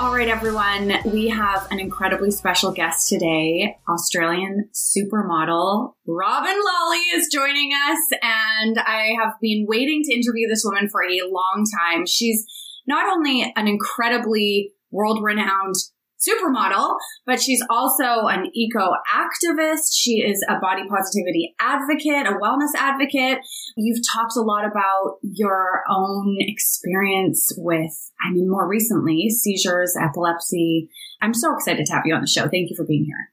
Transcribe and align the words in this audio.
All 0.00 0.14
right, 0.14 0.28
everyone, 0.28 0.92
we 1.06 1.26
have 1.26 1.66
an 1.72 1.80
incredibly 1.80 2.30
special 2.30 2.70
guest 2.70 3.08
today. 3.08 3.76
Australian 3.88 4.70
supermodel 4.72 5.94
Robyn 6.06 6.54
Lawley 6.54 6.98
is 7.16 7.26
joining 7.32 7.72
us, 7.72 7.98
and 8.22 8.78
I 8.78 9.16
have 9.20 9.32
been 9.40 9.66
waiting 9.66 10.04
to 10.04 10.14
interview 10.14 10.46
this 10.46 10.62
woman 10.64 10.88
for 10.88 11.02
a 11.02 11.28
long 11.28 11.64
time. 11.80 12.06
She's 12.06 12.46
not 12.86 13.12
only 13.12 13.52
an 13.56 13.66
incredibly 13.66 14.72
world 14.92 15.18
renowned 15.20 15.74
supermodel, 16.18 16.96
but 17.26 17.40
she's 17.40 17.62
also 17.70 18.26
an 18.26 18.50
eco 18.54 18.90
activist. 19.12 19.94
She 19.94 20.18
is 20.18 20.44
a 20.48 20.58
body 20.60 20.82
positivity 20.88 21.54
advocate, 21.60 22.26
a 22.26 22.38
wellness 22.42 22.74
advocate. 22.76 23.38
You've 23.76 24.02
talked 24.12 24.36
a 24.36 24.42
lot 24.42 24.64
about 24.64 25.18
your 25.22 25.82
own 25.88 26.36
experience 26.40 27.52
with, 27.56 27.92
I 28.24 28.32
mean, 28.32 28.50
more 28.50 28.68
recently, 28.68 29.28
seizures, 29.30 29.96
epilepsy. 30.00 30.88
I'm 31.20 31.34
so 31.34 31.54
excited 31.54 31.86
to 31.86 31.92
have 31.92 32.02
you 32.04 32.14
on 32.14 32.20
the 32.20 32.26
show. 32.26 32.42
Thank 32.42 32.70
you 32.70 32.76
for 32.76 32.84
being 32.84 33.04
here. 33.04 33.32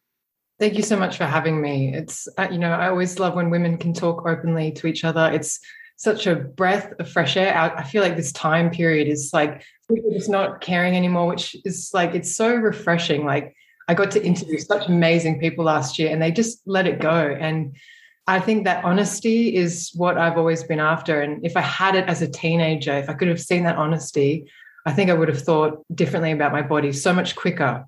Thank 0.59 0.75
you 0.75 0.83
so 0.83 0.97
much 0.97 1.17
for 1.17 1.25
having 1.25 1.61
me. 1.61 1.93
It's, 1.93 2.27
uh, 2.37 2.47
you 2.49 2.57
know, 2.57 2.71
I 2.71 2.87
always 2.87 3.19
love 3.19 3.35
when 3.35 3.49
women 3.49 3.77
can 3.77 3.93
talk 3.93 4.25
openly 4.25 4.71
to 4.73 4.87
each 4.87 5.03
other. 5.03 5.29
It's 5.33 5.59
such 5.97 6.27
a 6.27 6.35
breath 6.35 6.93
of 6.99 7.09
fresh 7.09 7.35
air. 7.35 7.53
I, 7.57 7.79
I 7.79 7.83
feel 7.83 8.01
like 8.01 8.15
this 8.15 8.31
time 8.31 8.69
period 8.69 9.07
is 9.07 9.31
like 9.33 9.63
people 9.93 10.11
just 10.11 10.29
not 10.29 10.61
caring 10.61 10.95
anymore, 10.95 11.27
which 11.27 11.55
is 11.65 11.91
like 11.93 12.15
it's 12.15 12.35
so 12.35 12.55
refreshing. 12.55 13.25
Like 13.25 13.55
I 13.87 13.93
got 13.93 14.11
to 14.11 14.23
interview 14.23 14.57
such 14.57 14.87
amazing 14.87 15.39
people 15.39 15.65
last 15.65 15.99
year 15.99 16.11
and 16.11 16.21
they 16.21 16.31
just 16.31 16.61
let 16.65 16.87
it 16.87 16.99
go. 16.99 17.35
And 17.39 17.75
I 18.27 18.39
think 18.39 18.63
that 18.63 18.83
honesty 18.83 19.55
is 19.55 19.91
what 19.93 20.17
I've 20.17 20.37
always 20.37 20.63
been 20.63 20.79
after. 20.79 21.21
And 21.21 21.45
if 21.45 21.55
I 21.55 21.61
had 21.61 21.95
it 21.95 22.07
as 22.07 22.21
a 22.21 22.27
teenager, 22.27 22.93
if 22.93 23.09
I 23.09 23.13
could 23.13 23.27
have 23.27 23.41
seen 23.41 23.63
that 23.63 23.75
honesty, 23.75 24.49
I 24.85 24.93
think 24.93 25.09
I 25.09 25.13
would 25.13 25.27
have 25.27 25.41
thought 25.41 25.83
differently 25.93 26.31
about 26.31 26.51
my 26.51 26.63
body 26.63 26.91
so 26.91 27.13
much 27.13 27.35
quicker. 27.35 27.85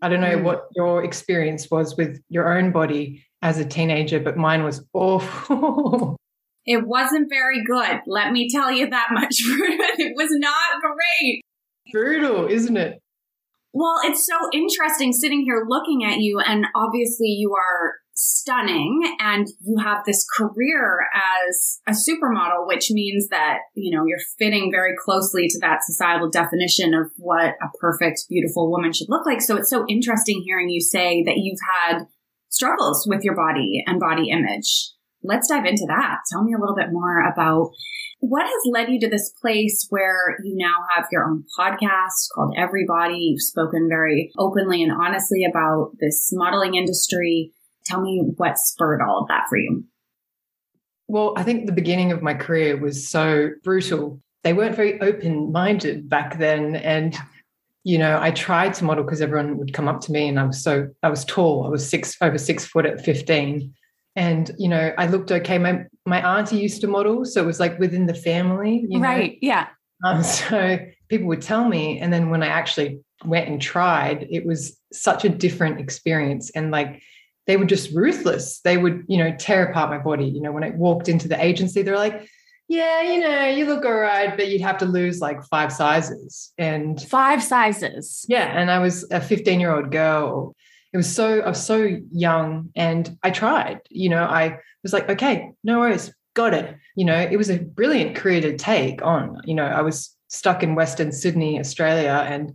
I 0.00 0.08
don't 0.08 0.20
know 0.20 0.38
mm. 0.38 0.42
what 0.42 0.68
your 0.74 1.04
experience 1.04 1.70
was 1.70 1.96
with 1.96 2.22
your 2.28 2.56
own 2.56 2.72
body 2.72 3.24
as 3.42 3.58
a 3.58 3.64
teenager, 3.64 4.20
but 4.20 4.36
mine 4.36 4.64
was 4.64 4.84
awful. 4.92 6.16
It 6.66 6.86
wasn't 6.86 7.28
very 7.28 7.62
good. 7.64 8.00
Let 8.06 8.32
me 8.32 8.48
tell 8.50 8.72
you 8.72 8.88
that 8.88 9.08
much. 9.12 9.36
it 9.38 10.14
was 10.16 10.30
not 10.30 10.80
great. 10.80 11.42
Brutal, 11.92 12.46
isn't 12.46 12.76
it? 12.76 13.00
Well, 13.72 13.96
it's 14.04 14.24
so 14.24 14.36
interesting 14.52 15.12
sitting 15.12 15.42
here 15.42 15.64
looking 15.68 16.04
at 16.04 16.18
you, 16.20 16.40
and 16.40 16.64
obviously 16.76 17.26
you 17.26 17.52
are 17.54 17.94
stunning 18.16 19.16
and 19.18 19.48
you 19.60 19.76
have 19.82 20.04
this 20.06 20.24
career 20.38 21.08
as 21.12 21.80
a 21.88 21.90
supermodel, 21.90 22.66
which 22.66 22.90
means 22.90 23.28
that, 23.28 23.58
you 23.74 23.94
know, 23.94 24.04
you're 24.06 24.18
fitting 24.38 24.70
very 24.70 24.94
closely 25.04 25.48
to 25.48 25.58
that 25.60 25.80
societal 25.82 26.30
definition 26.30 26.94
of 26.94 27.10
what 27.16 27.54
a 27.60 27.78
perfect, 27.80 28.24
beautiful 28.28 28.70
woman 28.70 28.92
should 28.92 29.08
look 29.08 29.26
like. 29.26 29.42
So 29.42 29.56
it's 29.56 29.70
so 29.70 29.84
interesting 29.88 30.42
hearing 30.44 30.70
you 30.70 30.80
say 30.80 31.24
that 31.24 31.38
you've 31.38 31.58
had 31.76 32.04
struggles 32.48 33.04
with 33.08 33.24
your 33.24 33.34
body 33.34 33.82
and 33.86 33.98
body 33.98 34.30
image 34.30 34.92
let's 35.24 35.48
dive 35.48 35.64
into 35.64 35.86
that. 35.88 36.18
Tell 36.30 36.44
me 36.44 36.52
a 36.52 36.58
little 36.58 36.76
bit 36.76 36.92
more 36.92 37.26
about 37.26 37.70
what 38.20 38.44
has 38.44 38.70
led 38.70 38.90
you 38.90 39.00
to 39.00 39.08
this 39.08 39.32
place 39.40 39.86
where 39.90 40.36
you 40.44 40.54
now 40.56 40.76
have 40.94 41.06
your 41.10 41.24
own 41.24 41.44
podcast 41.58 42.28
called 42.34 42.54
Everybody. 42.56 43.16
You've 43.16 43.42
spoken 43.42 43.88
very 43.88 44.30
openly 44.38 44.82
and 44.82 44.92
honestly 44.92 45.44
about 45.44 45.92
this 46.00 46.30
modeling 46.32 46.74
industry. 46.74 47.52
Tell 47.86 48.00
me 48.00 48.22
what 48.36 48.58
spurred 48.58 49.00
all 49.02 49.22
of 49.22 49.28
that 49.28 49.44
for 49.48 49.58
you. 49.58 49.84
Well, 51.06 51.34
I 51.36 51.42
think 51.42 51.66
the 51.66 51.72
beginning 51.72 52.12
of 52.12 52.22
my 52.22 52.34
career 52.34 52.78
was 52.78 53.08
so 53.08 53.50
brutal. 53.62 54.20
They 54.42 54.52
weren't 54.52 54.76
very 54.76 55.00
open 55.00 55.52
minded 55.52 56.08
back 56.08 56.38
then. 56.38 56.76
And, 56.76 57.16
you 57.82 57.98
know, 57.98 58.18
I 58.20 58.30
tried 58.30 58.72
to 58.74 58.84
model 58.84 59.04
because 59.04 59.20
everyone 59.20 59.58
would 59.58 59.74
come 59.74 59.88
up 59.88 60.00
to 60.02 60.12
me 60.12 60.28
and 60.28 60.40
I 60.40 60.44
was 60.44 60.62
so, 60.62 60.88
I 61.02 61.10
was 61.10 61.26
tall. 61.26 61.66
I 61.66 61.68
was 61.68 61.88
six, 61.88 62.16
over 62.22 62.38
six 62.38 62.64
foot 62.64 62.86
at 62.86 63.04
15 63.04 63.74
and 64.16 64.50
you 64.58 64.68
know 64.68 64.92
i 64.98 65.06
looked 65.06 65.32
okay. 65.32 65.58
My 65.58 65.84
my 66.06 66.38
auntie 66.38 66.58
used 66.58 66.80
to 66.82 66.86
model 66.86 67.24
so 67.24 67.42
it 67.42 67.46
was 67.46 67.60
like 67.60 67.78
within 67.78 68.06
the 68.06 68.14
family 68.14 68.86
right 68.90 69.32
know? 69.32 69.38
yeah. 69.42 69.68
Um, 70.04 70.22
so 70.22 70.78
people 71.08 71.28
would 71.28 71.42
tell 71.42 71.68
me 71.68 71.98
and 71.98 72.12
then 72.12 72.30
when 72.30 72.42
i 72.42 72.46
actually 72.46 73.00
went 73.24 73.48
and 73.48 73.60
tried 73.60 74.26
it 74.30 74.44
was 74.44 74.78
such 74.92 75.24
a 75.24 75.28
different 75.28 75.80
experience. 75.80 76.50
And 76.50 76.70
like 76.70 77.02
they 77.46 77.56
were 77.56 77.64
just 77.64 77.94
ruthless. 77.94 78.60
They 78.60 78.78
would 78.78 79.04
you 79.08 79.18
know 79.18 79.34
tear 79.38 79.66
apart 79.66 79.90
my 79.90 79.98
body. 79.98 80.26
You 80.26 80.40
know 80.40 80.52
when 80.52 80.64
i 80.64 80.70
walked 80.70 81.08
into 81.08 81.28
the 81.28 81.42
agency 81.42 81.82
they're 81.82 81.96
like 81.96 82.28
yeah 82.66 83.02
you 83.02 83.20
know 83.20 83.46
you 83.46 83.66
look 83.66 83.84
all 83.84 83.92
right 83.92 84.34
but 84.38 84.48
you'd 84.48 84.62
have 84.62 84.78
to 84.78 84.86
lose 84.86 85.20
like 85.20 85.42
five 85.44 85.72
sizes. 85.72 86.52
And 86.58 87.00
five 87.02 87.42
sizes. 87.42 88.24
Yeah 88.28 88.46
and 88.46 88.70
i 88.70 88.78
was 88.78 89.04
a 89.10 89.20
15 89.20 89.60
year 89.60 89.74
old 89.74 89.90
girl 89.90 90.54
it 90.94 90.96
was 90.96 91.12
so 91.12 91.40
I 91.40 91.48
was 91.48 91.66
so 91.66 91.98
young 92.12 92.70
and 92.76 93.18
I 93.24 93.30
tried. 93.30 93.80
You 93.90 94.10
know, 94.10 94.22
I 94.22 94.60
was 94.84 94.92
like, 94.92 95.10
okay, 95.10 95.50
no 95.64 95.80
worries, 95.80 96.14
got 96.34 96.54
it. 96.54 96.76
You 96.94 97.04
know, 97.04 97.18
it 97.18 97.36
was 97.36 97.50
a 97.50 97.58
brilliant 97.58 98.14
career 98.14 98.40
to 98.40 98.56
take 98.56 99.02
on. 99.02 99.40
You 99.44 99.54
know, 99.54 99.66
I 99.66 99.82
was 99.82 100.16
stuck 100.28 100.62
in 100.62 100.76
Western 100.76 101.10
Sydney, 101.10 101.58
Australia, 101.58 102.24
and 102.28 102.54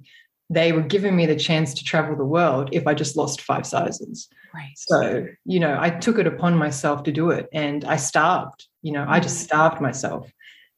they 0.50 0.72
were 0.72 0.82
giving 0.82 1.18
me 1.18 1.26
the 1.26 1.36
chance 1.36 1.74
to 1.74 1.84
travel 1.84 2.16
the 2.16 2.24
world 2.24 2.70
if 2.72 2.88
I 2.88 2.94
just 2.94 3.18
lost 3.18 3.42
five 3.42 3.68
sizes. 3.68 4.30
Right. 4.56 4.72
So, 4.76 5.28
you 5.44 5.60
know, 5.60 5.78
I 5.78 5.90
took 5.90 6.18
it 6.18 6.26
upon 6.26 6.56
myself 6.56 7.04
to 7.04 7.12
do 7.12 7.32
it 7.32 7.48
and 7.54 7.84
I 7.84 7.98
starved, 7.98 8.68
you 8.82 8.94
know, 8.94 9.06
I 9.08 9.20
just 9.20 9.38
mm. 9.38 9.44
starved 9.44 9.82
myself. 9.82 10.32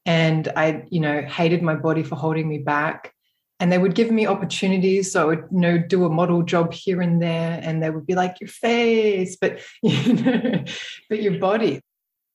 And 0.06 0.52
I, 0.56 0.84
you 0.90 1.00
know, 1.00 1.22
hated 1.22 1.62
my 1.62 1.76
body 1.76 2.02
for 2.02 2.16
holding 2.16 2.50
me 2.50 2.58
back 2.58 3.14
and 3.62 3.72
they 3.72 3.78
would 3.78 3.94
give 3.94 4.10
me 4.12 4.26
opportunities. 4.26 5.12
So 5.12 5.22
i 5.22 5.26
would 5.26 5.46
you 5.52 5.60
know 5.60 5.78
do 5.78 6.04
a 6.04 6.10
model 6.10 6.42
job 6.42 6.74
here 6.74 7.00
and 7.00 7.22
there 7.22 7.62
and 7.64 7.82
they 7.82 7.92
would 7.92 8.08
be 8.08 8.16
like 8.16 8.42
your 8.42 8.50
face 8.50 9.38
but 9.40 9.60
you 9.84 10.14
know 10.14 10.64
but 11.10 11.22
your 11.22 11.40
body. 11.40 11.80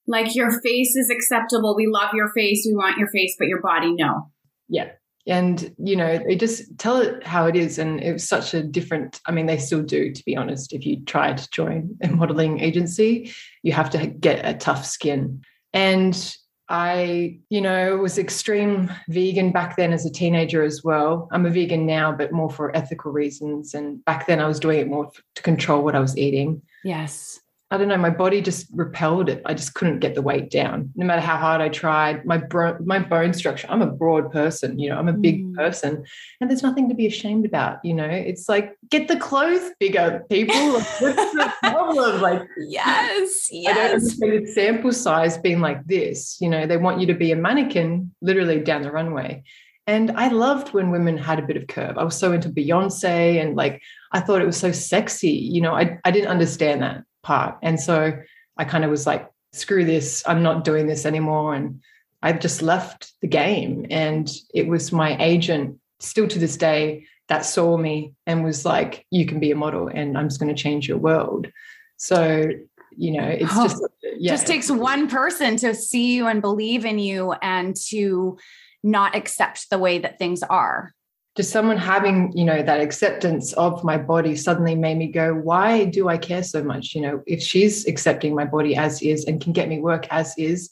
Like 0.07 0.37
your 0.37 0.53
face 0.63 0.95
is 0.95 1.11
acceptable. 1.11 1.75
We 1.75 1.89
love 1.89 2.11
your 2.15 2.29
face. 2.29 2.65
We 2.65 2.77
want 2.77 2.97
your 2.97 3.09
face 3.09 3.35
but 3.39 3.49
your 3.49 3.61
body 3.61 3.93
no. 3.93 4.31
Yeah. 4.69 4.93
And 5.27 5.75
you 5.79 5.97
know 5.97 6.19
they 6.19 6.37
just 6.37 6.79
tell 6.79 6.99
it 6.99 7.27
how 7.27 7.47
it 7.47 7.57
is 7.57 7.77
and 7.77 8.01
it 8.01 8.13
was 8.13 8.29
such 8.29 8.55
a 8.55 8.63
different 8.63 9.21
i 9.27 9.33
mean 9.33 9.47
they 9.47 9.59
still 9.59 9.83
do 9.83 10.13
to 10.13 10.25
be 10.25 10.37
honest. 10.37 10.73
If 10.73 10.87
you 10.87 11.05
try 11.05 11.33
to 11.33 11.51
join 11.51 11.97
a 12.03 12.09
modeling 12.09 12.61
agency 12.61 13.33
you 13.65 13.73
have 13.73 13.91
to 13.91 14.07
get 14.07 14.47
a 14.47 14.55
tough 14.55 14.87
skin. 14.87 15.43
And 15.73 16.37
I, 16.69 17.39
you 17.49 17.61
know, 17.61 17.97
was 17.97 18.19
extreme 18.19 18.93
vegan 19.09 19.53
back 19.53 19.77
then 19.77 19.93
as 19.93 20.05
a 20.05 20.11
teenager 20.11 20.63
as 20.63 20.83
well. 20.83 21.29
I'm 21.31 21.47
a 21.47 21.51
vegan 21.51 21.87
now, 21.87 22.13
but 22.13 22.33
more 22.33 22.51
for 22.51 22.77
ethical 22.77 23.13
reasons. 23.13 23.75
And 23.75 24.05
back 24.05 24.27
then 24.27 24.41
I 24.41 24.47
was 24.47 24.59
doing 24.59 24.81
it 24.81 24.89
more 24.89 25.11
to 25.37 25.43
control 25.43 25.83
what 25.83 25.95
I 25.95 26.01
was 26.01 26.17
eating. 26.17 26.63
Yes. 26.83 27.41
I 27.73 27.79
don't 27.79 27.89
know, 27.89 27.97
my 27.97 28.11
body 28.11 28.41
just 28.41 28.69
repelled 28.73 29.29
it. 29.29 29.43
I 29.45 29.53
just 29.53 29.75
couldn't 29.75 29.99
get 29.99 30.15
the 30.15 30.23
weight 30.23 30.51
down. 30.51 30.93
No 30.95 31.05
matter 31.05 31.21
how 31.21 31.37
hard 31.37 31.61
I 31.61 31.69
tried, 31.69 32.25
my 32.25 32.39
bro- 32.39 32.79
my 32.85 33.01
bone 33.01 33.33
structure, 33.33 33.67
I'm 33.69 33.83
a 33.83 33.89
broad 33.89 34.31
person, 34.31 34.79
you 34.79 34.89
know, 34.89 34.97
I'm 34.97 35.09
a 35.09 35.13
big 35.13 35.45
mm. 35.45 35.55
person. 35.55 36.05
And 36.41 36.49
there's 36.49 36.63
nothing 36.63 36.89
to 36.89 36.95
be 36.95 37.09
ashamed 37.09 37.45
about, 37.45 37.85
you 37.85 37.93
know. 37.93 38.07
It's 38.09 38.49
like 38.49 38.77
get 38.89 39.09
the 39.09 39.17
clothes 39.17 39.73
bigger, 39.81 40.25
people. 40.31 40.55
What's 40.75 41.01
the 41.01 41.53
problem? 41.65 42.21
Like 42.21 42.43
Yes, 42.57 43.49
yes. 43.51 43.73
I 43.73 43.75
don't 43.75 43.95
understand 43.95 44.49
sample 44.51 44.93
size 44.93 45.37
being 45.37 45.61
like 45.61 45.85
this. 45.87 46.41
You 46.41 46.49
know, 46.49 46.67
they 46.69 46.77
want 46.77 47.01
you 47.01 47.09
to 47.09 47.15
be 47.15 47.33
a 47.33 47.37
mannequin 47.37 48.15
literally 48.21 48.61
down 48.61 48.83
the 48.83 48.93
runway. 48.93 49.43
And 49.89 50.13
I 50.13 50.29
loved 50.29 50.73
when 50.73 50.91
women 50.91 51.19
had 51.19 51.41
a 51.41 51.47
bit 51.47 51.57
of 51.57 51.67
curve. 51.67 51.99
I 51.99 52.05
was 52.05 52.17
so 52.17 52.33
into 52.33 52.49
Beyonce 52.49 53.41
and 53.41 53.57
like 53.57 53.83
I 54.13 54.21
thought 54.21 54.41
it 54.41 54.47
was 54.47 54.57
so 54.57 54.71
sexy. 54.71 55.31
You 55.31 55.63
know, 55.63 55.75
I, 55.75 55.99
I 56.05 56.13
didn't 56.13 56.29
understand 56.29 56.83
that 56.83 57.03
part. 57.27 57.59
And 57.63 57.79
so 57.79 58.17
I 58.57 58.65
kind 58.65 58.85
of 58.85 58.91
was 58.91 59.07
like, 59.07 59.29
screw 59.53 59.85
this, 59.85 60.23
I'm 60.27 60.43
not 60.43 60.65
doing 60.65 60.87
this 60.87 61.05
anymore. 61.05 61.55
And 61.55 61.83
I 62.23 62.33
just 62.33 62.63
left 62.63 63.13
the 63.21 63.27
game. 63.27 63.87
And 63.91 64.31
it 64.55 64.69
was 64.69 64.93
my 64.93 65.17
agent, 65.21 65.79
still 65.99 66.29
to 66.29 66.39
this 66.39 66.57
day, 66.57 67.07
that 67.29 67.45
saw 67.45 67.77
me 67.77 68.15
and 68.27 68.45
was 68.45 68.65
like, 68.65 69.05
you 69.11 69.27
can 69.27 69.41
be 69.41 69.51
a 69.51 69.57
model 69.57 69.89
and 69.89 70.17
I'm 70.17 70.29
just 70.29 70.41
going 70.41 70.55
to 70.55 70.63
change 70.63 70.89
your 70.89 70.99
world. 70.99 71.49
So, 71.97 72.49
you 72.97 73.11
know, 73.13 73.27
it's 73.27 73.53
oh, 73.55 73.65
just, 73.65 73.85
yeah. 74.19 74.33
just 74.33 74.47
takes 74.47 74.71
one 74.71 75.09
person 75.09 75.57
to 75.57 75.75
see 75.75 76.15
you 76.15 76.29
and 76.29 76.41
believe 76.41 76.85
in 76.85 77.01
you 77.01 77.33
and 77.43 77.75
to 77.89 78.39
not 78.85 79.17
accept 79.17 79.69
the 79.71 79.79
way 79.79 79.99
that 79.99 80.19
things 80.19 80.45
are 80.45 80.95
just 81.37 81.51
someone 81.51 81.77
having 81.77 82.33
you 82.37 82.45
know 82.45 82.63
that 82.63 82.81
acceptance 82.81 83.53
of 83.55 83.85
my 83.85 83.97
body 83.97 84.35
suddenly 84.35 84.75
made 84.75 84.97
me 84.97 85.07
go 85.07 85.35
why 85.35 85.85
do 85.85 86.09
i 86.09 86.17
care 86.17 86.43
so 86.43 86.63
much 86.63 86.95
you 86.95 87.01
know 87.01 87.23
if 87.27 87.41
she's 87.41 87.87
accepting 87.87 88.35
my 88.35 88.45
body 88.45 88.75
as 88.75 89.03
is 89.03 89.25
and 89.27 89.41
can 89.41 89.53
get 89.53 89.69
me 89.69 89.79
work 89.79 90.07
as 90.11 90.35
is 90.39 90.71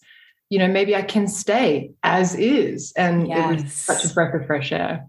you 0.48 0.58
know 0.58 0.66
maybe 0.66 0.96
i 0.96 1.02
can 1.02 1.28
stay 1.28 1.90
as 2.02 2.34
is 2.34 2.92
and 2.96 3.28
yes. 3.28 3.60
it 3.60 3.64
was 3.64 3.72
such 3.72 4.04
a 4.04 4.14
breath 4.14 4.34
of 4.34 4.46
fresh 4.46 4.72
air 4.72 5.06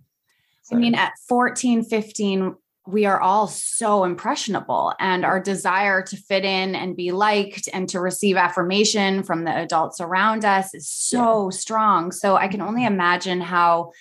so. 0.64 0.76
i 0.76 0.80
mean 0.80 0.94
at 0.94 1.14
14 1.28 1.84
15 1.84 2.56
we 2.88 3.06
are 3.06 3.20
all 3.20 3.48
so 3.48 4.04
impressionable 4.04 4.94
and 5.00 5.26
our 5.26 5.40
desire 5.40 6.04
to 6.04 6.16
fit 6.16 6.46
in 6.46 6.76
and 6.76 6.96
be 6.96 7.12
liked 7.12 7.68
and 7.74 7.90
to 7.90 8.00
receive 8.00 8.36
affirmation 8.36 9.24
from 9.24 9.44
the 9.44 9.56
adults 9.56 10.00
around 10.00 10.46
us 10.46 10.74
is 10.76 10.88
so 10.88 11.50
yeah. 11.50 11.58
strong 11.58 12.12
so 12.12 12.36
i 12.36 12.48
can 12.48 12.62
only 12.62 12.86
imagine 12.86 13.42
how 13.42 13.92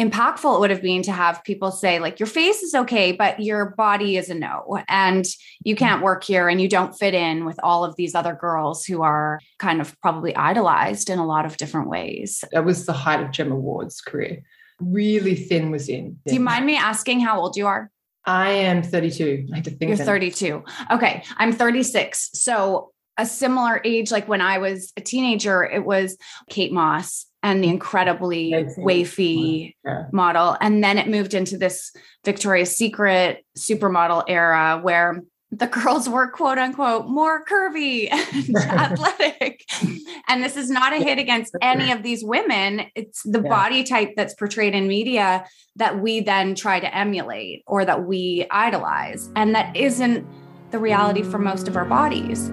impactful 0.00 0.56
it 0.56 0.60
would 0.60 0.70
have 0.70 0.82
been 0.82 1.02
to 1.02 1.12
have 1.12 1.42
people 1.44 1.70
say 1.70 1.98
like 1.98 2.18
your 2.18 2.26
face 2.26 2.62
is 2.62 2.74
okay 2.74 3.12
but 3.12 3.40
your 3.40 3.74
body 3.76 4.16
is 4.16 4.30
a 4.30 4.34
no 4.34 4.78
and 4.88 5.26
you 5.64 5.74
mm-hmm. 5.74 5.84
can't 5.84 6.02
work 6.02 6.24
here 6.24 6.48
and 6.48 6.60
you 6.60 6.68
don't 6.68 6.94
fit 6.94 7.14
in 7.14 7.44
with 7.44 7.58
all 7.62 7.84
of 7.84 7.94
these 7.96 8.14
other 8.14 8.34
girls 8.34 8.84
who 8.84 9.02
are 9.02 9.40
kind 9.58 9.80
of 9.80 9.98
probably 10.00 10.34
idolized 10.34 11.10
in 11.10 11.18
a 11.18 11.26
lot 11.26 11.44
of 11.44 11.56
different 11.56 11.88
ways. 11.88 12.44
That 12.52 12.64
was 12.64 12.86
the 12.86 12.92
height 12.92 13.20
of 13.20 13.30
gemma 13.30 13.56
ward's 13.56 14.00
career. 14.00 14.42
Really 14.80 15.34
thin 15.34 15.70
was 15.70 15.88
in. 15.88 16.18
Do 16.26 16.34
you 16.34 16.40
mind 16.40 16.64
me 16.66 16.76
asking 16.76 17.20
how 17.20 17.38
old 17.38 17.56
you 17.56 17.66
are? 17.66 17.90
I 18.24 18.50
am 18.50 18.82
32 18.82 19.48
i 19.52 19.56
had 19.56 19.64
to 19.64 19.70
think 19.70 19.96
you're 19.96 20.06
32 20.06 20.62
okay 20.90 21.24
i'm 21.38 21.52
36 21.52 22.30
so 22.34 22.92
a 23.20 23.26
similar 23.26 23.80
age 23.84 24.10
like 24.10 24.26
when 24.28 24.40
i 24.40 24.58
was 24.58 24.92
a 24.96 25.00
teenager 25.00 25.62
it 25.62 25.84
was 25.84 26.16
kate 26.48 26.72
moss 26.72 27.26
and 27.42 27.64
the 27.64 27.68
incredibly 27.68 28.52
wafy 28.78 29.74
yeah. 29.84 30.04
model. 30.12 30.56
And 30.60 30.84
then 30.84 30.98
it 30.98 31.08
moved 31.08 31.34
into 31.34 31.56
this 31.56 31.92
Victoria's 32.24 32.76
Secret 32.76 33.44
supermodel 33.56 34.24
era 34.28 34.78
where 34.82 35.22
the 35.50 35.66
girls 35.66 36.08
were 36.08 36.30
quote 36.30 36.58
unquote 36.58 37.08
more 37.08 37.44
curvy 37.44 38.08
and 38.12 38.56
athletic. 38.56 39.64
And 40.28 40.44
this 40.44 40.56
is 40.56 40.70
not 40.70 40.92
a 40.92 40.98
hit 40.98 41.18
against 41.18 41.56
any 41.60 41.90
of 41.90 42.02
these 42.02 42.22
women. 42.22 42.82
It's 42.94 43.22
the 43.24 43.42
yeah. 43.42 43.48
body 43.48 43.82
type 43.82 44.10
that's 44.16 44.34
portrayed 44.34 44.74
in 44.74 44.86
media 44.86 45.44
that 45.76 46.00
we 46.00 46.20
then 46.20 46.54
try 46.54 46.78
to 46.78 46.94
emulate 46.94 47.64
or 47.66 47.84
that 47.84 48.04
we 48.04 48.46
idolize. 48.50 49.28
And 49.34 49.54
that 49.54 49.76
isn't 49.76 50.26
the 50.70 50.78
reality 50.78 51.22
for 51.22 51.38
most 51.38 51.66
of 51.66 51.76
our 51.76 51.84
bodies. 51.84 52.52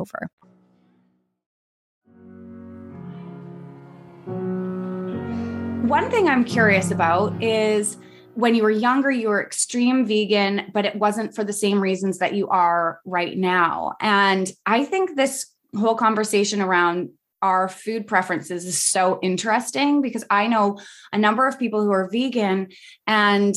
over. 0.01 0.29
One 5.87 6.09
thing 6.09 6.27
I'm 6.27 6.43
curious 6.43 6.91
about 6.91 7.41
is 7.43 7.97
when 8.33 8.55
you 8.55 8.63
were 8.63 8.71
younger, 8.71 9.11
you 9.11 9.29
were 9.29 9.43
extreme 9.43 10.05
vegan, 10.05 10.71
but 10.73 10.85
it 10.85 10.95
wasn't 10.95 11.35
for 11.35 11.43
the 11.43 11.53
same 11.53 11.81
reasons 11.81 12.19
that 12.19 12.33
you 12.33 12.47
are 12.47 13.01
right 13.05 13.37
now. 13.37 13.93
And 13.99 14.51
I 14.65 14.85
think 14.85 15.15
this 15.15 15.47
whole 15.77 15.95
conversation 15.95 16.61
around 16.61 17.09
our 17.41 17.67
food 17.67 18.07
preferences 18.07 18.65
is 18.65 18.81
so 18.81 19.19
interesting 19.21 20.01
because 20.01 20.23
I 20.29 20.47
know 20.47 20.79
a 21.11 21.17
number 21.17 21.47
of 21.47 21.57
people 21.57 21.83
who 21.83 21.91
are 21.91 22.09
vegan 22.09 22.69
and 23.07 23.55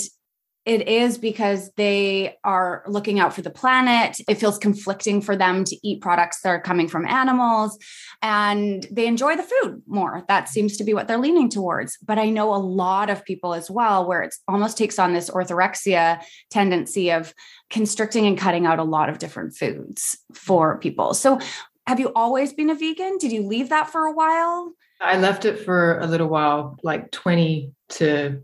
it 0.64 0.88
is 0.88 1.18
because 1.18 1.70
they 1.76 2.36
are 2.42 2.84
looking 2.86 3.20
out 3.20 3.34
for 3.34 3.42
the 3.42 3.50
planet. 3.50 4.18
It 4.26 4.36
feels 4.36 4.56
conflicting 4.56 5.20
for 5.20 5.36
them 5.36 5.64
to 5.64 5.76
eat 5.86 6.00
products 6.00 6.40
that 6.40 6.48
are 6.48 6.60
coming 6.60 6.88
from 6.88 7.06
animals 7.06 7.78
and 8.22 8.86
they 8.90 9.06
enjoy 9.06 9.36
the 9.36 9.42
food 9.42 9.82
more. 9.86 10.24
That 10.28 10.48
seems 10.48 10.78
to 10.78 10.84
be 10.84 10.94
what 10.94 11.06
they're 11.06 11.18
leaning 11.18 11.50
towards. 11.50 11.98
But 11.98 12.18
I 12.18 12.30
know 12.30 12.54
a 12.54 12.56
lot 12.56 13.10
of 13.10 13.24
people 13.26 13.52
as 13.52 13.70
well 13.70 14.06
where 14.06 14.22
it 14.22 14.34
almost 14.48 14.78
takes 14.78 14.98
on 14.98 15.12
this 15.12 15.28
orthorexia 15.28 16.22
tendency 16.50 17.12
of 17.12 17.34
constricting 17.68 18.26
and 18.26 18.38
cutting 18.38 18.64
out 18.64 18.78
a 18.78 18.84
lot 18.84 19.10
of 19.10 19.18
different 19.18 19.54
foods 19.54 20.16
for 20.32 20.78
people. 20.78 21.12
So, 21.14 21.38
have 21.86 22.00
you 22.00 22.10
always 22.16 22.54
been 22.54 22.70
a 22.70 22.74
vegan? 22.74 23.18
Did 23.18 23.30
you 23.30 23.46
leave 23.46 23.68
that 23.68 23.90
for 23.90 24.06
a 24.06 24.12
while? 24.12 24.72
I 25.02 25.18
left 25.18 25.44
it 25.44 25.58
for 25.58 25.98
a 25.98 26.06
little 26.06 26.28
while, 26.28 26.78
like 26.82 27.10
20 27.10 27.72
to 27.90 28.40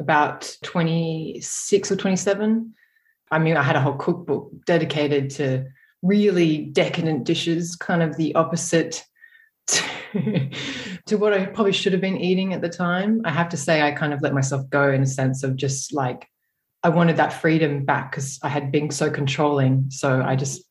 about 0.00 0.56
26 0.64 1.92
or 1.92 1.96
27. 1.96 2.74
I 3.30 3.38
mean, 3.38 3.56
I 3.56 3.62
had 3.62 3.76
a 3.76 3.80
whole 3.80 3.94
cookbook 3.94 4.50
dedicated 4.66 5.30
to 5.30 5.66
really 6.02 6.64
decadent 6.64 7.24
dishes, 7.24 7.76
kind 7.76 8.02
of 8.02 8.16
the 8.16 8.34
opposite 8.34 9.04
to, 9.68 9.84
to 11.06 11.16
what 11.16 11.32
I 11.32 11.46
probably 11.46 11.72
should 11.72 11.92
have 11.92 12.00
been 12.00 12.16
eating 12.16 12.54
at 12.54 12.62
the 12.62 12.68
time. 12.68 13.20
I 13.24 13.30
have 13.30 13.50
to 13.50 13.56
say, 13.56 13.82
I 13.82 13.92
kind 13.92 14.12
of 14.12 14.22
let 14.22 14.34
myself 14.34 14.68
go 14.70 14.90
in 14.90 15.02
a 15.02 15.06
sense 15.06 15.44
of 15.44 15.54
just 15.54 15.92
like, 15.92 16.26
I 16.82 16.88
wanted 16.88 17.18
that 17.18 17.34
freedom 17.34 17.84
back 17.84 18.10
because 18.10 18.40
I 18.42 18.48
had 18.48 18.72
been 18.72 18.90
so 18.90 19.10
controlling. 19.10 19.90
So 19.90 20.22
I 20.22 20.34
just 20.34 20.64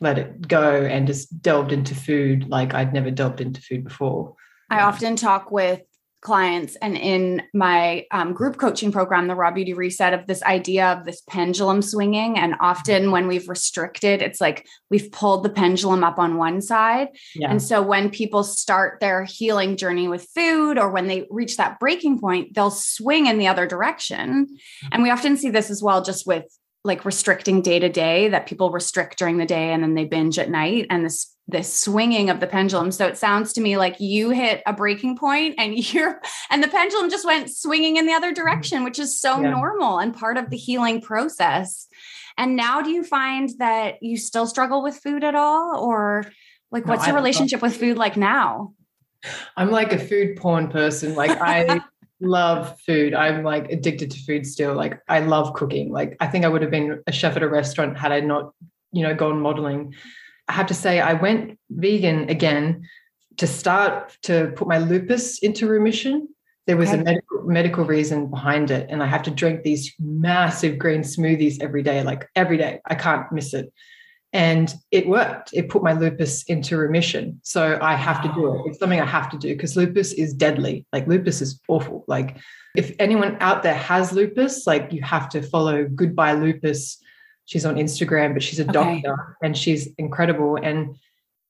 let 0.00 0.18
it 0.18 0.48
go 0.48 0.82
and 0.82 1.06
just 1.06 1.42
delved 1.42 1.72
into 1.72 1.94
food 1.94 2.48
like 2.48 2.72
I'd 2.72 2.94
never 2.94 3.10
delved 3.10 3.42
into 3.42 3.60
food 3.60 3.84
before. 3.84 4.34
I 4.70 4.80
often 4.80 5.16
talk 5.16 5.50
with 5.50 5.82
clients 6.20 6.76
and 6.76 6.96
in 6.96 7.42
my 7.54 8.04
um, 8.10 8.32
group 8.34 8.58
coaching 8.58 8.92
program 8.92 9.26
the 9.26 9.34
raw 9.34 9.50
beauty 9.50 9.72
reset 9.72 10.12
of 10.12 10.26
this 10.26 10.42
idea 10.42 10.92
of 10.92 11.04
this 11.04 11.22
pendulum 11.28 11.80
swinging. 11.80 12.38
And 12.38 12.54
often 12.60 13.10
when 13.10 13.26
we've 13.26 13.48
restricted 13.48 14.20
it's 14.20 14.40
like 14.40 14.66
we've 14.90 15.10
pulled 15.12 15.44
the 15.44 15.50
pendulum 15.50 16.04
up 16.04 16.18
on 16.18 16.36
one 16.36 16.60
side. 16.60 17.08
Yeah. 17.34 17.50
and 17.50 17.62
so 17.62 17.80
when 17.82 18.10
people 18.10 18.44
start 18.44 19.00
their 19.00 19.24
healing 19.24 19.76
journey 19.76 20.08
with 20.08 20.28
food 20.34 20.78
or 20.78 20.90
when 20.90 21.06
they 21.06 21.26
reach 21.30 21.56
that 21.56 21.80
breaking 21.80 22.20
point 22.20 22.54
they'll 22.54 22.70
swing 22.70 23.26
in 23.26 23.38
the 23.38 23.48
other 23.48 23.66
direction. 23.66 24.46
And 24.92 25.02
we 25.02 25.10
often 25.10 25.36
see 25.36 25.50
this 25.50 25.70
as 25.70 25.82
well 25.82 26.02
just 26.02 26.26
with 26.26 26.44
like 26.82 27.04
restricting 27.04 27.60
day 27.60 27.78
to 27.78 27.88
day 27.88 28.28
that 28.28 28.46
people 28.46 28.70
restrict 28.70 29.18
during 29.18 29.36
the 29.36 29.46
day 29.46 29.72
and 29.72 29.82
then 29.82 29.94
they 29.94 30.06
binge 30.06 30.38
at 30.38 30.50
night. 30.50 30.86
And 30.88 31.04
this 31.04 31.34
this 31.50 31.72
swinging 31.72 32.30
of 32.30 32.40
the 32.40 32.46
pendulum 32.46 32.90
so 32.90 33.06
it 33.06 33.18
sounds 33.18 33.52
to 33.52 33.60
me 33.60 33.76
like 33.76 33.98
you 34.00 34.30
hit 34.30 34.62
a 34.66 34.72
breaking 34.72 35.16
point 35.16 35.54
and 35.58 35.74
you're 35.92 36.20
and 36.50 36.62
the 36.62 36.68
pendulum 36.68 37.10
just 37.10 37.26
went 37.26 37.50
swinging 37.50 37.96
in 37.96 38.06
the 38.06 38.12
other 38.12 38.32
mm-hmm. 38.32 38.42
direction 38.42 38.84
which 38.84 38.98
is 38.98 39.20
so 39.20 39.40
yeah. 39.40 39.50
normal 39.50 39.98
and 39.98 40.14
part 40.14 40.36
of 40.36 40.50
the 40.50 40.56
healing 40.56 41.00
process 41.00 41.86
and 42.38 42.56
now 42.56 42.80
do 42.80 42.90
you 42.90 43.04
find 43.04 43.50
that 43.58 44.02
you 44.02 44.16
still 44.16 44.46
struggle 44.46 44.82
with 44.82 44.96
food 44.96 45.24
at 45.24 45.34
all 45.34 45.78
or 45.78 46.24
like 46.70 46.86
no, 46.86 46.92
what's 46.92 47.06
your 47.06 47.16
relationship 47.16 47.60
with 47.60 47.76
food 47.76 47.96
like 47.96 48.16
now 48.16 48.72
i'm 49.56 49.70
like 49.70 49.92
a 49.92 49.98
food 49.98 50.36
porn 50.36 50.68
person 50.68 51.14
like 51.14 51.30
i 51.40 51.80
love 52.20 52.78
food. 52.80 53.14
I'm 53.14 53.42
like 53.42 53.70
addicted 53.70 54.10
to 54.12 54.18
food 54.20 54.46
still. 54.46 54.74
Like 54.74 55.00
I 55.08 55.20
love 55.20 55.54
cooking. 55.54 55.90
Like 55.90 56.16
I 56.20 56.26
think 56.26 56.44
I 56.44 56.48
would 56.48 56.62
have 56.62 56.70
been 56.70 57.02
a 57.06 57.12
chef 57.12 57.36
at 57.36 57.42
a 57.42 57.48
restaurant 57.48 57.98
had 57.98 58.12
I 58.12 58.20
not, 58.20 58.52
you 58.92 59.02
know, 59.02 59.14
gone 59.14 59.40
modeling. 59.40 59.94
I 60.50 60.52
have 60.52 60.66
to 60.66 60.74
say 60.74 60.98
I 60.98 61.12
went 61.12 61.58
vegan 61.70 62.28
again 62.28 62.82
to 63.36 63.46
start 63.46 64.16
to 64.24 64.52
put 64.56 64.66
my 64.66 64.78
lupus 64.78 65.38
into 65.38 65.68
remission. 65.68 66.28
There 66.66 66.76
was 66.76 66.88
okay. 66.88 67.00
a 67.00 67.04
medical, 67.04 67.42
medical 67.44 67.84
reason 67.84 68.28
behind 68.28 68.72
it. 68.72 68.90
And 68.90 69.00
I 69.00 69.06
have 69.06 69.22
to 69.22 69.30
drink 69.30 69.62
these 69.62 69.94
massive 70.00 70.76
green 70.76 71.02
smoothies 71.02 71.62
every 71.62 71.84
day, 71.84 72.02
like 72.02 72.28
every 72.34 72.56
day. 72.56 72.80
I 72.84 72.96
can't 72.96 73.30
miss 73.30 73.54
it 73.54 73.72
and 74.32 74.74
it 74.92 75.08
worked 75.08 75.50
it 75.52 75.68
put 75.68 75.82
my 75.82 75.92
lupus 75.92 76.44
into 76.44 76.76
remission 76.76 77.40
so 77.42 77.76
i 77.82 77.94
have 77.96 78.22
to 78.22 78.32
do 78.32 78.54
it 78.54 78.62
it's 78.66 78.78
something 78.78 79.00
i 79.00 79.04
have 79.04 79.28
to 79.28 79.36
do 79.36 79.52
because 79.54 79.76
lupus 79.76 80.12
is 80.12 80.32
deadly 80.32 80.86
like 80.92 81.04
lupus 81.08 81.40
is 81.40 81.60
awful 81.66 82.04
like 82.06 82.36
if 82.76 82.94
anyone 83.00 83.36
out 83.40 83.64
there 83.64 83.74
has 83.74 84.12
lupus 84.12 84.68
like 84.68 84.92
you 84.92 85.02
have 85.02 85.28
to 85.28 85.42
follow 85.42 85.84
goodbye 85.84 86.32
lupus 86.32 86.99
she's 87.50 87.66
on 87.66 87.74
instagram 87.74 88.32
but 88.32 88.42
she's 88.42 88.60
a 88.60 88.68
okay. 88.68 89.00
doctor 89.02 89.36
and 89.42 89.56
she's 89.56 89.88
incredible 89.98 90.56
and 90.56 90.94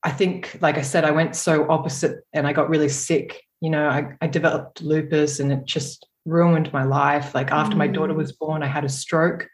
i 0.03 0.11
think 0.11 0.57
like 0.61 0.79
i 0.79 0.83
said 0.83 1.05
i 1.05 1.11
went 1.11 1.37
so 1.37 1.71
opposite 1.71 2.25
and 2.33 2.47
i 2.47 2.53
got 2.53 2.71
really 2.71 2.89
sick 2.89 3.43
you 3.61 3.71
know 3.71 3.89
i, 3.89 4.17
I 4.21 4.27
developed 4.27 4.81
lupus 4.81 5.39
and 5.39 5.53
it 5.53 5.65
just 5.67 6.07
ruined 6.25 6.73
my 6.73 6.85
life 6.85 7.35
like 7.35 7.51
after 7.51 7.75
mm. 7.75 7.79
my 7.79 7.87
daughter 7.87 8.15
mm. 8.15 8.19
was 8.19 8.33
born 8.33 8.63
i 8.63 8.67
had 8.67 8.85
a 8.85 8.89
stroke 8.89 9.49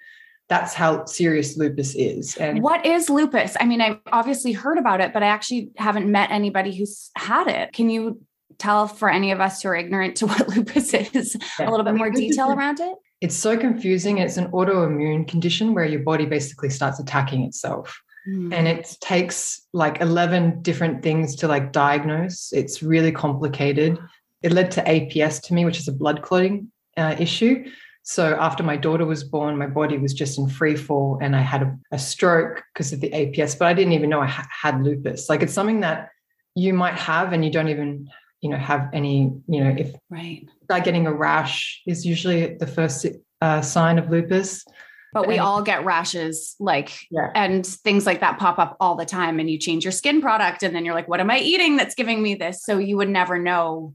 that's 0.48 0.74
how 0.74 1.04
serious 1.06 1.56
lupus 1.56 1.94
is. 1.96 2.36
And 2.36 2.62
what 2.62 2.86
is 2.86 3.10
lupus? 3.10 3.56
I 3.58 3.64
mean, 3.64 3.80
I've 3.80 3.98
obviously 4.12 4.52
heard 4.52 4.78
about 4.78 5.00
it, 5.00 5.12
but 5.12 5.24
I 5.24 5.26
actually 5.26 5.70
haven't 5.76 6.10
met 6.10 6.30
anybody 6.30 6.72
who's 6.72 7.10
had 7.16 7.48
it. 7.48 7.72
Can 7.72 7.90
you 7.90 8.20
tell 8.58 8.86
for 8.86 9.10
any 9.10 9.32
of 9.32 9.40
us 9.40 9.62
who 9.62 9.70
are 9.70 9.76
ignorant 9.76 10.16
to 10.18 10.26
what 10.28 10.48
lupus 10.48 10.94
is 10.94 11.36
yeah. 11.58 11.68
a 11.68 11.70
little 11.70 11.84
bit 11.84 11.94
more 11.94 12.10
detail 12.12 12.52
around 12.52 12.80
it? 12.80 12.94
It's 13.26 13.34
so 13.34 13.56
confusing. 13.56 14.18
It's 14.18 14.36
an 14.36 14.52
autoimmune 14.52 15.26
condition 15.26 15.74
where 15.74 15.84
your 15.84 15.98
body 16.04 16.26
basically 16.26 16.70
starts 16.70 17.00
attacking 17.00 17.42
itself. 17.42 18.00
Mm. 18.28 18.54
And 18.54 18.68
it 18.68 18.96
takes 19.00 19.66
like 19.72 20.00
11 20.00 20.62
different 20.62 21.02
things 21.02 21.34
to 21.40 21.48
like 21.48 21.72
diagnose. 21.72 22.52
It's 22.52 22.84
really 22.84 23.10
complicated. 23.10 23.98
It 24.44 24.52
led 24.52 24.70
to 24.70 24.84
APS 24.84 25.42
to 25.42 25.54
me, 25.54 25.64
which 25.64 25.80
is 25.80 25.88
a 25.88 25.92
blood 25.92 26.22
clotting 26.22 26.70
uh, 26.96 27.16
issue. 27.18 27.68
So 28.04 28.36
after 28.38 28.62
my 28.62 28.76
daughter 28.76 29.04
was 29.04 29.24
born, 29.24 29.58
my 29.58 29.66
body 29.66 29.98
was 29.98 30.14
just 30.14 30.38
in 30.38 30.48
free 30.48 30.76
fall 30.76 31.18
and 31.20 31.34
I 31.34 31.40
had 31.40 31.62
a, 31.62 31.76
a 31.90 31.98
stroke 31.98 32.62
because 32.72 32.92
of 32.92 33.00
the 33.00 33.10
APS, 33.10 33.58
but 33.58 33.66
I 33.66 33.74
didn't 33.74 33.94
even 33.94 34.08
know 34.08 34.20
I 34.20 34.28
ha- 34.28 34.46
had 34.52 34.84
lupus. 34.84 35.28
Like 35.28 35.42
it's 35.42 35.52
something 35.52 35.80
that 35.80 36.10
you 36.54 36.72
might 36.72 36.94
have 36.94 37.32
and 37.32 37.44
you 37.44 37.50
don't 37.50 37.70
even, 37.70 38.08
you 38.40 38.50
know, 38.50 38.56
have 38.56 38.88
any, 38.92 39.32
you 39.48 39.64
know, 39.64 39.74
if 39.76 39.94
right. 40.10 40.48
Like 40.68 40.84
getting 40.84 41.06
a 41.06 41.12
rash 41.12 41.82
is 41.86 42.04
usually 42.04 42.54
the 42.54 42.66
first 42.66 43.06
uh, 43.40 43.60
sign 43.60 43.98
of 43.98 44.10
lupus. 44.10 44.64
But 45.12 45.28
we 45.28 45.38
all 45.38 45.62
get 45.62 45.84
rashes, 45.84 46.56
like, 46.60 46.92
yeah. 47.10 47.30
and 47.34 47.64
things 47.64 48.04
like 48.04 48.20
that 48.20 48.38
pop 48.38 48.58
up 48.58 48.76
all 48.80 48.96
the 48.96 49.06
time. 49.06 49.38
And 49.40 49.48
you 49.48 49.58
change 49.58 49.82
your 49.82 49.92
skin 49.92 50.20
product, 50.20 50.62
and 50.62 50.74
then 50.74 50.84
you're 50.84 50.94
like, 50.94 51.08
what 51.08 51.20
am 51.20 51.30
I 51.30 51.38
eating 51.38 51.76
that's 51.76 51.94
giving 51.94 52.22
me 52.22 52.34
this? 52.34 52.62
So 52.64 52.76
you 52.76 52.98
would 52.98 53.08
never 53.08 53.38
know 53.38 53.94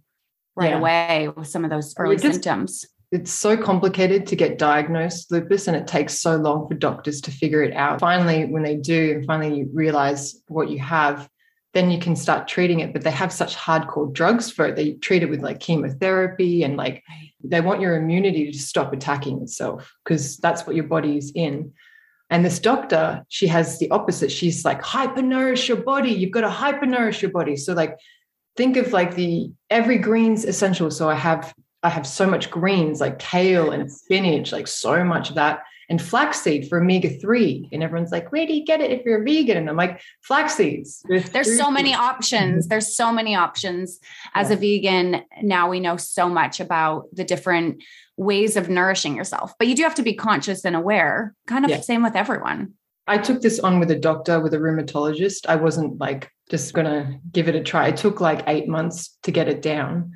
right 0.55 0.71
yeah. 0.71 0.79
away 0.79 1.29
with 1.35 1.47
some 1.47 1.63
of 1.63 1.69
those 1.69 1.93
early 1.97 2.15
just, 2.15 2.25
symptoms 2.25 2.85
it's 3.11 3.31
so 3.31 3.57
complicated 3.57 4.25
to 4.27 4.35
get 4.37 4.57
diagnosed 4.57 5.31
lupus 5.31 5.67
and 5.67 5.75
it 5.75 5.85
takes 5.85 6.19
so 6.19 6.37
long 6.37 6.67
for 6.67 6.75
doctors 6.75 7.19
to 7.21 7.31
figure 7.31 7.61
it 7.61 7.73
out. 7.73 7.99
Finally, 7.99 8.45
when 8.45 8.63
they 8.63 8.77
do, 8.77 9.11
and 9.11 9.25
finally 9.25 9.59
you 9.59 9.69
realize 9.73 10.41
what 10.47 10.69
you 10.69 10.79
have, 10.79 11.27
then 11.73 11.89
you 11.89 11.99
can 11.99 12.15
start 12.15 12.47
treating 12.47 12.81
it. 12.81 12.93
But 12.93 13.03
they 13.03 13.11
have 13.11 13.31
such 13.31 13.55
hardcore 13.55 14.11
drugs 14.11 14.51
for 14.51 14.65
it. 14.65 14.75
They 14.75 14.93
treat 14.93 15.23
it 15.23 15.29
with 15.29 15.41
like 15.41 15.59
chemotherapy 15.59 16.63
and 16.63 16.77
like 16.77 17.03
they 17.43 17.61
want 17.61 17.81
your 17.81 17.95
immunity 17.95 18.51
to 18.51 18.59
stop 18.59 18.93
attacking 18.93 19.41
itself 19.41 19.93
because 20.03 20.37
that's 20.37 20.65
what 20.67 20.75
your 20.75 20.85
body 20.85 21.17
is 21.17 21.31
in. 21.33 21.73
And 22.29 22.45
this 22.45 22.59
doctor, 22.59 23.25
she 23.27 23.47
has 23.47 23.77
the 23.79 23.91
opposite. 23.91 24.31
She's 24.31 24.63
like, 24.63 24.81
hypernourish 24.81 25.67
your 25.67 25.77
body. 25.77 26.11
You've 26.11 26.31
got 26.31 26.41
to 26.41 26.49
hypernourish 26.49 27.21
your 27.21 27.31
body. 27.31 27.57
So, 27.57 27.73
like, 27.73 27.97
think 28.55 28.77
of 28.77 28.93
like 28.93 29.15
the 29.15 29.51
every 29.69 29.97
green's 29.97 30.45
essential. 30.45 30.91
So 30.91 31.09
I 31.09 31.15
have 31.15 31.53
I 31.83 31.89
have 31.89 32.05
so 32.05 32.27
much 32.27 32.51
greens 32.51 33.01
like 33.01 33.19
kale 33.19 33.71
and 33.71 33.91
spinach, 33.91 34.51
like 34.51 34.67
so 34.67 35.03
much 35.03 35.29
of 35.29 35.35
that, 35.35 35.63
and 35.91 36.01
flaxseed 36.01 36.69
for 36.69 36.79
omega 36.79 37.09
3. 37.09 37.67
And 37.73 37.83
everyone's 37.83 38.13
like, 38.13 38.31
where 38.31 38.47
do 38.47 38.53
you 38.53 38.63
get 38.63 38.79
it 38.79 38.91
if 38.91 39.03
you're 39.03 39.21
vegan? 39.25 39.57
And 39.57 39.69
I'm 39.69 39.75
like, 39.75 39.99
flax 40.21 40.55
seeds. 40.55 41.03
There's, 41.09 41.29
There's 41.31 41.57
so 41.57 41.69
many 41.69 41.93
options. 41.93 42.69
There's 42.69 42.95
so 42.95 43.11
many 43.11 43.35
options. 43.35 43.99
As 44.33 44.49
yeah. 44.49 44.55
a 44.55 44.59
vegan, 44.59 45.23
now 45.43 45.69
we 45.69 45.81
know 45.81 45.97
so 45.97 46.29
much 46.29 46.61
about 46.61 47.13
the 47.13 47.25
different 47.25 47.83
ways 48.15 48.55
of 48.55 48.69
nourishing 48.69 49.17
yourself, 49.17 49.53
but 49.59 49.67
you 49.67 49.75
do 49.75 49.83
have 49.83 49.95
to 49.95 50.01
be 50.01 50.13
conscious 50.13 50.63
and 50.63 50.77
aware, 50.77 51.35
kind 51.45 51.65
of 51.65 51.71
yeah. 51.71 51.81
same 51.81 52.03
with 52.03 52.15
everyone. 52.15 52.71
I 53.05 53.17
took 53.17 53.41
this 53.41 53.59
on 53.59 53.81
with 53.81 53.91
a 53.91 53.99
doctor, 53.99 54.39
with 54.39 54.53
a 54.53 54.59
rheumatologist. 54.59 55.45
I 55.49 55.57
wasn't 55.57 55.99
like 55.99 56.31
just 56.49 56.73
going 56.73 56.85
to 56.85 57.19
give 57.33 57.49
it 57.49 57.55
a 57.55 57.61
try. 57.61 57.89
It 57.89 57.97
took 57.97 58.21
like 58.21 58.43
eight 58.47 58.69
months 58.69 59.17
to 59.23 59.31
get 59.31 59.49
it 59.49 59.61
down. 59.61 60.13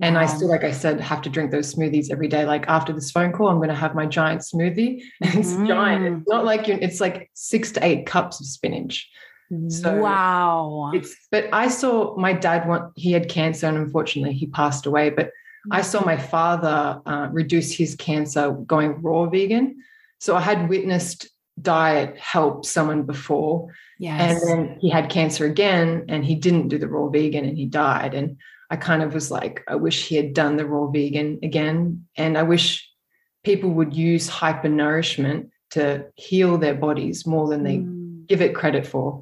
And 0.00 0.14
wow. 0.14 0.22
I 0.22 0.26
still, 0.26 0.48
like 0.48 0.64
I 0.64 0.72
said, 0.72 1.00
have 1.00 1.22
to 1.22 1.30
drink 1.30 1.50
those 1.50 1.74
smoothies 1.74 2.10
every 2.10 2.28
day. 2.28 2.44
Like 2.44 2.66
after 2.68 2.92
this 2.92 3.10
phone 3.10 3.32
call, 3.32 3.48
I'm 3.48 3.56
going 3.56 3.70
to 3.70 3.74
have 3.74 3.94
my 3.94 4.06
giant 4.06 4.42
smoothie. 4.42 5.02
it's 5.20 5.52
mm. 5.52 5.66
giant. 5.66 6.18
It's 6.18 6.28
not 6.28 6.44
like 6.44 6.68
you, 6.68 6.78
it's 6.80 7.00
like 7.00 7.30
six 7.34 7.72
to 7.72 7.84
eight 7.84 8.06
cups 8.06 8.40
of 8.40 8.46
spinach. 8.46 9.08
So 9.68 10.00
wow. 10.00 10.90
It's, 10.92 11.14
but 11.30 11.48
I 11.52 11.68
saw 11.68 12.16
my 12.16 12.32
dad 12.32 12.68
want, 12.68 12.92
he 12.96 13.12
had 13.12 13.28
cancer 13.28 13.68
and 13.68 13.78
unfortunately 13.78 14.34
he 14.34 14.48
passed 14.48 14.86
away. 14.86 15.10
But 15.10 15.30
I 15.70 15.82
saw 15.82 16.04
my 16.04 16.16
father 16.16 17.00
uh, 17.06 17.28
reduce 17.30 17.72
his 17.72 17.94
cancer 17.94 18.50
going 18.52 19.00
raw 19.02 19.26
vegan. 19.26 19.82
So 20.18 20.36
I 20.36 20.40
had 20.40 20.68
witnessed 20.68 21.28
diet 21.60 22.18
help 22.18 22.64
someone 22.64 23.04
before. 23.04 23.72
Yes. 23.98 24.42
And 24.42 24.48
then 24.48 24.78
he 24.80 24.90
had 24.90 25.10
cancer 25.10 25.44
again 25.46 26.04
and 26.08 26.24
he 26.24 26.34
didn't 26.34 26.68
do 26.68 26.78
the 26.78 26.88
raw 26.88 27.08
vegan 27.08 27.44
and 27.44 27.56
he 27.56 27.66
died. 27.66 28.14
And 28.14 28.36
I 28.70 28.76
kind 28.76 29.02
of 29.02 29.14
was 29.14 29.30
like, 29.30 29.62
I 29.68 29.76
wish 29.76 30.06
he 30.08 30.16
had 30.16 30.34
done 30.34 30.56
the 30.56 30.66
raw 30.66 30.86
vegan 30.86 31.38
again. 31.42 32.06
And 32.16 32.36
I 32.36 32.42
wish 32.42 32.90
people 33.44 33.70
would 33.70 33.94
use 33.94 34.28
hyper 34.28 34.68
nourishment 34.68 35.50
to 35.70 36.06
heal 36.16 36.58
their 36.58 36.74
bodies 36.74 37.26
more 37.26 37.48
than 37.48 37.62
they 37.62 37.78
mm. 37.78 38.26
give 38.26 38.40
it 38.40 38.54
credit 38.54 38.86
for. 38.86 39.20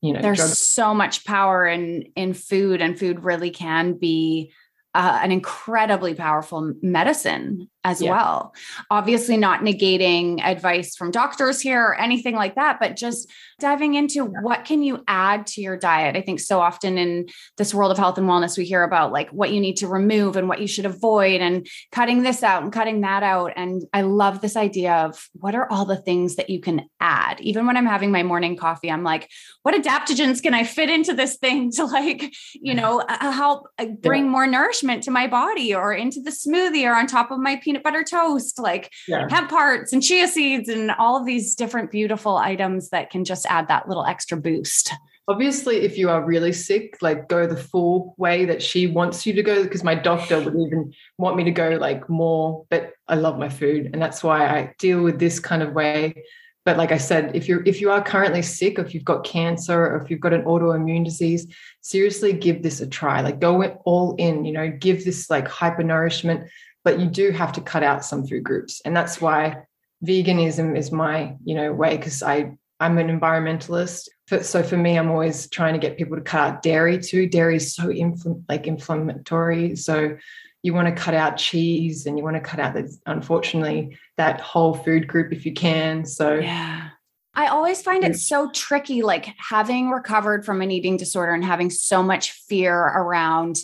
You 0.00 0.12
know, 0.12 0.22
there's 0.22 0.38
drugs. 0.38 0.58
so 0.58 0.94
much 0.94 1.24
power 1.24 1.66
in 1.66 2.12
in 2.14 2.32
food, 2.32 2.80
and 2.80 2.96
food 2.96 3.24
really 3.24 3.50
can 3.50 3.94
be 3.94 4.52
uh, 4.94 5.18
an 5.22 5.32
incredibly 5.32 6.14
powerful 6.14 6.72
medicine 6.82 7.68
as 7.84 8.00
Yeah. 8.00 8.10
well. 8.12 8.54
Obviously, 8.90 9.36
not 9.36 9.60
negating 9.60 10.40
advice 10.42 10.94
from 10.96 11.10
doctors 11.10 11.60
here 11.60 11.82
or 11.82 12.00
anything 12.00 12.36
like 12.36 12.54
that, 12.54 12.78
but 12.80 12.96
just 12.96 13.28
diving 13.58 13.94
into 13.94 14.24
what 14.24 14.64
can 14.64 14.82
you 14.82 15.02
add 15.08 15.46
to 15.48 15.60
your 15.60 15.76
diet. 15.76 16.16
I 16.16 16.20
think 16.20 16.38
so 16.38 16.60
often 16.60 16.96
in 16.96 17.26
this 17.56 17.74
world 17.74 17.90
of 17.90 17.98
health 17.98 18.16
and 18.16 18.28
wellness, 18.28 18.56
we 18.56 18.64
hear 18.64 18.84
about 18.84 19.12
like 19.12 19.30
what 19.30 19.52
you 19.52 19.60
need 19.60 19.78
to 19.78 19.88
remove 19.88 20.36
and 20.36 20.48
what 20.48 20.60
you 20.60 20.68
should 20.68 20.86
avoid, 20.86 21.40
and 21.40 21.66
cutting 21.90 22.22
this 22.22 22.42
out 22.42 22.62
and 22.62 22.72
cutting 22.72 23.00
that 23.00 23.22
out. 23.22 23.52
And 23.56 23.82
I 23.92 24.02
love 24.02 24.40
this 24.40 24.56
idea 24.56 24.92
of 24.94 25.28
what 25.32 25.54
are 25.54 25.70
all 25.70 25.84
the 25.84 25.96
things 25.96 26.36
that 26.36 26.50
you 26.50 26.60
can 26.60 26.88
add. 27.00 27.40
Even 27.40 27.66
when 27.66 27.76
I'm 27.76 27.86
having 27.86 28.12
my 28.12 28.22
morning 28.22 28.56
coffee, 28.56 28.90
I'm 28.90 29.02
like, 29.02 29.28
what 29.62 29.74
adaptogens 29.74 30.42
can 30.42 30.54
I 30.54 30.62
fit 30.64 30.88
into 30.88 31.12
this 31.14 31.36
thing 31.36 31.72
to 31.72 31.84
like, 31.84 32.32
you 32.54 32.74
know, 32.74 33.00
uh, 33.08 33.32
help 33.32 33.68
uh, 33.78 33.86
bring 33.86 34.28
more 34.28 34.46
nourishment 34.46 35.02
to 35.04 35.10
my 35.10 35.26
body 35.26 35.74
or 35.74 35.92
into 35.92 36.20
the 36.20 36.30
smoothie 36.30 36.88
or 36.88 36.94
on 36.94 37.06
top 37.06 37.30
of 37.30 37.38
my 37.40 37.56
peanut 37.56 37.82
butter 37.82 38.04
toast, 38.04 38.58
like 38.60 38.92
Yeah. 39.08 39.26
hemp 39.28 39.50
hearts 39.50 39.92
and 39.92 40.02
chia 40.02 40.28
seeds 40.28 40.68
and 40.68 40.92
all 40.92 41.16
of 41.16 41.26
these 41.26 41.54
different 41.56 41.90
beautiful 41.90 42.36
items 42.36 42.90
that 42.90 43.10
can 43.10 43.24
just 43.24 43.46
add 43.48 43.68
that 43.68 43.88
little 43.88 44.04
extra 44.04 44.36
boost. 44.36 44.92
Obviously, 45.28 45.78
if 45.78 45.98
you 45.98 46.08
are 46.08 46.24
really 46.24 46.54
sick, 46.54 46.96
like 47.02 47.28
go 47.28 47.46
the 47.46 47.56
full 47.56 48.14
way 48.16 48.46
that 48.46 48.62
she 48.62 48.86
wants 48.86 49.26
you 49.26 49.34
to 49.34 49.42
go, 49.42 49.62
because 49.62 49.84
my 49.84 49.94
doctor 49.94 50.38
wouldn't 50.40 50.66
even 50.66 50.92
want 51.18 51.36
me 51.36 51.44
to 51.44 51.50
go 51.50 51.70
like 51.70 52.08
more, 52.08 52.64
but 52.70 52.94
I 53.08 53.16
love 53.16 53.38
my 53.38 53.50
food. 53.50 53.90
And 53.92 54.00
that's 54.00 54.24
why 54.24 54.46
I 54.46 54.74
deal 54.78 55.02
with 55.02 55.18
this 55.18 55.38
kind 55.38 55.62
of 55.62 55.74
way. 55.74 56.24
But 56.64 56.76
like 56.78 56.92
I 56.92 56.98
said, 56.98 57.34
if 57.34 57.48
you're 57.48 57.62
if 57.64 57.80
you 57.80 57.90
are 57.90 58.02
currently 58.02 58.42
sick, 58.42 58.78
or 58.78 58.82
if 58.82 58.94
you've 58.94 59.04
got 59.04 59.24
cancer, 59.24 59.86
or 59.86 60.02
if 60.02 60.10
you've 60.10 60.20
got 60.20 60.32
an 60.32 60.42
autoimmune 60.42 61.04
disease, 61.04 61.46
seriously 61.82 62.32
give 62.32 62.62
this 62.62 62.80
a 62.80 62.86
try. 62.86 63.20
Like 63.20 63.40
go 63.40 63.62
all 63.84 64.14
in, 64.16 64.44
you 64.44 64.52
know, 64.52 64.70
give 64.70 65.04
this 65.04 65.30
like 65.30 65.48
hypernourishment, 65.48 66.48
but 66.84 66.98
you 66.98 67.06
do 67.06 67.30
have 67.30 67.52
to 67.52 67.60
cut 67.60 67.82
out 67.82 68.04
some 68.04 68.26
food 68.26 68.44
groups. 68.44 68.80
And 68.84 68.96
that's 68.96 69.20
why 69.20 69.62
veganism 70.04 70.76
is 70.76 70.92
my, 70.92 71.36
you 71.44 71.54
know, 71.54 71.72
way 71.72 71.96
because 71.96 72.22
I 72.22 72.52
I'm 72.80 72.98
an 72.98 73.08
environmentalist. 73.08 74.08
So 74.42 74.62
for 74.62 74.76
me, 74.76 74.98
I'm 74.98 75.10
always 75.10 75.48
trying 75.50 75.74
to 75.74 75.80
get 75.80 75.96
people 75.96 76.16
to 76.16 76.22
cut 76.22 76.40
out 76.40 76.62
dairy 76.62 76.98
too. 76.98 77.28
Dairy 77.28 77.56
is 77.56 77.74
so 77.74 77.84
infl- 77.86 78.42
like 78.48 78.66
inflammatory. 78.66 79.74
So 79.76 80.16
you 80.62 80.74
want 80.74 80.88
to 80.88 81.02
cut 81.02 81.14
out 81.14 81.36
cheese 81.36 82.06
and 82.06 82.18
you 82.18 82.24
want 82.24 82.36
to 82.36 82.40
cut 82.40 82.60
out 82.60 82.74
that 82.74 82.90
unfortunately 83.06 83.96
that 84.16 84.40
whole 84.40 84.74
food 84.74 85.06
group 85.06 85.32
if 85.32 85.46
you 85.46 85.52
can. 85.52 86.04
So 86.04 86.34
Yeah. 86.34 86.90
I 87.34 87.46
always 87.46 87.80
find 87.80 88.02
it 88.02 88.12
mm. 88.12 88.18
so 88.18 88.50
tricky, 88.50 89.02
like 89.02 89.32
having 89.38 89.90
recovered 89.90 90.44
from 90.44 90.60
an 90.60 90.72
eating 90.72 90.96
disorder 90.96 91.32
and 91.32 91.44
having 91.44 91.70
so 91.70 92.02
much 92.02 92.32
fear 92.32 92.74
around 92.74 93.58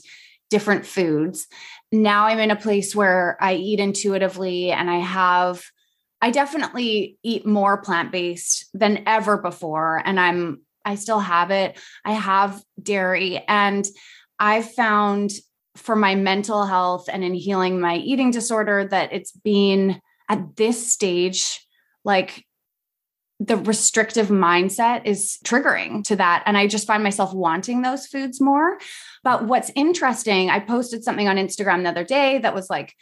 different 0.49 0.87
foods. 0.87 1.49
Now 1.91 2.27
I'm 2.27 2.39
in 2.39 2.53
a 2.53 2.57
place 2.57 2.95
where 2.95 3.37
I 3.41 3.55
eat 3.55 3.81
intuitively 3.81 4.71
and 4.71 4.89
I 4.89 4.99
have, 4.99 5.65
I 6.25 6.31
definitely 6.31 7.19
eat 7.23 7.45
more 7.45 7.83
plant 7.83 8.11
based 8.11 8.71
than 8.73 9.03
ever 9.07 9.37
before. 9.37 10.01
And 10.07 10.19
I'm, 10.19 10.63
I 10.83 10.95
still 10.95 11.21
have 11.21 11.51
it. 11.51 11.79
I 12.03 12.13
have 12.13 12.63
dairy 12.83 13.45
and 13.47 13.87
I've 14.39 14.73
found 14.73 15.33
for 15.77 15.95
my 15.95 16.15
mental 16.15 16.65
health 16.65 17.11
and 17.13 17.23
in 17.23 17.35
healing 17.35 17.79
my 17.79 17.97
eating 17.97 18.31
disorder 18.31 18.87
that 18.87 19.13
it's 19.13 19.33
been 19.33 20.01
at 20.31 20.57
this 20.57 20.91
stage 20.91 21.61
like 22.05 22.47
the 23.39 23.59
restrictive 23.59 24.29
mindset 24.29 25.05
is 25.05 25.37
triggering 25.45 26.05
to 26.05 26.17
that. 26.17 26.43
And 26.47 26.57
I 26.57 26.69
just 26.69 26.87
find 26.87 27.03
myself 27.03 27.35
wanting 27.35 27.83
those 27.83 28.07
foods 28.07 28.41
more. 28.41 28.79
But 29.23 29.45
what's 29.45 29.71
interesting, 29.75 30.49
I 30.49 30.61
posted 30.61 31.05
something 31.05 31.29
on 31.29 31.37
Instagram 31.37 31.83
the 31.83 31.91
other 31.91 32.05
day 32.05 32.39
that 32.39 32.55
was 32.55 32.71
like 32.71 32.95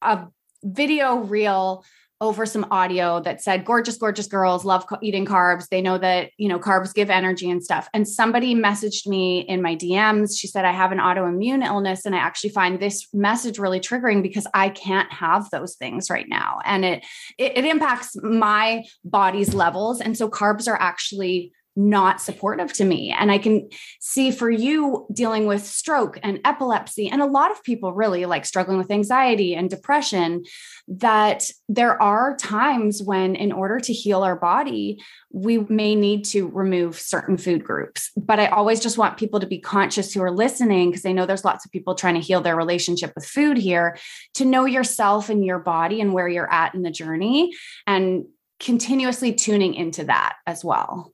a 0.00 0.28
video 0.64 1.16
reel 1.16 1.84
over 2.22 2.46
some 2.46 2.64
audio 2.70 3.20
that 3.20 3.42
said 3.42 3.64
gorgeous 3.64 3.96
gorgeous 3.96 4.28
girls 4.28 4.64
love 4.64 4.86
eating 5.02 5.26
carbs. 5.26 5.68
They 5.68 5.82
know 5.82 5.98
that 5.98 6.30
you 6.38 6.48
know 6.48 6.58
carbs 6.58 6.94
give 6.94 7.10
energy 7.10 7.50
and 7.50 7.62
stuff. 7.62 7.88
And 7.92 8.08
somebody 8.08 8.54
messaged 8.54 9.06
me 9.08 9.40
in 9.40 9.60
my 9.60 9.74
dms 9.74 10.38
she 10.38 10.46
said 10.46 10.64
i 10.64 10.70
have 10.70 10.92
an 10.92 10.98
autoimmune 10.98 11.64
illness 11.64 12.06
and 12.06 12.14
i 12.14 12.18
actually 12.18 12.50
find 12.50 12.78
this 12.78 13.08
message 13.12 13.58
really 13.58 13.80
triggering 13.80 14.22
because 14.22 14.46
i 14.54 14.68
can't 14.68 15.12
have 15.12 15.50
those 15.50 15.74
things 15.74 16.08
right 16.08 16.28
now. 16.28 16.60
And 16.64 16.84
it 16.84 17.04
it, 17.38 17.58
it 17.58 17.64
impacts 17.64 18.16
my 18.22 18.84
body's 19.04 19.52
levels. 19.54 20.00
And 20.00 20.16
so 20.16 20.28
carbs 20.30 20.68
are 20.68 20.80
actually 20.80 21.52
not 21.74 22.20
supportive 22.20 22.72
to 22.72 22.84
me. 22.84 23.14
And 23.18 23.30
i 23.32 23.38
can 23.38 23.68
see 24.00 24.30
for 24.30 24.50
you 24.50 25.06
dealing 25.12 25.46
with 25.46 25.64
stroke 25.64 26.18
and 26.22 26.40
epilepsy 26.44 27.08
and 27.08 27.22
a 27.22 27.26
lot 27.26 27.50
of 27.50 27.62
people 27.62 27.92
really 27.92 28.26
like 28.26 28.44
struggling 28.44 28.78
with 28.78 28.90
anxiety 28.90 29.54
and 29.54 29.70
depression 29.70 30.44
that 30.88 31.44
there 31.68 32.00
are 32.02 32.36
times 32.36 33.02
when 33.02 33.34
in 33.34 33.52
order 33.52 33.78
to 33.80 33.92
heal 33.92 34.22
our 34.22 34.36
body 34.36 35.02
we 35.30 35.58
may 35.58 35.94
need 35.94 36.24
to 36.24 36.48
remove 36.48 36.98
certain 36.98 37.38
food 37.38 37.64
groups. 37.64 38.10
But 38.16 38.38
i 38.38 38.46
always 38.46 38.80
just 38.80 38.98
want 38.98 39.16
people 39.16 39.40
to 39.40 39.46
be 39.46 39.58
conscious 39.58 40.12
who 40.12 40.22
are 40.22 40.30
listening 40.30 40.90
because 40.90 41.06
i 41.06 41.12
know 41.12 41.26
there's 41.26 41.44
lots 41.44 41.64
of 41.64 41.72
people 41.72 41.94
trying 41.94 42.14
to 42.14 42.20
heal 42.20 42.40
their 42.40 42.56
relationship 42.56 43.12
with 43.14 43.24
food 43.24 43.56
here 43.56 43.96
to 44.34 44.44
know 44.44 44.66
yourself 44.66 45.30
and 45.30 45.44
your 45.44 45.58
body 45.58 46.00
and 46.00 46.12
where 46.12 46.28
you're 46.28 46.52
at 46.52 46.74
in 46.74 46.82
the 46.82 46.90
journey 46.90 47.52
and 47.86 48.24
continuously 48.60 49.32
tuning 49.32 49.74
into 49.74 50.04
that 50.04 50.36
as 50.46 50.64
well 50.64 51.12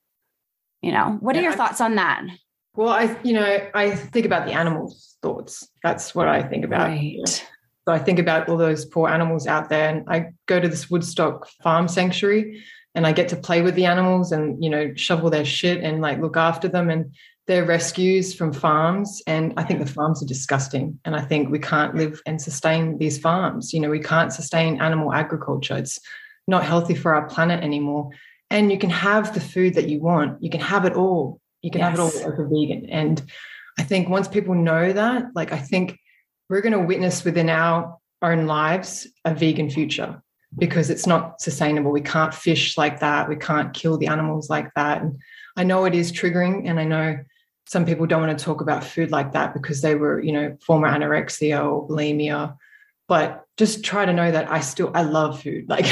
you 0.83 0.93
know 0.93 1.17
what 1.21 1.37
are 1.37 1.41
Yeah, 1.41 1.49
your 1.49 1.57
thoughts 1.57 1.81
on 1.81 1.97
that 1.97 2.25
well, 2.79 2.91
I 2.91 3.19
you 3.25 3.33
know, 3.33 3.69
I 3.75 3.91
think 3.91 4.25
about 4.25 4.47
the 4.47 4.53
animals' 4.53 5.17
thoughts. 5.21 5.69
That's 5.83 6.15
what 6.15 6.29
I 6.29 6.45
think 6.45 6.65
about. 6.65 6.97
So 7.27 7.93
I 7.93 7.99
think 7.99 8.21
about 8.21 8.49
all 8.49 8.57
those 8.57 8.85
poor 8.85 9.09
animals 9.09 9.49
out 9.49 9.69
there, 9.69 9.89
and 9.89 10.05
I 10.09 10.27
go 10.47 10.61
to 10.61 10.69
this 10.69 10.89
Woodstock 10.89 11.49
farm 11.61 11.89
sanctuary, 11.89 12.63
and 12.95 13.05
I 13.05 13.11
get 13.11 13.29
to 13.31 13.37
play 13.37 13.63
with 13.63 13.75
the 13.75 13.87
animals 13.87 14.31
and 14.31 14.63
you 14.63 14.71
know 14.71 14.95
shovel 14.95 15.29
their 15.29 15.45
shit 15.45 15.83
and 15.83 16.01
like 16.01 16.21
look 16.21 16.37
after 16.37 16.69
them. 16.69 16.89
And 16.89 17.13
they're 17.49 17.65
rescues 17.65 18.33
from 18.33 18.53
farms, 18.53 19.23
and 19.27 19.55
I 19.57 19.65
think 19.65 19.81
the 19.81 19.93
farms 19.93 20.23
are 20.23 20.27
disgusting. 20.27 21.01
And 21.05 21.17
I 21.17 21.23
think 21.23 21.51
we 21.51 21.59
can't 21.59 21.97
live 21.97 22.23
and 22.27 22.41
sustain 22.41 22.99
these 22.99 23.19
farms. 23.19 23.73
You 23.73 23.81
know, 23.81 23.91
we 23.91 23.99
can't 23.99 24.33
sustain 24.33 24.81
animal 24.81 25.13
agriculture. 25.13 25.79
It's 25.79 25.99
not 26.47 26.63
healthy 26.63 26.95
for 26.95 27.13
our 27.13 27.27
planet 27.27 27.65
anymore. 27.65 28.11
And 28.51 28.73
you 28.73 28.79
can 28.79 28.91
have 28.91 29.35
the 29.35 29.41
food 29.41 29.75
that 29.75 29.89
you 29.89 30.01
want. 30.01 30.43
You 30.43 30.51
can 30.51 30.61
have 30.61 30.85
it 30.85 30.95
all. 30.95 31.41
You 31.63 31.71
can 31.71 31.81
have 31.81 31.95
it 31.95 32.01
all 32.01 32.07
Yes. 32.07 32.25
as 32.25 32.39
a 32.39 32.45
vegan. 32.45 32.87
And 32.89 33.23
I 33.79 33.83
think 33.83 34.09
once 34.09 34.29
people 34.29 34.55
know 34.55 34.93
that, 34.93 35.27
like 35.35 35.53
I 35.53 35.59
think 35.59 35.99
we're 36.49 36.63
going 36.63 36.73
to 36.73 36.79
witness 36.81 37.25
within 37.25 37.51
our 37.51 37.97
own 38.23 38.47
lives 38.47 39.07
a 39.25 39.35
vegan 39.35 39.71
future 39.71 40.23
because 40.57 40.89
it's 40.89 41.07
not 41.07 41.41
sustainable. 41.41 41.91
We 41.91 42.01
can't 42.01 42.33
fish 42.33 42.79
like 42.79 43.01
that. 43.01 43.29
We 43.29 43.37
can't 43.37 43.75
kill 43.75 43.99
the 43.99 44.07
animals 44.07 44.49
like 44.49 44.73
that. 44.75 45.03
And 45.03 45.19
I 45.57 45.65
know 45.65 45.85
it 45.85 45.95
is 45.95 46.11
triggering, 46.11 46.69
and 46.69 46.81
I 46.81 46.85
know 46.85 47.19
some 47.67 47.85
people 47.85 48.07
don't 48.07 48.27
want 48.27 48.39
to 48.39 48.43
talk 48.43 48.63
about 48.63 48.83
food 48.83 49.11
like 49.11 49.33
that 49.33 49.53
because 49.53 49.83
they 49.83 49.95
were, 49.95 50.23
you 50.23 50.33
know, 50.33 50.57
former 50.65 50.89
anorexia 50.89 51.63
or 51.63 51.87
bulimia. 51.87 52.57
But 53.09 53.45
just 53.57 53.85
try 53.85 54.05
to 54.05 54.13
know 54.13 54.31
that 54.31 54.51
I 54.51 54.61
still 54.61 54.91
I 54.95 55.03
love 55.03 55.43
food. 55.43 55.69
Like 55.69 55.87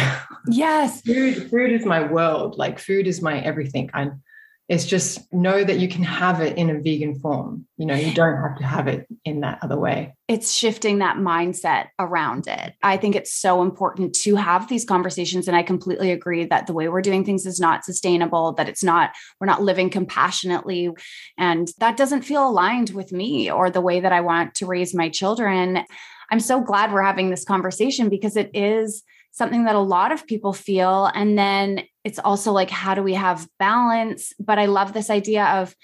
yes 0.48 1.00
food, 1.06 1.50
food 1.50 1.72
is 1.72 1.84
my 1.84 2.06
world. 2.06 2.56
Like 2.58 2.78
food 2.78 3.06
is 3.06 3.22
my 3.22 3.40
everything. 3.40 3.90
And 3.94 4.20
it's 4.68 4.84
just 4.84 5.32
know 5.32 5.62
that 5.62 5.78
you 5.78 5.86
can 5.86 6.02
have 6.02 6.40
it 6.40 6.58
in 6.58 6.70
a 6.70 6.80
vegan 6.80 7.14
form. 7.20 7.66
You 7.76 7.86
know, 7.86 7.94
you 7.94 8.12
don't 8.12 8.36
have 8.36 8.58
to 8.58 8.64
have 8.64 8.88
it 8.88 9.06
in 9.24 9.40
that 9.40 9.60
other 9.62 9.78
way. 9.78 10.14
it's 10.26 10.52
shifting 10.52 10.98
that 10.98 11.18
mindset 11.18 11.86
around 12.00 12.48
it. 12.48 12.74
I 12.82 12.96
think 12.96 13.14
it's 13.14 13.32
so 13.32 13.62
important 13.62 14.12
to 14.22 14.34
have 14.34 14.68
these 14.68 14.84
conversations. 14.84 15.46
And 15.46 15.56
I 15.56 15.62
completely 15.62 16.10
agree 16.10 16.46
that 16.46 16.66
the 16.66 16.72
way 16.72 16.88
we're 16.88 17.00
doing 17.00 17.24
things 17.24 17.46
is 17.46 17.60
not 17.60 17.84
sustainable, 17.84 18.54
that 18.54 18.68
it's 18.68 18.82
not, 18.82 19.12
we're 19.40 19.46
not 19.46 19.62
living 19.62 19.88
compassionately. 19.88 20.90
And 21.38 21.68
that 21.78 21.96
doesn't 21.96 22.22
feel 22.22 22.48
aligned 22.48 22.90
with 22.90 23.12
me 23.12 23.48
or 23.48 23.70
the 23.70 23.80
way 23.80 24.00
that 24.00 24.12
I 24.12 24.20
want 24.20 24.56
to 24.56 24.66
raise 24.66 24.94
my 24.94 25.08
children. 25.08 25.84
I'm 26.30 26.40
so 26.40 26.60
glad 26.60 26.92
we're 26.92 27.02
having 27.02 27.30
this 27.30 27.44
conversation 27.44 28.08
because 28.08 28.36
it 28.36 28.50
is 28.54 29.02
something 29.32 29.64
that 29.64 29.74
a 29.76 29.80
lot 29.80 30.12
of 30.12 30.26
people 30.26 30.52
feel. 30.52 31.10
And 31.14 31.38
then 31.38 31.82
it's 32.04 32.18
also 32.18 32.52
like, 32.52 32.70
how 32.70 32.94
do 32.94 33.02
we 33.02 33.14
have 33.14 33.46
balance? 33.58 34.32
But 34.38 34.58
I 34.58 34.64
love 34.66 34.92
this 34.92 35.10
idea 35.10 35.44
of 35.44 35.74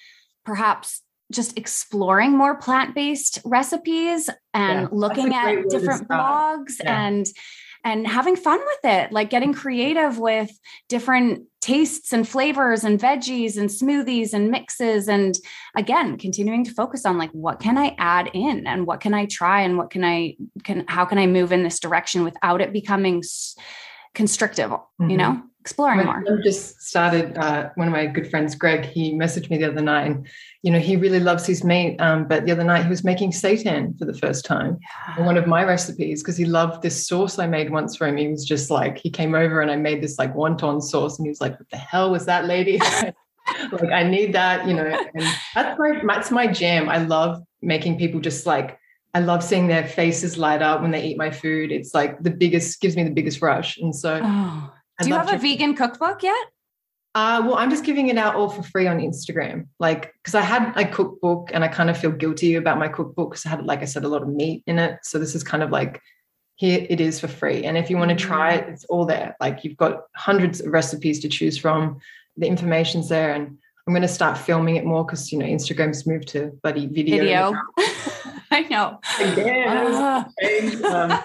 perhaps 0.44 1.02
just 1.30 1.56
exploring 1.58 2.36
more 2.36 2.56
plant-based 2.56 3.40
recipes 3.44 4.28
and 4.54 4.82
Yeah, 4.82 4.88
looking 4.90 5.30
that's 5.30 5.48
a 5.48 5.52
great 5.54 5.64
at 5.64 5.70
different 5.70 6.08
blogs 6.08 6.74
Yeah. 6.82 7.04
and 7.06 7.26
and 7.84 8.06
having 8.06 8.36
fun 8.36 8.58
with 8.58 8.84
it 8.84 9.12
like 9.12 9.30
getting 9.30 9.52
creative 9.52 10.18
with 10.18 10.50
different 10.88 11.44
tastes 11.60 12.12
and 12.12 12.28
flavors 12.28 12.84
and 12.84 13.00
veggies 13.00 13.56
and 13.56 13.68
smoothies 13.70 14.32
and 14.32 14.50
mixes 14.50 15.08
and 15.08 15.36
again 15.76 16.16
continuing 16.18 16.64
to 16.64 16.72
focus 16.74 17.04
on 17.06 17.18
like 17.18 17.30
what 17.32 17.60
can 17.60 17.78
i 17.78 17.94
add 17.98 18.30
in 18.34 18.66
and 18.66 18.86
what 18.86 19.00
can 19.00 19.14
i 19.14 19.26
try 19.26 19.60
and 19.62 19.78
what 19.78 19.90
can 19.90 20.04
i 20.04 20.34
can 20.64 20.84
how 20.88 21.04
can 21.04 21.18
i 21.18 21.26
move 21.26 21.52
in 21.52 21.62
this 21.62 21.78
direction 21.80 22.24
without 22.24 22.60
it 22.60 22.72
becoming 22.72 23.22
constrictive 24.14 24.70
you 24.70 25.06
Mhm. 25.06 25.16
know 25.16 25.42
exploring 25.62 26.04
more. 26.04 26.24
son 26.26 26.40
just 26.42 26.82
started. 26.82 27.38
Uh, 27.38 27.70
one 27.76 27.86
of 27.86 27.92
my 27.92 28.06
good 28.06 28.28
friends, 28.28 28.56
Greg, 28.56 28.84
he 28.84 29.12
messaged 29.12 29.48
me 29.48 29.58
the 29.58 29.68
other 29.68 29.80
night, 29.80 30.06
and 30.06 30.26
you 30.62 30.72
know 30.72 30.80
he 30.80 30.96
really 30.96 31.20
loves 31.20 31.46
his 31.46 31.62
meat. 31.62 32.00
Um, 32.00 32.26
but 32.26 32.44
the 32.44 32.52
other 32.52 32.64
night 32.64 32.82
he 32.82 32.90
was 32.90 33.04
making 33.04 33.30
seitan 33.30 33.96
for 33.96 34.04
the 34.04 34.14
first 34.14 34.44
time, 34.44 34.78
yeah. 35.16 35.24
one 35.24 35.36
of 35.36 35.46
my 35.46 35.62
recipes, 35.62 36.20
because 36.20 36.36
he 36.36 36.44
loved 36.44 36.82
this 36.82 37.06
sauce 37.06 37.38
I 37.38 37.46
made 37.46 37.70
once 37.70 37.96
for 37.96 38.08
him. 38.08 38.16
He 38.16 38.26
was 38.26 38.44
just 38.44 38.70
like, 38.70 38.98
he 38.98 39.08
came 39.08 39.36
over 39.36 39.60
and 39.60 39.70
I 39.70 39.76
made 39.76 40.02
this 40.02 40.18
like 40.18 40.34
wonton 40.34 40.82
sauce, 40.82 41.18
and 41.18 41.26
he 41.26 41.30
was 41.30 41.40
like, 41.40 41.56
"What 41.58 41.70
the 41.70 41.76
hell 41.76 42.10
was 42.10 42.26
that, 42.26 42.46
lady?" 42.46 42.78
like 43.72 43.92
I 43.92 44.02
need 44.02 44.32
that, 44.32 44.66
you 44.66 44.74
know. 44.74 44.86
And 45.14 45.24
that's 45.54 45.78
my 45.78 46.02
that's 46.04 46.30
my 46.32 46.48
jam. 46.48 46.88
I 46.88 46.98
love 46.98 47.40
making 47.60 47.98
people 47.98 48.20
just 48.20 48.46
like 48.46 48.78
I 49.14 49.20
love 49.20 49.44
seeing 49.44 49.68
their 49.68 49.86
faces 49.86 50.36
light 50.36 50.60
up 50.60 50.82
when 50.82 50.90
they 50.90 51.04
eat 51.04 51.18
my 51.18 51.30
food. 51.30 51.70
It's 51.70 51.94
like 51.94 52.20
the 52.20 52.30
biggest 52.30 52.80
gives 52.80 52.96
me 52.96 53.04
the 53.04 53.10
biggest 53.10 53.40
rush, 53.40 53.78
and 53.78 53.94
so. 53.94 54.20
Oh 54.20 54.72
do 55.02 55.08
you 55.08 55.14
have 55.14 55.32
a 55.32 55.38
vegan 55.38 55.74
cookbook 55.74 56.22
yet? 56.22 56.46
Uh, 57.14 57.42
well, 57.44 57.56
I'm 57.56 57.68
just 57.68 57.84
giving 57.84 58.08
it 58.08 58.16
out 58.16 58.34
all 58.36 58.48
for 58.48 58.62
free 58.62 58.86
on 58.86 58.98
Instagram. 58.98 59.66
Like, 59.78 60.14
because 60.22 60.34
I 60.34 60.40
had 60.40 60.72
a 60.76 60.88
cookbook 60.88 61.50
and 61.52 61.62
I 61.62 61.68
kind 61.68 61.90
of 61.90 61.98
feel 61.98 62.10
guilty 62.10 62.54
about 62.54 62.78
my 62.78 62.88
cookbook 62.88 63.32
because 63.32 63.44
I 63.44 63.50
had, 63.50 63.66
like 63.66 63.82
I 63.82 63.84
said, 63.84 64.04
a 64.04 64.08
lot 64.08 64.22
of 64.22 64.28
meat 64.28 64.62
in 64.66 64.78
it. 64.78 64.98
So 65.02 65.18
this 65.18 65.34
is 65.34 65.44
kind 65.44 65.62
of 65.62 65.70
like, 65.70 66.00
here 66.56 66.86
it 66.88 67.00
is 67.00 67.20
for 67.20 67.28
free. 67.28 67.64
And 67.64 67.76
if 67.76 67.90
you 67.90 67.98
want 67.98 68.10
to 68.10 68.16
try 68.16 68.54
it, 68.54 68.68
it's 68.68 68.84
all 68.84 69.04
there. 69.04 69.36
Like, 69.40 69.62
you've 69.62 69.76
got 69.76 70.02
hundreds 70.16 70.60
of 70.60 70.72
recipes 70.72 71.20
to 71.20 71.28
choose 71.28 71.58
from. 71.58 71.98
The 72.38 72.46
information's 72.46 73.10
there. 73.10 73.34
And 73.34 73.58
I'm 73.86 73.92
going 73.92 74.02
to 74.02 74.08
start 74.08 74.38
filming 74.38 74.76
it 74.76 74.84
more 74.84 75.04
because, 75.04 75.32
you 75.32 75.38
know, 75.38 75.46
Instagram's 75.46 76.06
moved 76.06 76.28
to 76.28 76.52
buddy 76.62 76.86
video. 76.86 77.18
Video. 77.18 77.60
I 78.52 78.60
know. 78.68 79.00
Again, 79.18 79.68
uh. 79.68 80.24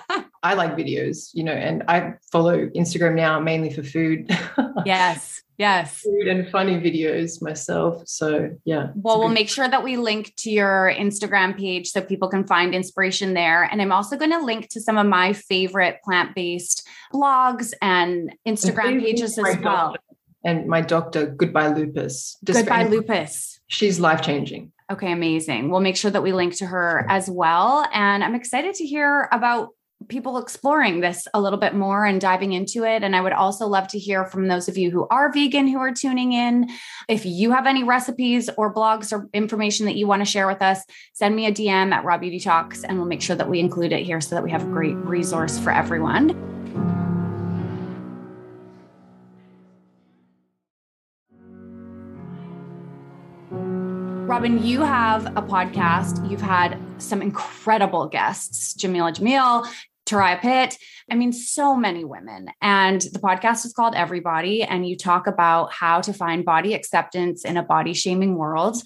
um, 0.09 0.25
I 0.43 0.53
like 0.53 0.75
videos, 0.75 1.29
you 1.33 1.43
know, 1.43 1.51
and 1.51 1.83
I 1.87 2.13
follow 2.31 2.67
Instagram 2.67 3.15
now 3.15 3.39
mainly 3.39 3.69
for 3.71 3.83
food. 3.83 4.29
yes. 4.85 5.43
Yes. 5.57 6.01
Food 6.01 6.27
and 6.27 6.49
funny 6.49 6.79
videos 6.79 7.41
myself. 7.41 8.03
So, 8.05 8.51
yeah. 8.63 8.91
Well, 8.95 9.19
we'll 9.19 9.29
make 9.29 9.49
sure 9.49 9.67
that 9.67 9.83
we 9.83 9.97
link 9.97 10.33
to 10.37 10.51
your 10.51 10.93
Instagram 10.95 11.57
page 11.57 11.89
so 11.89 12.01
people 12.01 12.29
can 12.29 12.45
find 12.45 12.75
inspiration 12.75 13.33
there. 13.33 13.63
And 13.63 13.81
I'm 13.81 13.91
also 13.91 14.17
going 14.17 14.31
to 14.31 14.39
link 14.39 14.69
to 14.69 14.81
some 14.81 14.97
of 14.97 15.07
my 15.07 15.33
favorite 15.33 15.99
plant 16.03 16.35
based 16.35 16.87
blogs 17.13 17.73
and 17.81 18.35
Instagram 18.47 18.93
and 18.93 19.01
pages 19.01 19.37
as 19.37 19.57
well. 19.57 19.95
And 20.43 20.67
my 20.67 20.82
doctor, 20.82 21.26
Goodbye 21.26 21.69
Lupus. 21.69 22.38
Goodbye 22.43 22.86
Lupus. 22.86 23.60
She's 23.67 24.00
life 24.00 24.21
changing. 24.21 24.71
Okay, 24.89 25.12
amazing. 25.12 25.69
We'll 25.69 25.82
make 25.82 25.97
sure 25.97 26.12
that 26.12 26.23
we 26.23 26.32
link 26.32 26.56
to 26.58 26.65
her 26.65 27.06
as 27.10 27.30
well. 27.30 27.86
And 27.93 28.23
I'm 28.23 28.36
excited 28.36 28.76
to 28.76 28.86
hear 28.86 29.28
about 29.32 29.69
people 30.08 30.38
exploring 30.38 31.02
this 31.02 31.28
a 31.34 31.41
little 31.41 31.60
bit 31.60 31.73
more 31.73 32.06
and 32.06 32.21
diving 32.21 32.54
into 32.54 32.84
it. 32.84 33.04
And 33.04 33.15
I 33.15 33.21
would 33.21 33.34
also 33.34 33.67
love 33.67 33.88
to 33.89 34.00
hear 34.00 34.26
from 34.26 34.47
those 34.47 34.69
of 34.69 34.78
you 34.78 34.91
who 34.91 35.08
are 35.10 35.32
vegan 35.32 35.67
who 35.67 35.80
are 35.80 35.91
tuning 35.91 36.34
in. 36.34 36.69
If 37.10 37.26
you 37.26 37.52
have 37.52 37.65
any 37.65 37.84
recipes 37.84 38.50
or 38.58 38.73
blogs 38.73 39.12
or 39.12 39.28
information 39.34 39.86
that 39.88 39.95
you 39.95 40.08
want 40.08 40.21
to 40.21 40.32
share 40.32 40.47
with 40.47 40.62
us, 40.62 40.84
send 41.13 41.36
me 41.36 41.47
a 41.47 41.52
DM 41.52 41.91
at 41.91 42.06
Raw 42.06 42.17
Beauty 42.17 42.39
Talks 42.39 42.84
and 42.84 42.97
we'll 42.97 43.08
make 43.08 43.21
sure 43.21 43.36
that 43.36 43.50
we 43.50 43.60
include 43.60 43.91
it 43.91 44.06
here 44.06 44.21
so 44.21 44.36
that 44.36 44.43
we 44.43 44.52
have 44.52 44.63
a 44.63 44.67
great 44.71 44.95
resource 44.95 45.60
for 45.60 45.71
everyone. 45.71 46.56
Robyn, 54.38 54.63
you 54.63 54.82
have 54.82 55.26
a 55.36 55.41
podcast. 55.41 56.30
You've 56.30 56.43
had 56.43 56.78
some 57.00 57.23
incredible 57.23 58.08
guests, 58.08 58.76
Jameela 58.76 59.12
Jamil, 59.12 59.67
Turia 60.06 60.39
Pitt. 60.39 60.78
I 61.10 61.15
mean, 61.15 61.34
so 61.34 61.76
many 61.76 62.06
women. 62.06 62.52
And 62.62 63.02
the 63.02 63.17
podcast 63.17 63.65
is 63.65 63.73
called 63.73 63.95
Everybody, 63.95 64.62
and 64.62 64.88
you 64.88 64.95
talk 64.95 65.26
about 65.26 65.73
how 65.73 66.02
to 66.02 66.13
find 66.13 66.45
body 66.45 66.76
acceptance 66.76 67.45
in 67.45 67.58
a 67.58 67.63
body 67.63 67.95
shaming 67.95 68.36
world. 68.36 68.78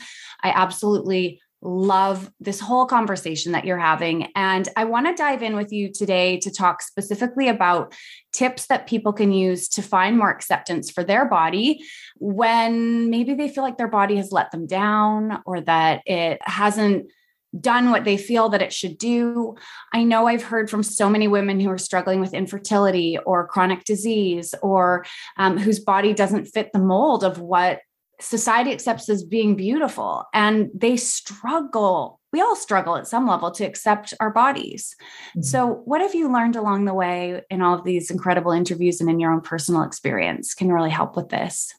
I 0.41 0.51
absolutely 0.51 1.41
love 1.61 2.31
this 2.39 2.59
whole 2.59 2.85
conversation 2.85 3.51
that 3.51 3.65
you're 3.65 3.77
having. 3.77 4.31
And 4.35 4.67
I 4.75 4.85
want 4.85 5.07
to 5.07 5.13
dive 5.13 5.43
in 5.43 5.55
with 5.55 5.71
you 5.71 5.91
today 5.91 6.39
to 6.39 6.51
talk 6.51 6.81
specifically 6.81 7.47
about 7.47 7.93
tips 8.33 8.67
that 8.67 8.87
people 8.87 9.13
can 9.13 9.31
use 9.31 9.67
to 9.69 9.81
find 9.81 10.17
more 10.17 10.31
acceptance 10.31 10.89
for 10.89 11.03
their 11.03 11.25
body 11.25 11.83
when 12.17 13.09
maybe 13.09 13.33
they 13.33 13.49
feel 13.49 13.63
like 13.63 13.77
their 13.77 13.87
body 13.87 14.15
has 14.15 14.31
let 14.31 14.51
them 14.51 14.65
down 14.65 15.41
or 15.45 15.61
that 15.61 16.01
it 16.05 16.39
hasn't 16.43 17.11
done 17.59 17.91
what 17.91 18.05
they 18.05 18.17
feel 18.17 18.49
that 18.49 18.61
it 18.61 18.71
should 18.71 18.97
do. 18.97 19.55
I 19.93 20.03
know 20.03 20.27
I've 20.27 20.43
heard 20.43 20.69
from 20.69 20.83
so 20.83 21.09
many 21.09 21.27
women 21.27 21.59
who 21.59 21.69
are 21.69 21.77
struggling 21.77 22.21
with 22.21 22.33
infertility 22.33 23.17
or 23.25 23.47
chronic 23.47 23.83
disease 23.83 24.55
or 24.61 25.05
um, 25.37 25.57
whose 25.57 25.79
body 25.79 26.13
doesn't 26.13 26.45
fit 26.45 26.71
the 26.71 26.79
mold 26.79 27.23
of 27.23 27.39
what 27.39 27.81
society 28.21 28.71
accepts 28.71 29.09
as 29.09 29.23
being 29.23 29.55
beautiful 29.55 30.25
and 30.33 30.69
they 30.73 30.97
struggle 30.97 32.19
we 32.33 32.39
all 32.39 32.55
struggle 32.55 32.95
at 32.95 33.07
some 33.07 33.27
level 33.27 33.51
to 33.51 33.65
accept 33.65 34.13
our 34.21 34.31
bodies. 34.31 34.95
Mm-hmm. 35.31 35.41
so 35.41 35.81
what 35.85 36.01
have 36.01 36.15
you 36.15 36.31
learned 36.31 36.55
along 36.55 36.85
the 36.85 36.93
way 36.93 37.41
in 37.49 37.61
all 37.61 37.77
of 37.77 37.83
these 37.83 38.09
incredible 38.09 38.53
interviews 38.53 39.01
and 39.01 39.09
in 39.09 39.19
your 39.19 39.33
own 39.33 39.41
personal 39.41 39.83
experience? 39.83 40.53
Can 40.53 40.71
really 40.71 40.89
help 40.89 41.15
with 41.15 41.29
this? 41.29 41.73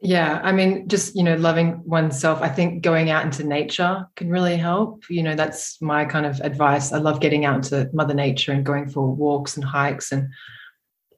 Yeah 0.00 0.40
i 0.42 0.50
mean 0.50 0.88
just 0.88 1.14
you 1.14 1.22
know 1.22 1.36
loving 1.36 1.80
oneself 1.84 2.42
i 2.42 2.48
think 2.48 2.82
going 2.82 3.08
out 3.10 3.24
into 3.24 3.44
nature 3.44 4.04
can 4.16 4.30
really 4.30 4.56
help. 4.56 5.04
You 5.08 5.22
know 5.22 5.36
that's 5.36 5.80
my 5.80 6.04
kind 6.04 6.26
of 6.26 6.40
advice. 6.40 6.92
I 6.92 6.98
love 6.98 7.20
getting 7.20 7.44
out 7.44 7.56
into 7.56 7.88
mother 7.92 8.14
nature 8.14 8.52
and 8.52 8.66
going 8.66 8.88
for 8.88 9.06
walks 9.06 9.56
and 9.56 9.64
hikes 9.64 10.10
and 10.10 10.28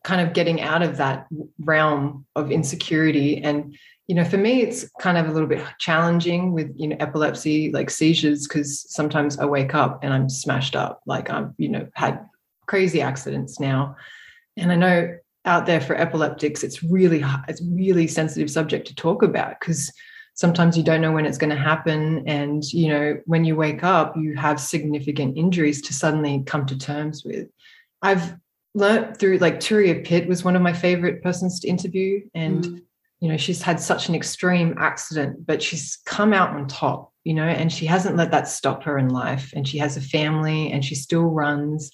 kind 0.05 0.21
of 0.21 0.35
getting 0.35 0.61
out 0.61 0.83
of 0.83 0.99
that 0.99 1.27
realm 1.59 2.27
of 2.37 2.53
insecurity 2.53 3.43
and 3.43 3.75
you 4.07 4.15
know, 4.15 4.25
for 4.25 4.37
me, 4.37 4.61
it's 4.61 4.89
kind 5.01 5.17
of 5.17 5.29
a 5.29 5.33
little 5.33 5.49
bit 5.49 5.65
challenging 5.79 6.53
with, 6.53 6.71
you 6.77 6.89
know, 6.89 6.97
epilepsy, 7.01 7.73
like 7.73 7.89
seizures, 7.89 8.47
because 8.47 8.85
sometimes 8.93 9.39
I 9.39 9.47
wake 9.47 9.75
up 9.75 10.01
and 10.03 10.13
I'm 10.13 10.29
smashed 10.29 10.77
up. 10.77 11.01
Like 11.07 11.31
I've, 11.31 11.51
you 11.57 11.71
know, 11.71 11.89
had 11.95 12.27
crazy 12.67 13.01
accidents 13.01 13.59
now. 13.59 13.97
And 14.59 14.71
I 14.71 14.77
know 14.77 15.17
out 15.47 15.65
there 15.65 15.81
for 15.81 15.97
epileptics, 15.97 16.63
it's 16.63 16.83
really, 16.83 17.25
it's 17.49 17.63
really 17.63 18.07
sensitive 18.07 18.51
subject 18.51 18.87
to 18.89 18.95
talk 18.95 19.23
about 19.23 19.59
because 19.59 19.91
sometimes 20.35 20.77
you 20.77 20.83
don't 20.83 21.01
know 21.01 21.13
when 21.13 21.25
it's 21.25 21.39
going 21.39 21.51
to 21.51 21.57
happen. 21.57 22.29
And, 22.29 22.63
you 22.73 22.89
know, 22.89 23.19
when 23.25 23.45
you 23.47 23.57
wake 23.57 23.85
up, 23.85 24.17
you 24.19 24.37
have 24.37 24.61
significant 24.61 25.39
injuries 25.39 25.81
to 25.83 25.95
suddenly 25.95 26.43
come 26.45 26.67
to 26.67 26.77
terms 26.77 27.25
with. 27.25 27.49
I've 28.03 28.37
learned 28.75 29.17
through 29.17 29.39
like 29.39 29.61
Turia 29.61 30.05
Pitt 30.05 30.29
was 30.29 30.45
one 30.45 30.57
of 30.57 30.63
my 30.63 30.75
favorite 30.75 31.23
persons 31.23 31.59
to 31.61 31.69
interview. 31.69 32.21
And, 32.35 32.65
mm 32.65 32.81
you 33.25 33.31
know 33.31 33.39
she's 33.39 33.63
had 33.63 33.81
such 33.81 34.11
an 34.11 34.15
extreme 34.15 34.75
accident 34.79 35.47
but 35.47 35.63
she's 35.63 35.97
come 36.05 36.35
out 36.35 36.51
on 36.51 36.69
top 36.69 37.11
you 37.25 37.33
know 37.33 37.45
and 37.45 37.73
she 37.73 37.87
hasn't 37.87 38.17
let 38.17 38.31
that 38.31 38.47
stop 38.47 38.83
her 38.85 38.99
in 38.99 39.09
life. 39.09 39.53
And 39.57 39.67
she 39.67 39.79
has 39.79 39.97
a 39.97 40.01
family 40.01 40.71
and 40.71 40.85
she 40.85 40.95
still 40.95 41.25
runs 41.25 41.91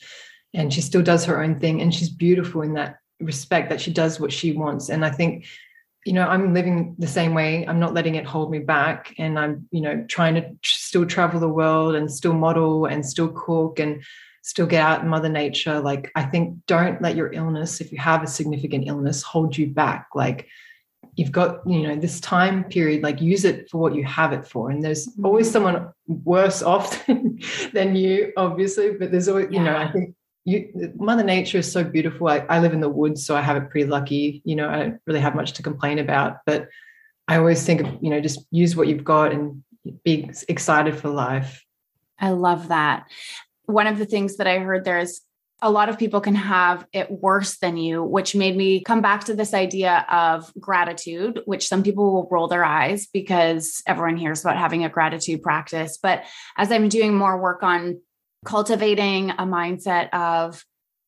and 0.52 0.74
she 0.74 0.80
still 0.80 1.02
does 1.02 1.24
her 1.26 1.40
own 1.40 1.60
thing. 1.60 1.80
And 1.80 1.94
she's 1.94 2.10
beautiful 2.10 2.62
in 2.62 2.74
that 2.74 2.96
respect 3.20 3.70
that 3.70 3.80
she 3.80 3.92
does 3.92 4.18
what 4.18 4.32
she 4.32 4.52
wants. 4.52 4.88
And 4.88 5.04
i 5.04 5.10
think 5.10 5.46
you 6.06 6.14
know 6.14 6.26
i'm 6.26 6.52
living 6.52 6.96
the 6.98 7.06
same 7.06 7.34
way. 7.34 7.64
I'm 7.66 7.78
not 7.78 7.94
letting 7.94 8.16
it 8.16 8.26
hold 8.26 8.50
me 8.50 8.58
back. 8.58 9.14
And 9.16 9.38
i'm 9.38 9.68
you 9.70 9.80
know 9.80 10.04
trying 10.08 10.34
to 10.34 10.50
still 10.64 11.06
travel 11.06 11.38
the 11.38 11.48
world 11.48 11.94
and 11.94 12.10
still 12.10 12.34
model 12.34 12.86
and 12.86 13.06
still 13.06 13.28
cook 13.28 13.78
and 13.78 14.02
still 14.42 14.66
get 14.66 14.82
out 14.82 15.02
in 15.02 15.08
mother 15.08 15.28
nature. 15.28 15.78
Like 15.78 16.10
i 16.16 16.24
think 16.24 16.66
don't 16.66 17.00
let 17.00 17.14
your 17.14 17.32
illness 17.32 17.80
if 17.80 17.92
you 17.92 17.98
have 17.98 18.24
a 18.24 18.26
significant 18.26 18.88
illness 18.88 19.22
hold 19.22 19.56
you 19.56 19.68
back. 19.68 20.08
Like 20.12 20.48
you've 21.20 21.30
got 21.30 21.60
you 21.66 21.82
know 21.82 21.94
this 21.96 22.18
time 22.18 22.64
period 22.64 23.02
like 23.02 23.20
use 23.20 23.44
it 23.44 23.68
for 23.68 23.76
what 23.76 23.94
you 23.94 24.02
have 24.02 24.32
it 24.32 24.46
for 24.46 24.70
and 24.70 24.82
there's 24.82 25.06
always 25.22 25.48
mm-hmm. 25.48 25.52
someone 25.52 25.92
worse 26.06 26.62
off 26.62 27.06
than 27.74 27.94
you 27.94 28.32
obviously 28.38 28.92
but 28.98 29.10
there's 29.10 29.28
always 29.28 29.48
yeah. 29.50 29.58
you 29.58 29.64
know 29.66 29.76
i 29.76 29.92
think 29.92 30.14
you, 30.46 30.90
mother 30.96 31.22
nature 31.22 31.58
is 31.58 31.70
so 31.70 31.84
beautiful 31.84 32.26
I, 32.26 32.38
I 32.48 32.58
live 32.60 32.72
in 32.72 32.80
the 32.80 32.88
woods 32.88 33.26
so 33.26 33.36
i 33.36 33.42
have 33.42 33.58
it 33.58 33.68
pretty 33.68 33.86
lucky 33.86 34.40
you 34.46 34.56
know 34.56 34.70
i 34.70 34.78
don't 34.78 35.00
really 35.06 35.20
have 35.20 35.34
much 35.34 35.52
to 35.52 35.62
complain 35.62 35.98
about 35.98 36.38
but 36.46 36.68
i 37.28 37.36
always 37.36 37.66
think 37.66 37.82
of 37.82 37.98
you 38.00 38.08
know 38.08 38.22
just 38.22 38.40
use 38.50 38.74
what 38.74 38.88
you've 38.88 39.04
got 39.04 39.30
and 39.30 39.62
be 40.02 40.30
excited 40.48 40.96
for 40.96 41.10
life 41.10 41.66
i 42.18 42.30
love 42.30 42.68
that 42.68 43.04
one 43.66 43.86
of 43.86 43.98
the 43.98 44.06
things 44.06 44.38
that 44.38 44.46
i 44.46 44.58
heard 44.58 44.86
there 44.86 44.98
is 44.98 45.20
a 45.62 45.70
lot 45.70 45.88
of 45.88 45.98
people 45.98 46.20
can 46.20 46.34
have 46.34 46.86
it 46.92 47.10
worse 47.10 47.58
than 47.58 47.76
you, 47.76 48.02
which 48.02 48.34
made 48.34 48.56
me 48.56 48.82
come 48.82 49.02
back 49.02 49.24
to 49.24 49.34
this 49.34 49.52
idea 49.52 50.06
of 50.10 50.52
gratitude, 50.58 51.40
which 51.44 51.68
some 51.68 51.82
people 51.82 52.12
will 52.12 52.28
roll 52.30 52.48
their 52.48 52.64
eyes 52.64 53.08
because 53.12 53.82
everyone 53.86 54.16
hears 54.16 54.40
about 54.40 54.56
having 54.56 54.84
a 54.84 54.88
gratitude 54.88 55.42
practice. 55.42 55.98
But 56.02 56.24
as 56.56 56.72
I'm 56.72 56.88
doing 56.88 57.14
more 57.14 57.40
work 57.40 57.62
on 57.62 58.00
cultivating 58.44 59.30
a 59.30 59.44
mindset 59.44 60.08
of 60.14 60.64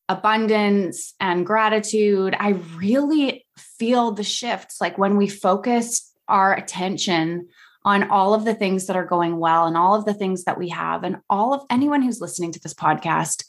abundance 0.07 1.13
and 1.19 1.45
gratitude, 1.45 2.35
I 2.37 2.49
really 2.75 3.45
feel 3.57 4.11
the 4.11 4.23
shifts. 4.23 4.79
Like 4.79 4.97
when 4.97 5.17
we 5.17 5.27
focus 5.27 6.13
our 6.27 6.53
attention 6.53 7.47
on 7.85 8.09
all 8.09 8.33
of 8.33 8.45
the 8.45 8.53
things 8.53 8.87
that 8.87 8.95
are 8.95 9.05
going 9.05 9.37
well 9.37 9.65
and 9.65 9.75
all 9.75 9.95
of 9.95 10.05
the 10.05 10.13
things 10.13 10.45
that 10.45 10.57
we 10.57 10.69
have, 10.69 11.03
and 11.03 11.17
all 11.29 11.53
of 11.53 11.63
anyone 11.69 12.01
who's 12.01 12.21
listening 12.21 12.51
to 12.51 12.59
this 12.59 12.73
podcast 12.73 13.43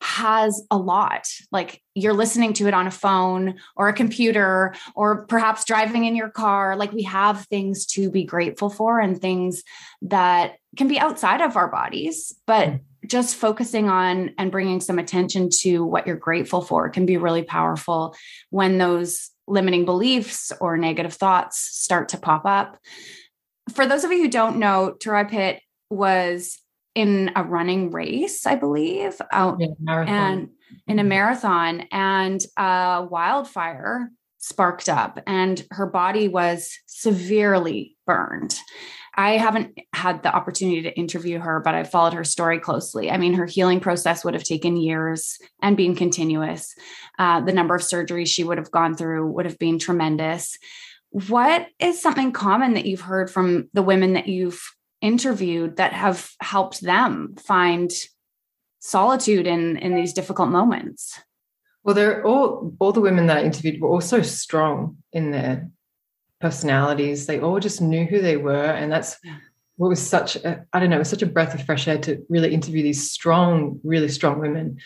has 0.00 0.62
a 0.70 0.76
lot. 0.76 1.26
Like 1.50 1.82
you're 1.94 2.12
listening 2.12 2.52
to 2.54 2.66
it 2.66 2.74
on 2.74 2.86
a 2.86 2.90
phone 2.90 3.58
or 3.76 3.88
a 3.88 3.94
computer 3.94 4.74
or 4.94 5.26
perhaps 5.26 5.64
driving 5.64 6.04
in 6.04 6.14
your 6.14 6.28
car. 6.28 6.76
Like 6.76 6.92
we 6.92 7.02
have 7.04 7.46
things 7.46 7.86
to 7.86 8.10
be 8.10 8.24
grateful 8.24 8.68
for 8.68 9.00
and 9.00 9.20
things 9.20 9.62
that 10.02 10.56
can 10.76 10.88
be 10.88 10.98
outside 10.98 11.40
of 11.40 11.56
our 11.56 11.68
bodies, 11.68 12.34
but 12.46 12.68
mm. 12.68 12.80
just 13.06 13.36
focusing 13.36 13.88
on 13.88 14.34
and 14.38 14.52
bringing 14.52 14.80
some 14.80 14.98
attention 14.98 15.48
to 15.50 15.84
what 15.84 16.06
you're 16.06 16.16
grateful 16.16 16.60
for 16.60 16.90
can 16.90 17.06
be 17.06 17.16
really 17.16 17.42
powerful 17.42 18.14
when 18.50 18.78
those 18.78 19.30
limiting 19.48 19.84
beliefs 19.84 20.52
or 20.60 20.76
negative 20.76 21.14
thoughts 21.14 21.58
start 21.58 22.10
to 22.10 22.18
pop 22.18 22.44
up. 22.44 22.78
For 23.72 23.86
those 23.86 24.04
of 24.04 24.12
you 24.12 24.18
who 24.22 24.28
don't 24.28 24.58
know, 24.58 24.96
Turia 24.98 25.28
Pitt 25.28 25.60
was 25.88 26.58
in 26.96 27.30
a 27.36 27.44
running 27.44 27.90
race, 27.90 28.46
I 28.46 28.56
believe, 28.56 29.20
out 29.30 29.58
yeah, 29.60 29.66
and 29.86 30.48
in 30.88 30.98
a 30.98 31.02
mm-hmm. 31.02 31.08
marathon, 31.10 31.84
and 31.92 32.40
a 32.56 33.06
wildfire 33.08 34.10
sparked 34.38 34.88
up, 34.88 35.20
and 35.26 35.64
her 35.72 35.86
body 35.86 36.26
was 36.26 36.72
severely 36.86 37.96
burned. 38.06 38.56
I 39.14 39.32
haven't 39.32 39.78
had 39.92 40.22
the 40.22 40.34
opportunity 40.34 40.82
to 40.82 40.98
interview 40.98 41.38
her, 41.38 41.60
but 41.60 41.74
I 41.74 41.84
followed 41.84 42.14
her 42.14 42.24
story 42.24 42.60
closely. 42.60 43.10
I 43.10 43.18
mean, 43.18 43.34
her 43.34 43.46
healing 43.46 43.80
process 43.80 44.24
would 44.24 44.34
have 44.34 44.44
taken 44.44 44.76
years 44.76 45.38
and 45.62 45.76
been 45.76 45.94
continuous. 45.94 46.74
Uh, 47.18 47.40
the 47.42 47.52
number 47.52 47.74
of 47.74 47.82
surgeries 47.82 48.28
she 48.28 48.44
would 48.44 48.58
have 48.58 48.70
gone 48.70 48.96
through 48.96 49.30
would 49.32 49.46
have 49.46 49.58
been 49.58 49.78
tremendous. 49.78 50.58
What 51.10 51.66
is 51.78 52.00
something 52.00 52.32
common 52.32 52.74
that 52.74 52.86
you've 52.86 53.00
heard 53.00 53.30
from 53.30 53.68
the 53.74 53.82
women 53.82 54.14
that 54.14 54.28
you've 54.28 54.62
interviewed 55.06 55.76
that 55.76 55.92
have 55.92 56.30
helped 56.40 56.80
them 56.80 57.36
find 57.38 57.90
solitude 58.80 59.46
in 59.46 59.76
in 59.78 59.94
these 59.94 60.12
difficult 60.12 60.48
moments? 60.48 61.20
Well 61.84 61.94
they're 61.94 62.26
all 62.26 62.74
all 62.80 62.92
the 62.92 63.00
women 63.00 63.26
that 63.26 63.38
i 63.38 63.44
interviewed 63.44 63.80
were 63.80 63.88
all 63.88 64.00
so 64.00 64.22
strong 64.22 64.98
in 65.12 65.30
their 65.30 65.70
personalities. 66.40 67.26
They 67.26 67.40
all 67.40 67.60
just 67.60 67.80
knew 67.80 68.04
who 68.04 68.20
they 68.20 68.36
were 68.36 68.70
and 68.80 68.90
that's 68.90 69.16
what 69.76 69.88
was 69.88 70.04
such 70.04 70.36
a, 70.36 70.64
I 70.72 70.80
don't 70.80 70.90
know 70.90 70.96
it 70.96 71.06
was 71.06 71.10
such 71.10 71.22
a 71.22 71.26
breath 71.26 71.54
of 71.54 71.64
fresh 71.64 71.86
air 71.86 71.98
to 71.98 72.24
really 72.28 72.52
interview 72.52 72.82
these 72.82 73.10
strong 73.10 73.80
really 73.84 74.08
strong 74.08 74.40
women. 74.40 74.78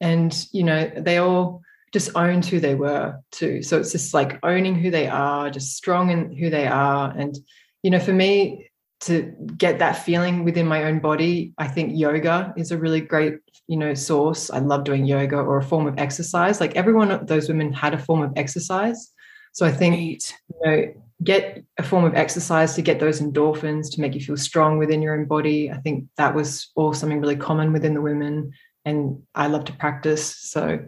And 0.00 0.32
you 0.52 0.62
know 0.62 0.90
they 0.96 1.18
all 1.18 1.62
just 1.92 2.10
owned 2.16 2.44
who 2.44 2.58
they 2.60 2.74
were 2.74 3.20
too. 3.30 3.62
So 3.62 3.78
it's 3.78 3.92
just 3.92 4.14
like 4.14 4.40
owning 4.42 4.74
who 4.74 4.90
they 4.90 5.06
are 5.06 5.50
just 5.50 5.76
strong 5.76 6.10
in 6.10 6.36
who 6.36 6.50
they 6.50 6.66
are. 6.66 7.12
And 7.16 7.36
you 7.82 7.90
know 7.90 8.00
for 8.00 8.12
me 8.12 8.70
to 9.06 9.34
get 9.56 9.78
that 9.78 9.92
feeling 9.92 10.44
within 10.44 10.66
my 10.66 10.84
own 10.84 10.98
body. 10.98 11.52
I 11.58 11.68
think 11.68 11.92
yoga 11.94 12.54
is 12.56 12.70
a 12.70 12.78
really 12.78 13.00
great 13.00 13.38
you 13.66 13.76
know 13.76 13.94
source. 13.94 14.50
I 14.50 14.58
love 14.58 14.84
doing 14.84 15.04
yoga 15.04 15.36
or 15.36 15.58
a 15.58 15.62
form 15.62 15.86
of 15.86 15.98
exercise. 15.98 16.60
Like 16.60 16.76
everyone 16.76 17.10
of 17.10 17.26
those 17.26 17.48
women 17.48 17.72
had 17.72 17.94
a 17.94 17.98
form 17.98 18.22
of 18.22 18.32
exercise. 18.36 19.12
So 19.52 19.64
i 19.64 19.70
think 19.70 19.94
right. 19.94 20.34
you 20.48 20.70
know 20.70 20.94
get 21.22 21.64
a 21.78 21.82
form 21.82 22.04
of 22.04 22.14
exercise 22.14 22.74
to 22.74 22.82
get 22.82 22.98
those 22.98 23.20
endorphins 23.20 23.90
to 23.92 24.00
make 24.00 24.14
you 24.14 24.20
feel 24.20 24.36
strong 24.36 24.78
within 24.78 25.00
your 25.00 25.14
own 25.16 25.26
body. 25.26 25.70
I 25.70 25.76
think 25.76 26.06
that 26.16 26.34
was 26.34 26.70
all 26.74 26.92
something 26.92 27.20
really 27.20 27.36
common 27.36 27.72
within 27.72 27.94
the 27.94 28.02
women 28.02 28.52
and 28.84 29.22
i 29.34 29.46
love 29.46 29.64
to 29.66 29.72
practice. 29.72 30.36
So 30.36 30.80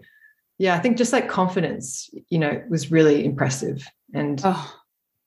yeah 0.59 0.74
i 0.74 0.79
think 0.79 0.96
just 0.96 1.12
like 1.12 1.29
confidence 1.29 2.11
you 2.29 2.38
know 2.38 2.62
was 2.68 2.90
really 2.90 3.24
impressive. 3.24 3.87
And 4.14 4.40
oh, 4.44 4.74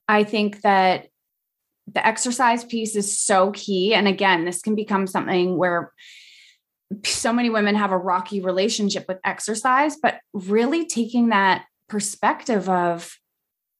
i 0.07 0.23
think 0.23 0.61
that 0.61 1.07
the 1.93 2.05
exercise 2.05 2.63
piece 2.63 2.95
is 2.95 3.19
so 3.19 3.51
key. 3.51 3.93
And 3.93 4.07
again, 4.07 4.45
this 4.45 4.61
can 4.61 4.75
become 4.75 5.07
something 5.07 5.57
where 5.57 5.91
so 7.05 7.31
many 7.31 7.49
women 7.49 7.75
have 7.75 7.91
a 7.91 7.97
rocky 7.97 8.41
relationship 8.41 9.05
with 9.07 9.19
exercise, 9.23 9.97
but 10.01 10.19
really 10.33 10.85
taking 10.85 11.29
that 11.29 11.65
perspective 11.87 12.67
of 12.67 13.15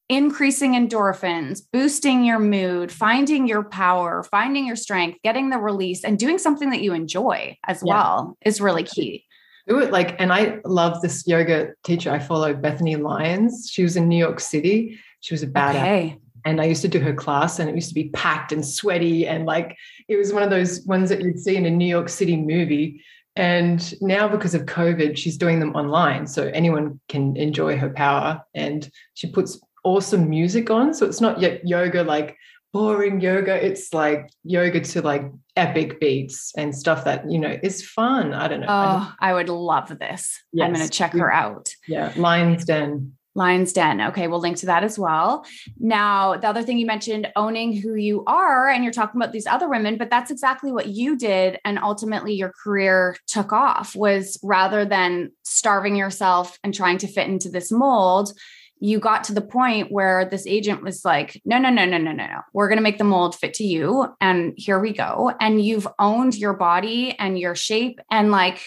increasing 0.10 0.74
endorphins, 0.74 1.62
boosting 1.72 2.24
your 2.24 2.40
mood, 2.40 2.92
finding 2.92 3.48
your 3.48 3.64
power, 3.64 4.24
finding 4.24 4.66
your 4.66 4.76
strength, 4.76 5.20
getting 5.24 5.50
the 5.50 5.58
release, 5.58 6.04
and 6.04 6.18
doing 6.18 6.38
something 6.38 6.72
that 6.72 6.82
you 6.82 6.94
enjoy 6.94 7.56
as 7.68 7.84
yeah. 7.86 7.94
well 7.94 8.38
is 8.46 8.60
really 8.60 8.84
key. 8.84 9.26
Do 9.68 9.80
it 9.80 9.92
like, 9.92 10.20
and 10.20 10.34
I 10.34 10.60
love 10.66 11.02
this 11.02 11.28
yoga 11.28 11.74
teacher 11.84 12.12
I 12.12 12.18
follow, 12.18 12.56
Bethany 12.56 12.96
Lyons. 12.96 13.70
She 13.72 13.84
was 13.84 13.96
in 13.96 14.08
New 14.08 14.18
York 14.18 14.40
City. 14.40 14.98
She 15.20 15.34
was 15.34 15.44
a 15.44 15.48
badass. 15.48 15.76
Okay 15.76 16.20
and 16.46 16.62
I 16.62 16.66
used 16.66 16.82
to 16.82 16.88
do 16.88 17.00
her 17.00 17.14
class 17.14 17.60
and 17.60 17.70
it 17.70 17.76
used 17.76 17.90
to 17.90 17.96
be 17.96 18.10
packed 18.10 18.52
and 18.52 18.66
sweaty 18.66 19.28
and 19.28 19.46
like 19.46 19.78
it 20.08 20.16
was 20.16 20.34
one 20.34 20.44
of 20.44 20.50
those 20.50 20.82
ones 20.82 21.10
that 21.10 21.22
you'd 21.22 21.40
see 21.40 21.56
in 21.56 21.66
a 21.66 21.70
New 21.70 21.88
York 21.88 22.10
City 22.10 22.38
movie. 22.38 23.04
And 23.36 23.94
now 24.02 24.28
because 24.28 24.54
of 24.56 24.66
COVID, 24.66 25.18
she's 25.18 25.38
doing 25.38 25.60
them 25.60 25.76
online. 25.76 26.28
So 26.28 26.48
anyone 26.48 27.00
can 27.08 27.38
enjoy 27.38 27.78
her 27.78 27.90
power. 27.90 28.42
And 28.54 28.90
she 29.14 29.32
puts 29.32 29.60
awesome 29.84 30.30
music 30.30 30.70
on. 30.70 30.94
So 30.94 31.06
it's 31.06 31.22
not 31.22 31.40
yet 31.40 31.66
yoga 31.66 32.04
like 32.04 32.36
boring 32.74 33.22
yoga. 33.22 33.64
It's 33.66 33.94
like 33.94 34.30
yoga 34.44 34.82
to 34.82 35.02
like 35.02 35.32
epic 35.56 36.00
beats 36.00 36.52
and 36.58 36.76
stuff 36.76 37.06
that, 37.06 37.30
you 37.32 37.40
know, 37.40 37.58
is 37.64 37.88
fun. 37.88 38.34
I 38.34 38.48
don't 38.48 38.62
know. 38.62 38.68
Oh, 38.68 39.16
I, 39.20 39.30
I 39.30 39.34
would 39.34 39.50
love 39.50 39.88
this. 40.00 40.38
Yes. 40.52 40.66
I'm 40.66 40.74
going 40.74 40.86
to 40.86 40.92
check 40.92 41.14
her 41.14 41.32
out. 41.32 41.70
Yeah. 41.88 42.14
Lyons 42.18 42.66
Den. 42.66 43.14
Lyons 43.40 43.74
Den. 43.74 44.00
Okay, 44.02 44.28
we'll 44.28 44.40
link 44.40 44.58
to 44.58 44.68
that 44.68 44.84
as 44.84 45.00
well. 45.00 45.46
Now, 45.80 46.38
the 46.38 46.48
other 46.48 46.62
thing 46.62 46.78
you 46.78 46.86
mentioned, 46.86 47.32
owning 47.36 47.74
who 47.74 47.96
you 47.96 48.24
are, 48.28 48.70
and 48.70 48.84
you're 48.84 48.94
talking 48.94 49.20
about 49.20 49.34
these 49.34 49.48
other 49.48 49.68
women, 49.68 49.98
but 49.98 50.12
that's 50.12 50.30
exactly 50.30 50.72
what 50.72 50.90
you 50.90 51.18
did. 51.18 51.58
And 51.66 51.80
ultimately, 51.80 52.36
your 52.36 52.54
career 52.64 53.16
took 53.26 53.52
off 53.52 53.96
was 53.96 54.38
rather 54.44 54.86
than 54.86 55.32
starving 55.44 55.96
yourself 55.96 56.60
and 56.64 56.74
trying 56.74 57.00
to 57.00 57.08
fit 57.08 57.28
into 57.28 57.50
this 57.50 57.72
mold, 57.72 58.34
you 58.82 59.00
got 59.00 59.26
to 59.26 59.34
the 59.34 59.42
point 59.42 59.92
where 59.92 60.26
this 60.26 60.48
agent 60.48 60.84
was 60.84 61.04
like, 61.04 61.42
no, 61.44 61.58
no, 61.58 61.70
no, 61.70 61.86
no, 61.86 61.98
no, 61.98 62.12
no, 62.12 62.26
no. 62.26 62.42
We're 62.54 62.70
going 62.70 62.78
to 62.78 62.84
make 62.84 62.98
the 62.98 63.04
mold 63.04 63.36
fit 63.36 63.54
to 63.56 63.64
you. 63.64 64.08
And 64.22 64.54
here 64.56 64.80
we 64.80 64.94
go. 64.94 65.34
And 65.40 65.64
you've 65.64 65.88
owned 65.98 66.38
your 66.38 66.54
body 66.54 67.16
and 67.20 67.38
your 67.38 67.56
shape. 67.56 68.00
And 68.10 68.32
like, 68.32 68.62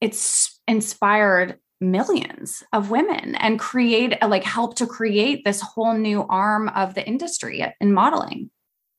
it's 0.00 0.60
inspired 0.68 1.58
millions 1.82 2.62
of 2.72 2.90
women 2.90 3.34
and 3.34 3.58
create 3.58 4.14
like 4.22 4.44
help 4.44 4.76
to 4.76 4.86
create 4.86 5.44
this 5.44 5.60
whole 5.60 5.94
new 5.94 6.24
arm 6.28 6.68
of 6.70 6.94
the 6.94 7.06
industry 7.06 7.64
in 7.80 7.92
modeling. 7.92 8.50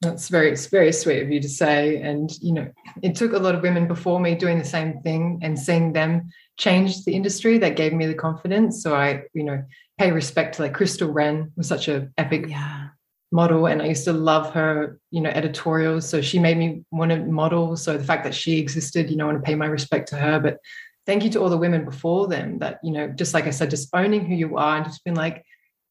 That's 0.01 0.27
very 0.27 0.51
it's 0.51 0.67
very 0.67 0.91
sweet 0.91 1.21
of 1.21 1.31
you 1.31 1.39
to 1.39 1.49
say. 1.49 2.01
And 2.01 2.29
you 2.41 2.53
know 2.53 2.67
it 3.01 3.15
took 3.15 3.33
a 3.33 3.39
lot 3.39 3.55
of 3.55 3.61
women 3.61 3.87
before 3.87 4.19
me 4.19 4.35
doing 4.35 4.59
the 4.59 4.65
same 4.65 4.99
thing 5.01 5.39
and 5.41 5.57
seeing 5.57 5.93
them 5.93 6.29
change 6.57 7.05
the 7.05 7.13
industry 7.13 7.57
that 7.59 7.77
gave 7.77 7.93
me 7.93 8.05
the 8.05 8.13
confidence. 8.13 8.83
So 8.83 8.95
i 8.95 9.23
you 9.33 9.43
know 9.43 9.63
pay 9.97 10.11
respect 10.11 10.55
to 10.55 10.63
like 10.63 10.73
Crystal 10.73 11.11
Renn 11.11 11.51
was 11.55 11.67
such 11.67 11.87
a 11.87 12.09
epic 12.17 12.47
yeah. 12.49 12.87
model 13.31 13.67
and 13.67 13.81
i 13.81 13.85
used 13.85 14.05
to 14.05 14.13
love 14.13 14.53
her 14.53 14.99
you 15.09 15.21
know 15.21 15.29
editorials. 15.29 16.07
So 16.07 16.21
she 16.21 16.37
made 16.37 16.57
me 16.57 16.83
want 16.91 17.11
to 17.11 17.19
model. 17.19 17.77
So 17.77 17.97
the 17.97 18.03
fact 18.03 18.25
that 18.25 18.35
she 18.35 18.59
existed 18.59 19.09
you 19.09 19.15
know 19.15 19.25
i 19.25 19.31
want 19.31 19.43
to 19.43 19.47
pay 19.47 19.55
my 19.55 19.67
respect 19.67 20.09
to 20.09 20.17
her. 20.17 20.37
But 20.39 20.57
thank 21.05 21.23
you 21.23 21.29
to 21.31 21.39
all 21.41 21.49
the 21.49 21.57
women 21.57 21.85
before 21.85 22.27
them 22.27 22.59
that, 22.59 22.79
you 22.83 22.91
know, 22.91 23.07
just 23.07 23.33
like 23.33 23.45
I 23.45 23.49
said, 23.49 23.69
just 23.69 23.89
owning 23.93 24.25
who 24.25 24.35
you 24.35 24.57
are 24.57 24.77
and 24.77 24.85
just 24.85 25.03
being 25.03 25.15
like, 25.15 25.43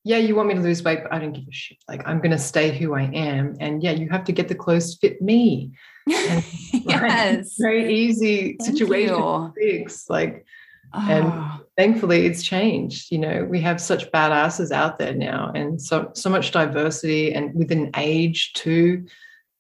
yeah, 0.05 0.17
you 0.17 0.35
want 0.35 0.49
me 0.49 0.55
to 0.55 0.61
lose 0.61 0.83
weight, 0.83 1.01
but 1.03 1.13
I 1.13 1.19
don't 1.19 1.33
give 1.33 1.47
a 1.49 1.53
shit. 1.53 1.79
Like 1.89 2.07
I'm 2.07 2.19
going 2.19 2.33
to 2.33 2.39
stay 2.39 2.77
who 2.77 2.95
I 2.95 3.03
am. 3.03 3.57
And 3.61 3.83
yeah, 3.83 3.93
you 3.93 4.09
have 4.11 4.25
to 4.25 4.33
get 4.33 4.49
the 4.49 4.55
clothes 4.55 4.97
fit 4.97 5.23
me. 5.23 5.73
And, 6.09 6.45
yes. 6.73 7.57
very 7.61 7.95
easy 7.95 8.57
Thank 8.59 8.79
situation 8.79 9.15
to 9.15 9.53
fix. 9.57 10.11
Like, 10.11 10.45
oh. 10.93 11.07
and 11.09 11.27
ah. 11.27 11.61
thankfully 11.77 12.27
it's 12.27 12.43
changed. 12.43 13.13
You 13.13 13.19
know, 13.19 13.47
we 13.49 13.61
have 13.61 13.81
such 13.81 14.11
badasses 14.11 14.73
out 14.73 14.99
there 14.99 15.15
now 15.15 15.53
and 15.55 15.81
so, 15.81 16.11
so 16.15 16.29
much 16.31 16.51
diversity 16.51 17.33
and 17.33 17.55
within 17.55 17.91
age 17.97 18.55
too. 18.55 19.07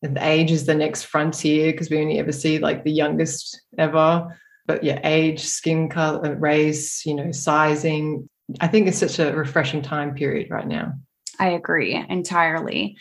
And 0.02 0.18
age 0.18 0.50
is 0.50 0.66
the 0.66 0.74
next 0.74 1.04
frontier 1.04 1.70
because 1.70 1.88
we 1.88 2.00
only 2.00 2.18
ever 2.18 2.32
see 2.32 2.58
like 2.58 2.82
the 2.82 2.90
youngest 2.90 3.62
ever 3.78 4.36
but 4.66 4.84
yeah, 4.84 5.00
age, 5.04 5.40
skin 5.40 5.88
color, 5.88 6.36
race, 6.36 7.04
you 7.04 7.14
know, 7.14 7.32
sizing. 7.32 8.28
I 8.60 8.68
think 8.68 8.86
it's 8.86 8.98
such 8.98 9.18
a 9.18 9.34
refreshing 9.34 9.82
time 9.82 10.14
period 10.14 10.50
right 10.50 10.66
now. 10.66 10.92
I 11.38 11.48
agree 11.48 11.94
entirely. 12.08 12.96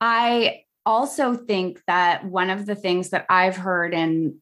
I 0.00 0.62
also 0.84 1.34
think 1.34 1.82
that 1.86 2.24
one 2.24 2.50
of 2.50 2.66
the 2.66 2.74
things 2.74 3.10
that 3.10 3.26
I've 3.28 3.56
heard 3.56 3.94
in 3.94 4.38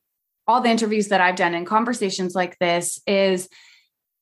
all 0.46 0.60
the 0.60 0.70
interviews 0.70 1.08
that 1.08 1.20
I've 1.20 1.36
done 1.36 1.54
in 1.54 1.64
conversations 1.64 2.34
like 2.34 2.58
this 2.58 3.00
is 3.06 3.48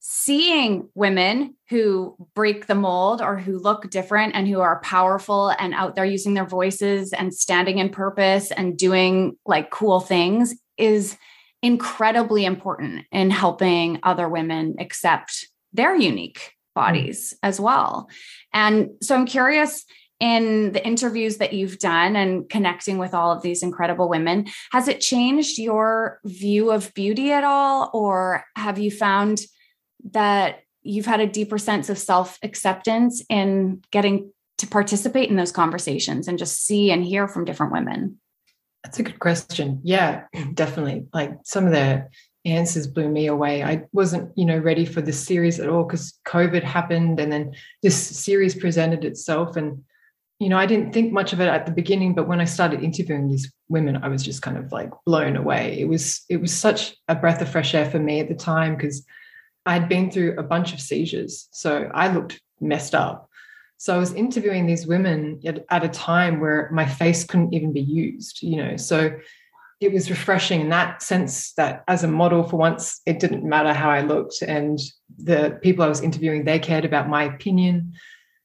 seeing 0.00 0.88
women 0.94 1.56
who 1.70 2.14
break 2.34 2.66
the 2.66 2.74
mold 2.74 3.22
or 3.22 3.38
who 3.38 3.58
look 3.58 3.88
different 3.90 4.34
and 4.34 4.46
who 4.46 4.60
are 4.60 4.80
powerful 4.80 5.48
and 5.58 5.72
out 5.72 5.96
there 5.96 6.04
using 6.04 6.34
their 6.34 6.46
voices 6.46 7.12
and 7.12 7.34
standing 7.34 7.78
in 7.78 7.88
purpose 7.88 8.50
and 8.50 8.76
doing 8.76 9.36
like 9.46 9.70
cool 9.70 10.00
things 10.00 10.54
is 10.76 11.16
incredibly 11.64 12.44
important 12.44 13.06
in 13.10 13.30
helping 13.30 13.98
other 14.02 14.28
women 14.28 14.76
accept 14.78 15.48
their 15.72 15.96
unique 15.96 16.52
bodies 16.74 17.32
mm. 17.32 17.38
as 17.42 17.58
well. 17.58 18.10
And 18.52 18.90
so 19.02 19.14
I'm 19.14 19.24
curious 19.24 19.84
in 20.20 20.72
the 20.72 20.86
interviews 20.86 21.38
that 21.38 21.54
you've 21.54 21.78
done 21.78 22.16
and 22.16 22.48
connecting 22.50 22.98
with 22.98 23.14
all 23.14 23.32
of 23.32 23.42
these 23.42 23.62
incredible 23.62 24.10
women, 24.10 24.46
has 24.72 24.88
it 24.88 25.00
changed 25.00 25.58
your 25.58 26.20
view 26.24 26.70
of 26.70 26.92
beauty 26.92 27.32
at 27.32 27.44
all? 27.44 27.90
Or 27.94 28.44
have 28.56 28.78
you 28.78 28.90
found 28.90 29.40
that 30.12 30.60
you've 30.82 31.06
had 31.06 31.20
a 31.20 31.26
deeper 31.26 31.56
sense 31.56 31.88
of 31.88 31.98
self 31.98 32.38
acceptance 32.42 33.24
in 33.30 33.82
getting 33.90 34.30
to 34.58 34.66
participate 34.66 35.30
in 35.30 35.36
those 35.36 35.50
conversations 35.50 36.28
and 36.28 36.38
just 36.38 36.64
see 36.64 36.92
and 36.92 37.02
hear 37.02 37.26
from 37.26 37.46
different 37.46 37.72
women? 37.72 38.20
That's 38.84 38.98
a 38.98 39.02
good 39.02 39.18
question. 39.18 39.80
Yeah, 39.82 40.24
definitely. 40.54 41.06
Like 41.12 41.32
some 41.44 41.66
of 41.66 41.72
the 41.72 42.06
answers 42.44 42.86
blew 42.86 43.08
me 43.08 43.26
away. 43.26 43.62
I 43.62 43.84
wasn't, 43.92 44.30
you 44.36 44.44
know, 44.44 44.58
ready 44.58 44.84
for 44.84 45.00
this 45.00 45.24
series 45.24 45.58
at 45.58 45.68
all 45.68 45.84
because 45.84 46.18
COVID 46.28 46.62
happened 46.62 47.18
and 47.18 47.32
then 47.32 47.54
this 47.82 47.96
series 47.96 48.54
presented 48.54 49.04
itself. 49.04 49.56
And, 49.56 49.82
you 50.38 50.50
know, 50.50 50.58
I 50.58 50.66
didn't 50.66 50.92
think 50.92 51.12
much 51.12 51.32
of 51.32 51.40
it 51.40 51.48
at 51.48 51.64
the 51.64 51.72
beginning, 51.72 52.14
but 52.14 52.28
when 52.28 52.40
I 52.40 52.44
started 52.44 52.82
interviewing 52.82 53.28
these 53.28 53.50
women, 53.68 53.96
I 53.96 54.08
was 54.08 54.22
just 54.22 54.42
kind 54.42 54.58
of 54.58 54.70
like 54.70 54.90
blown 55.06 55.36
away. 55.36 55.80
It 55.80 55.88
was 55.88 56.22
it 56.28 56.36
was 56.36 56.52
such 56.52 56.94
a 57.08 57.14
breath 57.14 57.40
of 57.40 57.48
fresh 57.48 57.74
air 57.74 57.90
for 57.90 57.98
me 57.98 58.20
at 58.20 58.28
the 58.28 58.34
time 58.34 58.76
because 58.76 59.06
I'd 59.64 59.88
been 59.88 60.10
through 60.10 60.38
a 60.38 60.42
bunch 60.42 60.74
of 60.74 60.80
seizures. 60.80 61.48
So 61.52 61.90
I 61.94 62.12
looked 62.12 62.42
messed 62.60 62.94
up. 62.94 63.30
So 63.84 63.94
I 63.94 63.98
was 63.98 64.14
interviewing 64.14 64.64
these 64.64 64.86
women 64.86 65.42
at, 65.44 65.62
at 65.68 65.84
a 65.84 65.90
time 65.90 66.40
where 66.40 66.70
my 66.72 66.86
face 66.86 67.22
couldn't 67.22 67.52
even 67.52 67.70
be 67.70 67.82
used, 67.82 68.42
you 68.42 68.56
know. 68.56 68.78
So 68.78 69.14
it 69.78 69.92
was 69.92 70.08
refreshing 70.08 70.62
in 70.62 70.70
that 70.70 71.02
sense 71.02 71.52
that 71.58 71.84
as 71.86 72.02
a 72.02 72.08
model 72.08 72.44
for 72.44 72.56
once 72.56 73.02
it 73.04 73.20
didn't 73.20 73.44
matter 73.44 73.74
how 73.74 73.90
i 73.90 74.00
looked 74.00 74.40
and 74.40 74.78
the 75.18 75.58
people 75.60 75.84
i 75.84 75.88
was 75.88 76.00
interviewing 76.00 76.44
they 76.44 76.58
cared 76.58 76.86
about 76.86 77.10
my 77.10 77.24
opinion. 77.24 77.92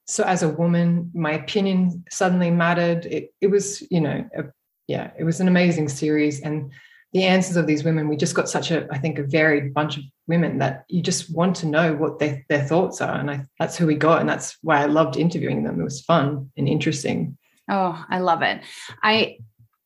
So 0.07 0.25
as 0.25 0.43
a 0.43 0.49
woman 0.49 1.09
my 1.13 1.31
opinion 1.31 2.03
suddenly 2.09 2.51
mattered. 2.51 3.05
It, 3.05 3.33
it 3.39 3.47
was 3.47 3.81
you 3.89 4.01
know 4.01 4.27
a, 4.37 4.43
yeah 4.87 5.11
it 5.17 5.23
was 5.23 5.39
an 5.39 5.47
amazing 5.47 5.87
series. 5.87 6.41
And 6.41 6.69
the 7.13 7.23
answers 7.23 7.55
of 7.55 7.65
these 7.65 7.85
women 7.85 8.09
we 8.09 8.17
just 8.17 8.35
got 8.35 8.49
such 8.49 8.71
a 8.71 8.87
i 8.91 8.97
think 8.97 9.17
a 9.17 9.23
varied 9.23 9.73
bunch 9.73 9.95
of 9.95 10.03
women 10.29 10.59
that 10.59 10.85
you 10.87 11.01
just 11.01 11.33
want 11.33 11.57
to 11.57 11.65
know 11.65 11.95
what 11.95 12.19
they, 12.19 12.45
their 12.47 12.63
thoughts 12.63 13.01
are. 13.01 13.19
And 13.19 13.29
I, 13.29 13.45
that's 13.59 13.75
who 13.75 13.87
we 13.87 13.95
got. 13.95 14.21
And 14.21 14.29
that's 14.29 14.57
why 14.61 14.81
i 14.81 14.85
loved 14.85 15.17
interviewing 15.17 15.63
them. 15.63 15.81
It 15.81 15.83
was 15.83 16.01
fun 16.01 16.51
and 16.55 16.69
interesting. 16.69 17.37
Oh, 17.69 18.05
I 18.09 18.19
love 18.19 18.43
it. 18.43 18.61
I 19.03 19.39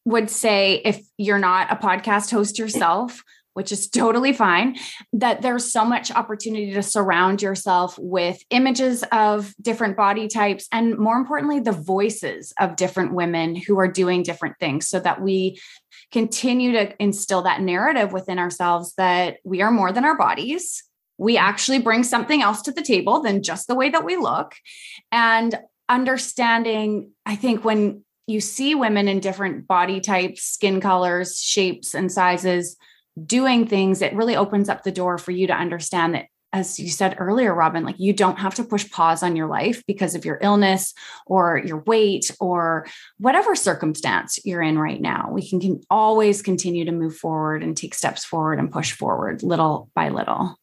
would 0.05 0.29
say 0.29 0.81
if 0.83 1.01
you're 1.17 1.39
not 1.39 1.71
a 1.71 1.75
podcast 1.77 2.29
host 2.29 2.59
yourself, 2.59 3.23
which 3.53 3.71
is 3.71 3.87
totally 3.87 4.33
fine, 4.33 4.75
that 5.13 5.41
there's 5.41 5.71
so 5.71 5.85
much 5.85 6.11
opportunity 6.11 6.73
to 6.73 6.83
surround 6.83 7.41
yourself 7.41 7.97
with 7.99 8.41
images 8.49 9.03
of 9.11 9.53
different 9.61 9.95
body 9.95 10.27
types 10.27 10.67
and 10.71 10.97
more 10.97 11.17
importantly, 11.17 11.59
the 11.59 11.71
voices 11.71 12.53
of 12.59 12.75
different 12.75 13.13
women 13.13 13.55
who 13.55 13.79
are 13.79 13.87
doing 13.87 14.23
different 14.23 14.57
things 14.59 14.87
so 14.87 14.99
that 14.99 15.21
we 15.21 15.59
continue 16.13 16.71
to 16.73 17.03
instill 17.03 17.41
that 17.41 17.59
narrative 17.59 18.13
within 18.13 18.39
ourselves 18.39 18.93
that 18.95 19.37
we 19.43 19.61
are 19.61 19.71
more 19.71 19.91
than 19.91 20.05
our 20.05 20.15
bodies. 20.15 20.83
We 21.17 21.37
actually 21.37 21.79
bring 21.79 22.03
something 22.03 22.41
else 22.41 22.61
to 22.63 22.71
the 22.71 22.83
table 22.83 23.21
than 23.21 23.43
just 23.43 23.67
the 23.67 23.75
way 23.75 23.89
that 23.89 24.05
we 24.05 24.15
look. 24.15 24.53
And 25.11 25.57
understanding, 25.89 27.11
I 27.25 27.35
think, 27.35 27.65
when 27.65 28.05
you 28.27 28.39
see 28.39 28.75
women 28.75 29.07
in 29.07 29.19
different 29.19 29.67
body 29.67 29.99
types, 29.99 30.43
skin 30.43 30.79
colors, 30.79 31.39
shapes, 31.39 31.93
and 31.93 32.11
sizes 32.11 32.77
doing 33.25 33.67
things, 33.67 34.01
it 34.01 34.15
really 34.15 34.35
opens 34.35 34.69
up 34.69 34.83
the 34.83 34.91
door 34.91 35.17
for 35.17 35.31
you 35.31 35.47
to 35.47 35.53
understand 35.53 36.15
that, 36.15 36.27
as 36.53 36.79
you 36.79 36.89
said 36.89 37.15
earlier, 37.17 37.53
Robyn, 37.53 37.83
like 37.83 37.99
you 37.99 38.13
don't 38.13 38.37
have 38.37 38.53
to 38.55 38.63
push 38.63 38.89
pause 38.91 39.23
on 39.23 39.35
your 39.35 39.47
life 39.47 39.83
because 39.87 40.13
of 40.13 40.23
your 40.23 40.37
illness 40.39 40.93
or 41.25 41.57
your 41.57 41.79
weight 41.79 42.29
or 42.39 42.85
whatever 43.17 43.55
circumstance 43.55 44.37
you're 44.45 44.61
in 44.61 44.77
right 44.77 45.01
now. 45.01 45.29
We 45.31 45.47
can, 45.47 45.59
can 45.59 45.81
always 45.89 46.43
continue 46.43 46.85
to 46.85 46.91
move 46.91 47.17
forward 47.17 47.63
and 47.63 47.75
take 47.75 47.95
steps 47.95 48.23
forward 48.23 48.59
and 48.59 48.71
push 48.71 48.91
forward 48.91 49.41
little 49.41 49.89
by 49.95 50.09
little. 50.09 50.59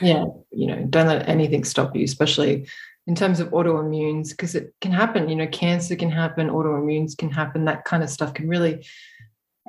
Yeah, 0.00 0.24
you 0.50 0.66
know, 0.66 0.84
don't 0.90 1.06
let 1.06 1.28
anything 1.28 1.64
stop 1.64 1.94
you, 1.94 2.04
especially 2.04 2.66
in 3.06 3.14
terms 3.14 3.40
of 3.40 3.48
autoimmunes 3.50 4.30
because 4.30 4.54
it 4.54 4.74
can 4.82 4.92
happen 4.92 5.30
you 5.30 5.34
know 5.34 5.46
cancer 5.46 5.96
can 5.96 6.10
happen 6.10 6.50
autoimmunes 6.50 7.16
can 7.16 7.30
happen 7.30 7.64
that 7.64 7.86
kind 7.86 8.02
of 8.02 8.10
stuff 8.10 8.34
can 8.34 8.46
really 8.46 8.86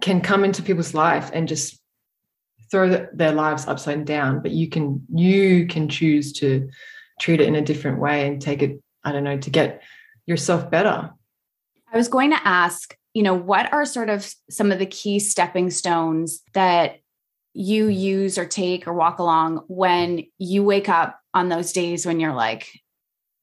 can 0.02 0.20
come 0.20 0.44
into 0.44 0.62
people's 0.62 0.94
life 0.94 1.32
and 1.34 1.48
just 1.48 1.79
throw 2.72 3.08
their 3.14 3.32
lives 3.32 3.68
upside 3.68 4.06
down 4.06 4.42
but 4.42 4.52
you 4.52 4.68
can 4.68 5.06
you 5.14 5.68
can 5.68 5.90
choose 5.90 6.34
to 6.34 6.70
treat 7.20 7.42
it 7.42 7.48
in 7.48 7.56
a 7.56 7.62
different 7.62 8.00
way 8.00 8.28
and 8.28 8.42
take 8.42 8.62
it 8.62 8.82
i 9.04 9.12
don't 9.12 9.24
know 9.24 9.38
to 9.38 9.50
get 9.50 9.82
yourself 10.26 10.70
better 10.70 11.10
i 11.92 11.98
was 11.98 12.08
going 12.08 12.32
to 12.32 12.48
ask 12.48 12.96
you 13.14 13.24
know 13.24 13.34
what 13.34 13.72
are 13.74 13.86
sort 13.86 14.10
of 14.10 14.32
some 14.50 14.72
of 14.72 14.80
the 14.80 14.86
key 14.86 15.20
stepping 15.20 15.70
stones 15.70 16.42
that 16.54 17.00
you 17.54 17.88
use 17.88 18.38
or 18.38 18.46
take 18.46 18.88
or 18.88 18.94
walk 18.94 19.20
along 19.20 19.64
when 19.68 20.26
you 20.38 20.64
wake 20.64 20.88
up 20.88 21.20
on 21.34 21.50
those 21.50 21.72
days 21.72 22.06
when 22.06 22.20
you're 22.20 22.34
like 22.34 22.70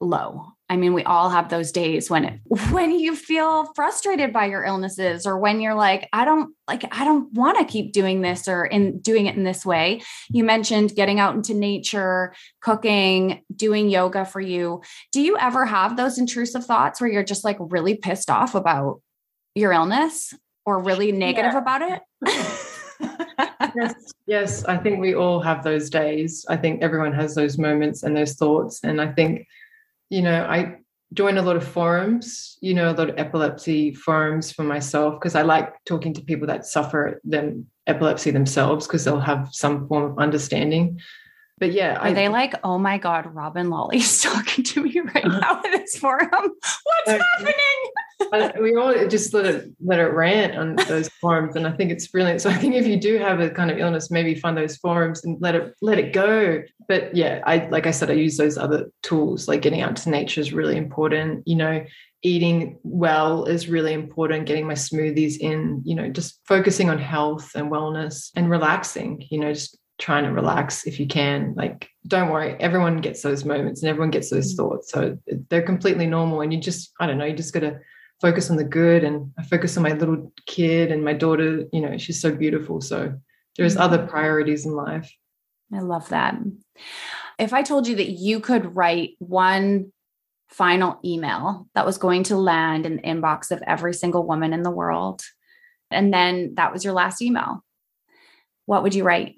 low. 0.00 0.46
I 0.68 0.76
mean, 0.76 0.94
we 0.94 1.05
all 1.05 1.31
have 1.31 1.48
those 1.48 1.70
days 1.70 2.11
when 2.11 2.24
it, 2.24 2.40
when 2.70 2.90
you 2.90 3.14
feel 3.14 3.72
frustrated 3.74 4.33
by 4.33 4.46
your 4.46 4.64
illnesses 4.64 5.26
or 5.26 5.38
when 5.38 5.61
you're 5.61 5.74
like, 5.74 6.09
I 6.12 6.24
don't 6.24 6.55
like 6.66 6.85
I 6.90 7.05
don't 7.05 7.33
want 7.33 7.59
to 7.59 7.64
keep 7.64 7.92
doing 7.92 8.22
this 8.22 8.48
or 8.48 8.64
in 8.64 8.98
doing 8.98 9.26
it 9.26 9.37
in 9.37 9.44
this 9.44 9.64
way. 9.64 10.02
You 10.31 10.44
mentioned 10.44 10.96
getting 10.96 11.20
out 11.20 11.35
into 11.35 11.55
nature, 11.55 12.35
cooking, 12.61 13.42
doing 13.55 13.88
yoga 13.88 14.24
for 14.24 14.40
you. 14.40 14.83
Do 15.12 15.20
you 15.20 15.38
ever 15.38 15.64
have 15.66 15.96
those 15.96 16.18
intrusive 16.18 16.64
thoughts 16.64 17.00
where 17.00 17.11
you're 17.11 17.22
just 17.22 17.44
like 17.44 17.59
really 17.61 17.94
pissed 17.96 18.31
off 18.31 18.55
about 18.55 19.00
your 19.55 19.72
illness 19.72 20.35
or 20.64 20.83
really 20.83 21.12
negative 21.12 21.52
yeah. 21.52 21.59
about 21.59 21.83
it? 21.83 22.02
yes, 23.76 23.94
yes, 24.26 24.64
I 24.64 24.76
think 24.76 25.00
we 25.00 25.14
all 25.14 25.40
have 25.40 25.62
those 25.62 25.88
days. 25.88 26.44
I 26.48 26.57
think 26.57 26.83
everyone 26.83 27.12
has 27.12 27.37
those 27.37 27.57
moments 27.57 28.02
and 28.02 28.16
those 28.16 28.35
thoughts 28.35 28.81
and 28.83 29.00
I 29.00 29.12
think 29.12 29.46
you 30.11 30.23
know, 30.23 30.45
I 30.45 30.77
join 31.12 31.38
a 31.38 31.42
lot 31.42 31.57
of 31.57 31.66
forums, 31.66 32.59
you 32.61 32.75
know, 32.75 32.90
a 32.90 32.95
lot 32.95 33.11
of 33.11 33.19
epilepsy 33.19 33.95
forums 33.95 34.53
for 34.53 34.64
myself 34.64 35.14
because 35.14 35.35
I 35.35 35.42
like 35.42 35.73
talking 35.85 36.12
to 36.14 36.23
people 36.23 36.47
that 36.49 36.66
suffer 36.66 37.21
them 37.25 37.66
epilepsy 37.87 38.31
themselves 38.31 38.87
because 38.87 39.05
they'll 39.05 39.21
have 39.21 39.49
some 39.53 39.87
form 39.88 40.12
of 40.12 40.19
understanding. 40.19 41.01
But 41.59 41.73
yeah, 41.73 41.95
are 41.97 42.09
I, 42.09 42.12
they 42.12 42.29
like, 42.29 42.55
oh 42.64 42.77
my 42.79 42.99
God, 42.99 43.35
Robyn 43.35 43.71
Lawley's 43.71 44.21
talking 44.23 44.62
to 44.64 44.83
me 44.83 45.01
right 45.01 45.27
now 45.27 45.62
in 45.62 45.71
this 45.71 45.97
forum? 45.97 46.29
What's 46.31 47.09
uh, 47.09 47.19
happening? 47.38 47.55
we 48.61 48.75
all 48.77 49.07
just 49.09 49.33
let 49.33 49.47
it 49.47 49.71
let 49.83 49.99
it 49.99 50.12
rant 50.12 50.57
on 50.57 50.77
those 50.88 51.09
forums, 51.21 51.57
and 51.57 51.66
I 51.66 51.73
think 51.73 51.90
it's 51.90 52.09
brilliant. 52.09 52.42
So 52.42 52.51
I 52.51 52.55
think 52.55 52.75
if 52.75 52.87
you 52.87 52.99
do 52.99 53.19
have 53.19 53.40
a 53.40 53.51
kind 53.51 53.71
of 53.71 53.79
illness, 53.79 54.11
maybe 54.11 54.35
find 54.35 54.57
those 54.57 54.77
forums 54.77 55.25
and 55.25 55.40
let 55.40 55.55
it 55.55 55.75
let 55.81 55.99
it 55.99 56.12
go. 56.12 56.62
But 56.88 57.14
yeah, 57.14 57.42
I 57.47 57.69
like 57.69 57.87
I 57.87 57.90
said, 57.90 58.11
I 58.11 58.14
use 58.14 58.37
those 58.37 58.59
other 58.59 58.90
tools. 59.03 59.49
Like 59.49 59.62
getting 59.62 59.81
out 59.81 59.97
to 59.97 60.11
nature 60.11 60.40
is 60.40 60.53
really 60.53 60.77
important. 60.77 61.47
You 61.47 61.57
know, 61.57 61.85
eating 62.23 62.79
well 62.83 63.45
is 63.45 63.69
really 63.69 63.95
important. 63.95 64.47
Getting 64.47 64.66
my 64.66 64.75
smoothies 64.75 65.38
in. 65.38 65.83
You 65.85 65.95
know, 65.95 66.09
just 66.11 66.40
focusing 66.47 66.90
on 66.90 66.99
health 66.99 67.53
and 67.55 67.71
wellness 67.71 68.31
and 68.35 68.51
relaxing. 68.51 69.25
You 69.31 69.40
know, 69.40 69.53
just 69.53 69.79
trying 69.98 70.24
to 70.24 70.32
relax 70.32 70.87
if 70.87 71.00
you 71.00 71.06
can. 71.06 71.54
Like, 71.56 71.88
don't 72.06 72.30
worry, 72.30 72.56
everyone 72.61 72.98
gets 72.98 73.22
those 73.22 73.44
moments 73.44 73.82
and 73.82 73.90
everyone 73.90 74.11
gets 74.11 74.30
those 74.30 74.52
mm. 74.52 74.56
thoughts. 74.56 74.92
So 74.92 75.18
they're 75.48 75.62
completely 75.62 76.06
normal. 76.06 76.42
And 76.42 76.52
you 76.52 76.61
just, 76.61 76.92
I 77.00 77.06
don't 77.06 77.18
know, 77.18 77.24
you 77.24 77.35
just 77.35 77.54
got 77.54 77.61
to 77.61 77.80
focus 78.20 78.50
on 78.50 78.56
the 78.56 78.64
good. 78.64 79.04
And 79.04 79.32
I 79.38 79.42
focus 79.42 79.76
on 79.76 79.82
my 79.82 79.92
little 79.92 80.32
kid 80.46 80.92
and 80.92 81.04
my 81.04 81.14
daughter, 81.14 81.64
you 81.72 81.80
know, 81.80 81.96
she's 81.96 82.20
so 82.20 82.35
beautiful. 82.35 82.80
So 82.80 83.14
there's 83.56 83.74
mm-hmm. 83.74 83.82
other 83.82 84.06
priorities 84.06 84.66
in 84.66 84.72
life. 84.72 85.11
I 85.72 85.80
love 85.80 86.09
that. 86.11 86.37
If 87.38 87.52
I 87.52 87.62
told 87.62 87.87
you 87.87 87.96
that 87.96 88.11
you 88.11 88.40
could 88.40 88.76
write 88.76 89.11
one 89.18 89.92
final 90.48 91.00
email 91.04 91.66
that 91.74 91.85
was 91.85 91.98
going 91.98 92.22
to 92.24 92.37
land 92.37 92.87
in 92.87 92.96
the 92.96 93.02
inbox 93.02 93.50
of 93.50 93.62
every 93.66 93.92
single 93.92 94.26
woman 94.26 94.52
in 94.52 94.62
the 94.62 94.70
world, 94.70 95.22
and 95.90 96.12
then 96.12 96.54
that 96.54 96.72
was 96.72 96.85
your 96.85 96.92
last 96.92 97.20
email, 97.20 97.64
what 98.66 98.82
would 98.82 98.94
you 98.94 99.04
write? 99.04 99.37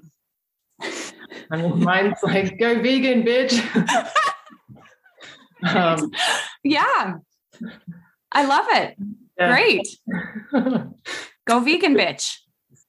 I 1.51 1.57
mean, 1.57 1.83
mine's 1.83 2.19
like, 2.23 2.59
go 2.59 2.81
vegan, 2.81 3.23
bitch. 3.23 3.59
um, 5.75 6.11
yeah. 6.65 7.15
I 8.33 8.45
love 8.45 8.67
it. 8.71 8.97
Yeah. 9.39 9.51
Great. 9.51 9.89
go 11.47 11.61
vegan, 11.61 11.95
bitch. 11.95 12.39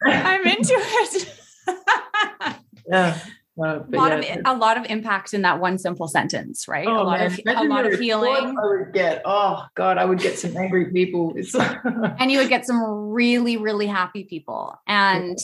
I'm 0.03 0.45
into 0.45 0.73
it. 0.73 1.35
yeah. 2.87 3.19
Uh, 3.61 3.83
a 3.91 3.97
lot 3.97 4.23
yeah. 4.23 4.35
of 4.35 4.41
a 4.45 4.57
lot 4.57 4.77
of 4.77 4.85
impact 4.85 5.33
in 5.33 5.41
that 5.41 5.59
one 5.59 5.77
simple 5.77 6.07
sentence, 6.07 6.67
right? 6.67 6.87
Oh, 6.87 7.01
a 7.01 7.03
lot 7.03 7.19
man. 7.19 7.27
of 7.27 7.39
Imagine 7.39 7.71
a 7.71 7.75
lot 7.75 7.85
of 7.85 7.99
healing. 7.99 8.57
I 8.57 8.67
would 8.67 8.93
get 8.93 9.21
oh 9.25 9.65
god, 9.75 9.97
I 9.97 10.05
would 10.05 10.19
get 10.19 10.39
some 10.39 10.55
angry 10.55 10.85
people, 10.91 11.35
and 12.19 12.31
you 12.31 12.37
would 12.37 12.47
get 12.47 12.65
some 12.65 12.81
really 13.09 13.57
really 13.57 13.87
happy 13.87 14.23
people, 14.23 14.79
and 14.87 15.37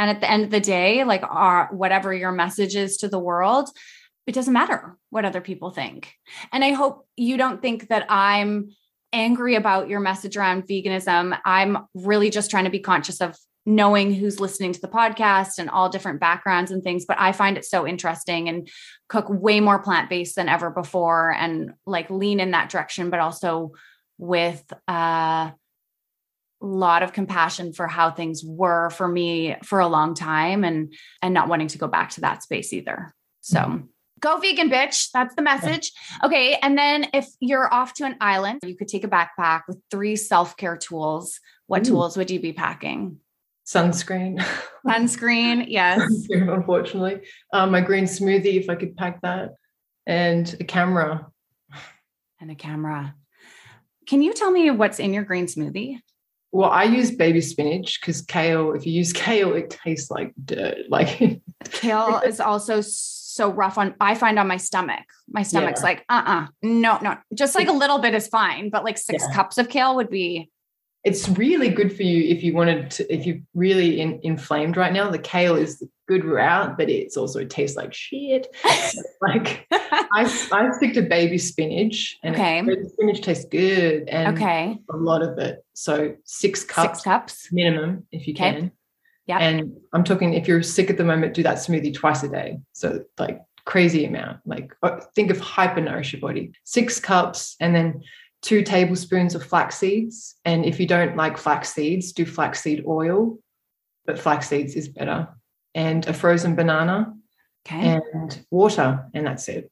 and 0.00 0.08
at 0.08 0.22
the 0.22 0.30
end 0.30 0.44
of 0.44 0.50
the 0.50 0.60
day, 0.60 1.04
like 1.04 1.22
our, 1.22 1.68
whatever 1.72 2.14
your 2.14 2.32
message 2.32 2.74
is 2.74 2.96
to 2.98 3.08
the 3.08 3.18
world, 3.18 3.68
it 4.26 4.32
doesn't 4.32 4.54
matter 4.54 4.96
what 5.10 5.26
other 5.26 5.42
people 5.42 5.72
think. 5.72 6.14
And 6.52 6.64
I 6.64 6.72
hope 6.72 7.06
you 7.16 7.36
don't 7.36 7.60
think 7.60 7.88
that 7.88 8.06
I'm 8.08 8.70
angry 9.12 9.56
about 9.56 9.90
your 9.90 10.00
message 10.00 10.38
around 10.38 10.66
veganism. 10.66 11.38
I'm 11.44 11.86
really 11.94 12.30
just 12.30 12.50
trying 12.50 12.64
to 12.64 12.70
be 12.70 12.78
conscious 12.78 13.20
of 13.20 13.36
knowing 13.66 14.14
who's 14.14 14.40
listening 14.40 14.72
to 14.72 14.80
the 14.80 14.88
podcast 14.88 15.58
and 15.58 15.68
all 15.68 15.90
different 15.90 16.18
backgrounds 16.18 16.70
and 16.70 16.82
things 16.82 17.04
but 17.04 17.18
i 17.20 17.30
find 17.30 17.58
it 17.58 17.64
so 17.64 17.86
interesting 17.86 18.48
and 18.48 18.70
cook 19.10 19.26
way 19.28 19.60
more 19.60 19.78
plant-based 19.78 20.34
than 20.34 20.48
ever 20.48 20.70
before 20.70 21.30
and 21.30 21.74
like 21.84 22.08
lean 22.08 22.40
in 22.40 22.52
that 22.52 22.70
direction 22.70 23.10
but 23.10 23.20
also 23.20 23.70
with 24.16 24.64
a 24.88 25.52
lot 26.66 27.02
of 27.02 27.12
compassion 27.12 27.72
for 27.72 27.86
how 27.86 28.10
things 28.10 28.42
were 28.44 28.90
for 28.90 29.08
me 29.08 29.56
for 29.64 29.80
a 29.80 29.88
long 29.88 30.14
time 30.14 30.64
and 30.64 30.92
and 31.22 31.32
not 31.32 31.48
wanting 31.48 31.68
to 31.68 31.78
go 31.78 31.88
back 31.88 32.10
to 32.10 32.20
that 32.20 32.42
space 32.42 32.72
either 32.72 33.14
so 33.40 33.60
mm-hmm. 33.60 33.84
go 34.20 34.38
vegan 34.38 34.68
bitch 34.68 35.10
that's 35.12 35.34
the 35.34 35.42
message 35.42 35.92
okay 36.22 36.58
and 36.62 36.76
then 36.76 37.08
if 37.14 37.26
you're 37.40 37.72
off 37.72 37.94
to 37.94 38.04
an 38.04 38.16
island 38.20 38.60
you 38.64 38.76
could 38.76 38.88
take 38.88 39.04
a 39.04 39.08
backpack 39.08 39.62
with 39.66 39.78
three 39.90 40.16
self-care 40.16 40.76
tools 40.76 41.40
what 41.66 41.86
Ooh. 41.86 41.90
tools 41.90 42.16
would 42.16 42.30
you 42.30 42.40
be 42.40 42.52
packing 42.52 43.18
sunscreen. 43.70 44.44
Sunscreen, 44.86 45.66
yes. 45.68 46.00
sunscreen, 46.00 46.52
unfortunately. 46.52 47.20
Um, 47.52 47.70
my 47.70 47.80
green 47.80 48.04
smoothie, 48.04 48.58
if 48.58 48.68
I 48.68 48.74
could 48.74 48.96
pack 48.96 49.20
that, 49.22 49.50
and 50.06 50.56
a 50.58 50.64
camera. 50.64 51.26
And 52.40 52.50
a 52.50 52.54
camera. 52.54 53.14
Can 54.06 54.22
you 54.22 54.32
tell 54.34 54.50
me 54.50 54.70
what's 54.70 54.98
in 54.98 55.12
your 55.12 55.24
green 55.24 55.46
smoothie? 55.46 55.98
Well, 56.52 56.70
I 56.70 56.84
use 56.84 57.10
baby 57.12 57.40
spinach 57.40 58.00
because 58.00 58.22
kale, 58.22 58.72
if 58.72 58.86
you 58.86 58.92
use 58.92 59.12
kale, 59.14 59.54
it 59.54 59.70
tastes 59.70 60.10
like 60.10 60.32
dirt. 60.44 60.88
Like 60.88 61.40
kale 61.64 62.20
is 62.24 62.40
also 62.40 62.80
so 62.80 63.50
rough 63.50 63.78
on 63.78 63.94
I 64.00 64.14
find 64.14 64.38
on 64.38 64.48
my 64.48 64.56
stomach. 64.56 65.04
My 65.28 65.42
stomach's 65.42 65.80
yeah. 65.80 65.86
like, 65.86 66.04
uh-uh. 66.08 66.48
No, 66.62 66.98
no. 67.00 67.16
Just 67.32 67.54
like 67.54 67.68
a 67.68 67.72
little 67.72 67.98
bit 67.98 68.14
is 68.14 68.26
fine, 68.26 68.70
but 68.70 68.84
like 68.84 68.98
six 68.98 69.24
yeah. 69.28 69.34
cups 69.34 69.58
of 69.58 69.68
kale 69.68 69.94
would 69.96 70.10
be 70.10 70.50
it's 71.02 71.28
really 71.30 71.70
good 71.70 71.94
for 71.94 72.02
you 72.02 72.34
if 72.34 72.42
you 72.42 72.54
wanted 72.54 72.90
to 72.90 73.14
if 73.14 73.24
you're 73.26 73.38
really 73.54 74.00
in, 74.00 74.20
inflamed 74.22 74.76
right 74.76 74.92
now. 74.92 75.10
The 75.10 75.18
kale 75.18 75.56
is 75.56 75.78
the 75.78 75.88
good 76.06 76.24
route 76.24 76.76
but 76.76 76.90
it's 76.90 77.16
also 77.16 77.40
it 77.40 77.50
tastes 77.50 77.76
like 77.76 77.94
shit. 77.94 78.48
Like 79.22 79.66
I, 79.70 80.48
I 80.52 80.70
stick 80.72 80.94
to 80.94 81.02
baby 81.02 81.36
spinach 81.36 82.18
and 82.22 82.34
okay. 82.34 82.62
baby 82.62 82.88
spinach 82.88 83.20
tastes 83.20 83.44
good 83.44 84.08
and 84.08 84.36
okay. 84.36 84.78
a 84.90 84.96
lot 84.96 85.22
of 85.22 85.38
it. 85.38 85.64
So 85.74 86.16
six 86.24 86.64
cups 86.64 87.00
six 87.00 87.02
cups 87.02 87.48
minimum 87.52 88.06
if 88.10 88.26
you 88.26 88.32
okay. 88.34 88.52
can. 88.52 88.72
Yeah 89.26 89.38
and 89.38 89.76
i'm 89.92 90.02
talking 90.02 90.34
if 90.34 90.48
you're 90.48 90.62
sick 90.62 90.90
at 90.90 90.96
the 90.96 91.04
moment 91.04 91.34
do 91.34 91.42
that 91.44 91.58
smoothie 91.58 91.94
twice 91.94 92.22
a 92.22 92.28
day. 92.28 92.58
So 92.72 93.04
like 93.18 93.40
crazy 93.64 94.04
amount. 94.04 94.40
Like 94.44 94.74
uh, 94.82 95.00
think 95.14 95.30
of 95.30 95.38
hyper 95.38 95.80
nourish 95.80 96.12
your 96.12 96.20
body. 96.20 96.52
Six 96.64 96.98
cups 96.98 97.56
and 97.60 97.74
then 97.74 98.02
two 98.42 98.62
tablespoons 98.62 99.34
of 99.34 99.44
flax 99.44 99.76
seeds. 99.76 100.36
And 100.44 100.64
if 100.64 100.80
you 100.80 100.86
don't 100.86 101.16
like 101.16 101.36
flax 101.36 101.72
seeds, 101.72 102.12
do 102.12 102.24
flaxseed 102.24 102.84
oil, 102.86 103.38
but 104.06 104.18
flax 104.18 104.48
seeds 104.48 104.74
is 104.74 104.88
better. 104.88 105.28
And 105.74 106.06
a 106.06 106.12
frozen 106.12 106.54
banana 106.56 107.14
okay. 107.66 108.00
and 108.02 108.44
water. 108.50 109.06
And 109.14 109.26
that's 109.26 109.48
it. 109.48 109.70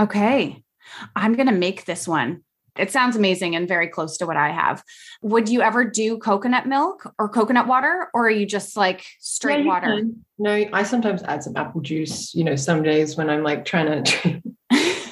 Okay. 0.00 0.62
I'm 1.14 1.34
going 1.34 1.48
to 1.48 1.54
make 1.54 1.84
this 1.84 2.08
one. 2.08 2.42
It 2.78 2.90
sounds 2.90 3.16
amazing 3.16 3.54
and 3.54 3.68
very 3.68 3.86
close 3.86 4.16
to 4.18 4.26
what 4.26 4.38
I 4.38 4.50
have. 4.50 4.82
Would 5.20 5.50
you 5.50 5.60
ever 5.60 5.84
do 5.84 6.16
coconut 6.16 6.66
milk 6.66 7.12
or 7.18 7.28
coconut 7.28 7.66
water, 7.66 8.08
or 8.14 8.26
are 8.26 8.30
you 8.30 8.46
just 8.46 8.78
like 8.78 9.04
straight 9.20 9.66
water? 9.66 10.04
No, 10.38 10.64
I 10.72 10.82
sometimes 10.82 11.22
add 11.24 11.42
some 11.42 11.54
apple 11.54 11.82
juice. 11.82 12.34
You 12.34 12.44
know, 12.44 12.56
some 12.56 12.82
days 12.82 13.14
when 13.14 13.28
I'm 13.28 13.42
like 13.42 13.66
trying 13.66 14.02
to 14.02 14.42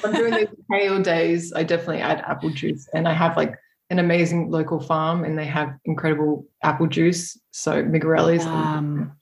I'm 0.03 0.13
doing 0.13 0.33
these 0.33 0.47
kale 0.71 1.01
days, 1.01 1.53
I 1.53 1.63
definitely 1.63 2.01
add 2.01 2.23
apple 2.27 2.49
juice. 2.49 2.87
And 2.93 3.07
I 3.07 3.13
have 3.13 3.37
like 3.37 3.55
an 3.89 3.99
amazing 3.99 4.49
local 4.49 4.79
farm 4.79 5.23
and 5.23 5.37
they 5.37 5.45
have 5.45 5.77
incredible 5.85 6.45
apple 6.63 6.87
juice. 6.87 7.37
So 7.51 7.83
Migarelli's. 7.83 8.45
Um, 8.45 9.13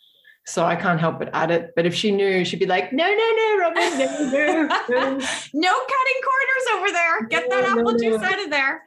so 0.45 0.65
I 0.65 0.75
can't 0.75 0.99
help 0.99 1.19
but 1.19 1.30
add 1.34 1.51
it. 1.51 1.73
But 1.75 1.86
if 1.86 1.93
she 1.93 2.11
knew, 2.11 2.43
she'd 2.43 2.59
be 2.59 2.65
like, 2.65 2.91
no, 2.91 3.05
no, 3.05 3.13
no, 3.13 3.57
Robyn, 3.59 3.99
no, 3.99 4.30
no, 4.32 4.63
no. 4.89 5.19
no 5.53 5.80
cutting 5.93 6.21
corners 6.23 6.65
over 6.73 6.91
there. 6.91 7.27
Get 7.27 7.49
that 7.49 7.65
apple 7.65 7.91
no, 7.91 7.97
juice 7.97 8.21
out 8.21 8.43
of 8.43 8.49
there. 8.49 8.84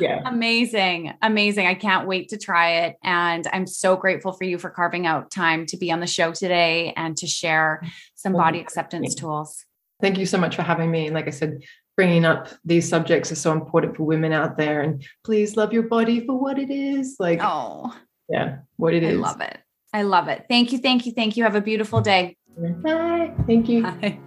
Yeah. 0.00 0.22
Amazing. 0.24 1.12
Amazing. 1.22 1.66
I 1.66 1.74
can't 1.74 2.08
wait 2.08 2.30
to 2.30 2.36
try 2.36 2.86
it. 2.86 2.96
And 3.02 3.46
I'm 3.52 3.66
so 3.66 3.96
grateful 3.96 4.32
for 4.32 4.44
you 4.44 4.58
for 4.58 4.70
carving 4.70 5.06
out 5.06 5.30
time 5.30 5.66
to 5.66 5.76
be 5.76 5.92
on 5.92 6.00
the 6.00 6.06
show 6.06 6.32
today 6.32 6.92
and 6.96 7.16
to 7.18 7.26
share 7.26 7.80
some 8.14 8.32
body 8.32 8.58
acceptance 8.58 9.14
tools. 9.14 9.64
Thank 10.00 10.18
you 10.18 10.26
so 10.26 10.38
much 10.38 10.56
for 10.56 10.62
having 10.62 10.90
me. 10.90 11.06
And 11.06 11.14
like 11.14 11.26
I 11.26 11.30
said, 11.30 11.62
bringing 11.96 12.24
up 12.24 12.48
these 12.64 12.88
subjects 12.88 13.30
is 13.30 13.40
so 13.40 13.52
important 13.52 13.96
for 13.96 14.04
women 14.04 14.32
out 14.32 14.56
there. 14.56 14.80
And 14.80 15.04
please 15.24 15.56
love 15.56 15.72
your 15.72 15.84
body 15.84 16.24
for 16.26 16.38
what 16.38 16.58
it 16.58 16.70
is. 16.70 17.16
Like, 17.18 17.40
oh, 17.42 17.96
yeah, 18.28 18.58
what 18.76 18.94
it 18.94 19.02
is. 19.02 19.16
I 19.16 19.20
love 19.20 19.40
it. 19.40 19.58
I 19.92 20.02
love 20.02 20.28
it. 20.28 20.46
Thank 20.48 20.72
you. 20.72 20.78
Thank 20.78 21.06
you. 21.06 21.12
Thank 21.12 21.36
you. 21.36 21.44
Have 21.44 21.54
a 21.54 21.60
beautiful 21.60 22.00
day. 22.00 22.36
Bye. 22.58 23.32
Thank 23.46 23.68
you. 23.68 23.82
Bye. 23.82 24.18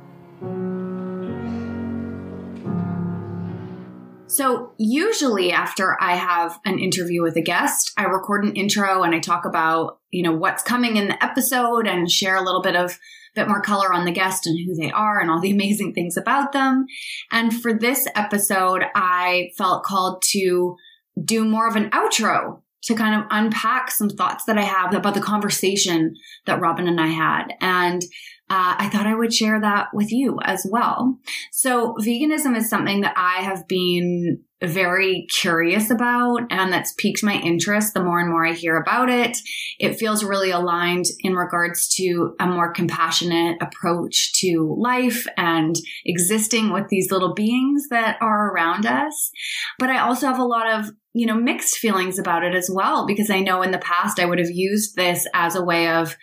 So, 4.30 4.74
usually 4.78 5.54
after 5.54 5.96
I 6.02 6.16
have 6.16 6.60
an 6.66 6.80
interview 6.80 7.24
with 7.24 7.38
a 7.38 7.42
guest, 7.42 7.94
I 7.98 8.04
record 8.04 8.44
an 8.44 8.56
intro 8.56 9.04
and 9.04 9.16
I 9.16 9.20
talk 9.20 9.46
about, 9.46 10.00
you 10.12 10.22
know, 10.22 10.34
what's 10.34 10.62
coming 10.62 10.98
in 10.98 11.08
the 11.08 11.24
episode 11.24 11.88
and 11.88 12.12
share 12.12 12.36
a 12.36 12.44
little 12.44 12.62
bit 12.62 12.76
of 12.76 13.00
bit 13.38 13.48
more 13.48 13.62
color 13.62 13.94
on 13.94 14.06
the 14.06 14.12
guest 14.12 14.46
and 14.46 14.58
who 14.66 14.76
they 14.76 14.92
are 14.92 15.20
and 15.20 15.30
all 15.30 15.40
the 15.40 15.52
amazing 15.58 15.94
things 15.94 16.18
about 16.18 16.52
them. 16.52 16.86
And 17.32 17.54
for 17.54 17.74
this 17.74 18.08
episode, 18.16 18.84
I 18.96 19.52
felt 19.58 19.84
called 19.84 20.24
to 20.32 20.76
do 21.24 21.46
more 21.46 21.68
of 21.68 21.76
an 21.76 21.90
outro 21.92 22.62
to 22.84 22.96
kind 22.96 23.20
of 23.20 23.28
unpack 23.32 23.92
some 23.92 24.10
thoughts 24.10 24.46
that 24.46 24.58
I 24.58 24.64
have 24.64 24.94
about 24.94 25.14
the 25.14 25.22
conversation 25.22 26.14
that 26.46 26.60
Robyn 26.62 26.88
and 26.88 27.02
I 27.02 27.08
had. 27.08 27.54
And 27.60 28.02
uh, 28.50 28.76
I 28.78 28.90
thought 28.90 29.08
I 29.08 29.16
would 29.16 29.34
share 29.34 29.60
that 29.60 29.88
with 29.94 30.12
you 30.12 30.40
as 30.44 30.66
well. 30.70 31.18
So, 31.52 31.96
veganism 32.00 32.56
is 32.56 32.70
something 32.70 33.02
that 33.02 33.14
I 33.18 33.42
have 33.42 33.68
been 33.68 34.42
very 34.62 35.28
curious 35.40 35.92
about 35.92 36.42
and 36.50 36.74
that's 36.74 36.94
piqued 36.98 37.24
my 37.24 37.36
interest 37.36 37.94
the 37.94 38.04
more 38.04 38.20
and 38.20 38.30
more 38.30 38.46
I 38.46 38.54
hear 38.54 38.78
about 38.78 39.10
it. 39.10 39.38
It 39.80 40.00
feels 40.00 40.24
really 40.24 40.50
aligned 40.50 41.06
in 41.20 41.36
regards 41.36 41.88
to 41.96 42.34
a 42.40 42.48
more 42.48 42.72
compassionate 42.72 43.58
approach 43.62 44.34
to 44.42 44.76
life 44.80 45.28
and 45.38 45.76
existing 46.06 46.74
with 46.74 46.88
these 46.90 47.12
little 47.12 47.34
beings 47.34 47.84
that 47.92 48.18
are 48.22 48.52
around 48.52 48.86
us. 48.86 49.32
But 49.78 49.90
I 49.90 50.00
also 50.00 50.28
have 50.28 50.40
a 50.40 50.44
lot 50.44 50.68
of 50.80 50.92
you 51.14 51.26
know, 51.26 51.36
mixed 51.36 51.78
feelings 51.78 52.20
about 52.20 52.44
it 52.44 52.54
as 52.54 52.70
well, 52.72 53.08
because 53.08 53.32
I 53.32 53.40
know 53.40 53.64
in 53.64 53.72
the 53.72 53.80
past 53.80 54.20
I 54.20 54.26
would 54.26 54.38
have 54.38 54.52
used 54.52 54.96
this 54.96 55.28
as 55.34 55.56
a 55.56 55.64
way 55.64 55.90
of 55.90 56.16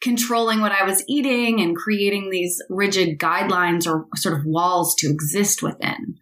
controlling 0.00 0.60
what 0.60 0.72
I 0.72 0.84
was 0.84 1.04
eating 1.08 1.60
and 1.60 1.76
creating 1.76 2.30
these 2.30 2.62
rigid 2.70 3.18
guidelines 3.18 3.86
or 3.86 4.06
sort 4.16 4.38
of 4.38 4.46
walls 4.46 4.94
to 4.96 5.10
exist 5.10 5.62
within. 5.62 6.16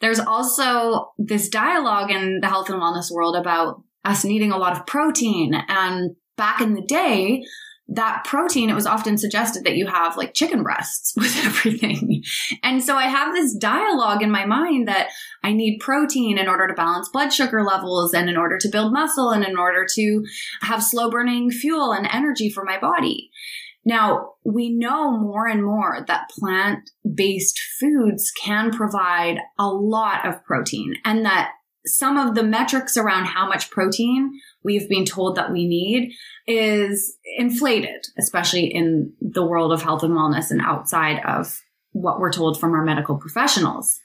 There's 0.00 0.20
also 0.20 1.12
this 1.18 1.48
dialogue 1.48 2.10
in 2.10 2.40
the 2.40 2.48
health 2.48 2.68
and 2.68 2.80
wellness 2.80 3.10
world 3.10 3.36
about 3.36 3.82
us 4.04 4.24
needing 4.24 4.52
a 4.52 4.58
lot 4.58 4.76
of 4.76 4.86
protein. 4.86 5.54
And 5.68 6.16
back 6.36 6.60
in 6.60 6.74
the 6.74 6.82
day, 6.82 7.42
that 7.88 8.24
protein, 8.24 8.70
it 8.70 8.74
was 8.74 8.86
often 8.86 9.18
suggested 9.18 9.64
that 9.64 9.76
you 9.76 9.86
have 9.86 10.16
like 10.16 10.34
chicken 10.34 10.62
breasts 10.62 11.14
with 11.16 11.36
everything. 11.44 12.22
And 12.62 12.82
so 12.82 12.96
I 12.96 13.06
have 13.06 13.34
this 13.34 13.54
dialogue 13.54 14.22
in 14.22 14.30
my 14.30 14.46
mind 14.46 14.88
that 14.88 15.10
I 15.42 15.52
need 15.52 15.80
protein 15.80 16.38
in 16.38 16.48
order 16.48 16.66
to 16.66 16.74
balance 16.74 17.08
blood 17.08 17.32
sugar 17.32 17.62
levels 17.62 18.14
and 18.14 18.28
in 18.28 18.36
order 18.36 18.58
to 18.58 18.68
build 18.68 18.92
muscle 18.92 19.30
and 19.30 19.44
in 19.44 19.56
order 19.56 19.86
to 19.94 20.24
have 20.62 20.82
slow 20.82 21.10
burning 21.10 21.50
fuel 21.50 21.92
and 21.92 22.08
energy 22.10 22.50
for 22.50 22.64
my 22.64 22.78
body. 22.78 23.30
Now, 23.84 24.34
we 24.44 24.70
know 24.70 25.18
more 25.18 25.48
and 25.48 25.64
more 25.64 26.04
that 26.06 26.30
plant 26.30 26.90
based 27.14 27.60
foods 27.80 28.30
can 28.30 28.70
provide 28.70 29.38
a 29.58 29.66
lot 29.66 30.24
of 30.24 30.44
protein 30.44 30.94
and 31.04 31.24
that 31.24 31.52
some 31.86 32.16
of 32.16 32.34
the 32.34 32.42
metrics 32.42 32.96
around 32.96 33.26
how 33.26 33.48
much 33.48 33.70
protein 33.70 34.40
we've 34.62 34.88
been 34.88 35.04
told 35.04 35.36
that 35.36 35.52
we 35.52 35.66
need 35.66 36.12
is 36.46 37.16
inflated, 37.36 38.06
especially 38.18 38.66
in 38.66 39.12
the 39.20 39.44
world 39.44 39.72
of 39.72 39.82
health 39.82 40.02
and 40.02 40.12
wellness 40.12 40.50
and 40.50 40.60
outside 40.60 41.20
of 41.26 41.60
what 41.92 42.20
we're 42.20 42.32
told 42.32 42.58
from 42.58 42.72
our 42.72 42.84
medical 42.84 43.16
professionals. 43.16 44.00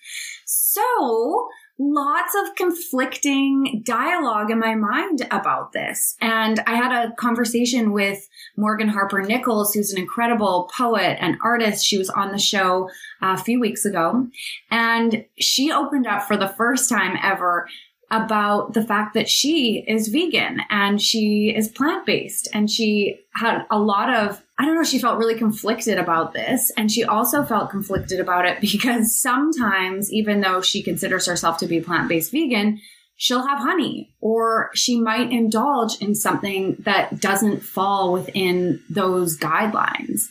So 0.46 1.48
lots 1.80 2.34
of 2.36 2.56
conflicting 2.56 3.82
dialogue 3.86 4.50
in 4.50 4.60
my 4.60 4.76
mind 4.76 5.28
about 5.32 5.74
this. 5.74 6.16
And 6.20 6.60
I 6.66 6.76
had 6.76 6.92
a 6.92 7.14
conversation 7.16 7.92
with 7.92 8.28
Morgan 8.58 8.90
Harper 8.90 9.22
Nichols, 9.22 9.74
who's 9.74 9.92
an 9.92 10.00
incredible 10.00 10.70
poet 10.76 11.18
and 11.22 11.38
artist. 11.44 11.86
She 11.86 11.98
was 11.98 12.10
on 12.10 12.32
the 12.32 12.40
show 12.40 12.90
uh, 13.22 13.36
a 13.40 13.44
few 13.44 13.60
weeks 13.60 13.86
ago 13.86 14.28
and 14.72 15.26
she 15.40 15.72
opened 15.72 16.08
up 16.08 16.24
for 16.24 16.36
the 16.36 16.50
first 16.50 16.90
time 16.90 17.18
ever 17.24 17.70
about 18.10 18.74
the 18.74 18.84
fact 18.84 19.14
that 19.14 19.30
she 19.30 19.84
is 19.88 20.08
vegan 20.08 20.62
and 20.70 21.02
she 21.02 21.54
is 21.56 21.68
plant 21.68 22.06
based 22.06 22.48
and 22.54 22.72
she 22.72 23.20
had 23.36 23.66
a 23.70 23.78
lot 23.78 24.14
of 24.14 24.42
I 24.60 24.66
don't 24.66 24.74
know, 24.74 24.84
she 24.84 24.98
felt 24.98 25.20
really 25.20 25.36
conflicted 25.36 26.00
about 26.00 26.34
this. 26.34 26.72
And 26.78 26.92
she 26.92 27.04
also 27.04 27.44
felt 27.44 27.70
conflicted 27.70 28.20
about 28.20 28.46
it 28.46 28.60
because 28.62 29.16
sometimes, 29.16 30.12
even 30.12 30.42
though 30.42 30.62
she 30.62 30.82
considers 30.82 31.28
herself 31.28 31.60
to 31.60 31.68
be 31.68 31.80
plant 31.80 32.10
based 32.10 32.32
vegan, 32.32 32.80
she'll 33.20 33.46
have 33.46 33.60
honey 33.60 34.14
or 34.22 34.70
she 34.76 35.02
might 35.02 35.32
indulge 35.32 36.00
in 36.00 36.14
something 36.14 36.76
that 36.80 37.20
doesn't 37.20 37.62
fall 37.62 38.14
within 38.14 38.80
those 38.90 39.38
guidelines. 39.38 40.28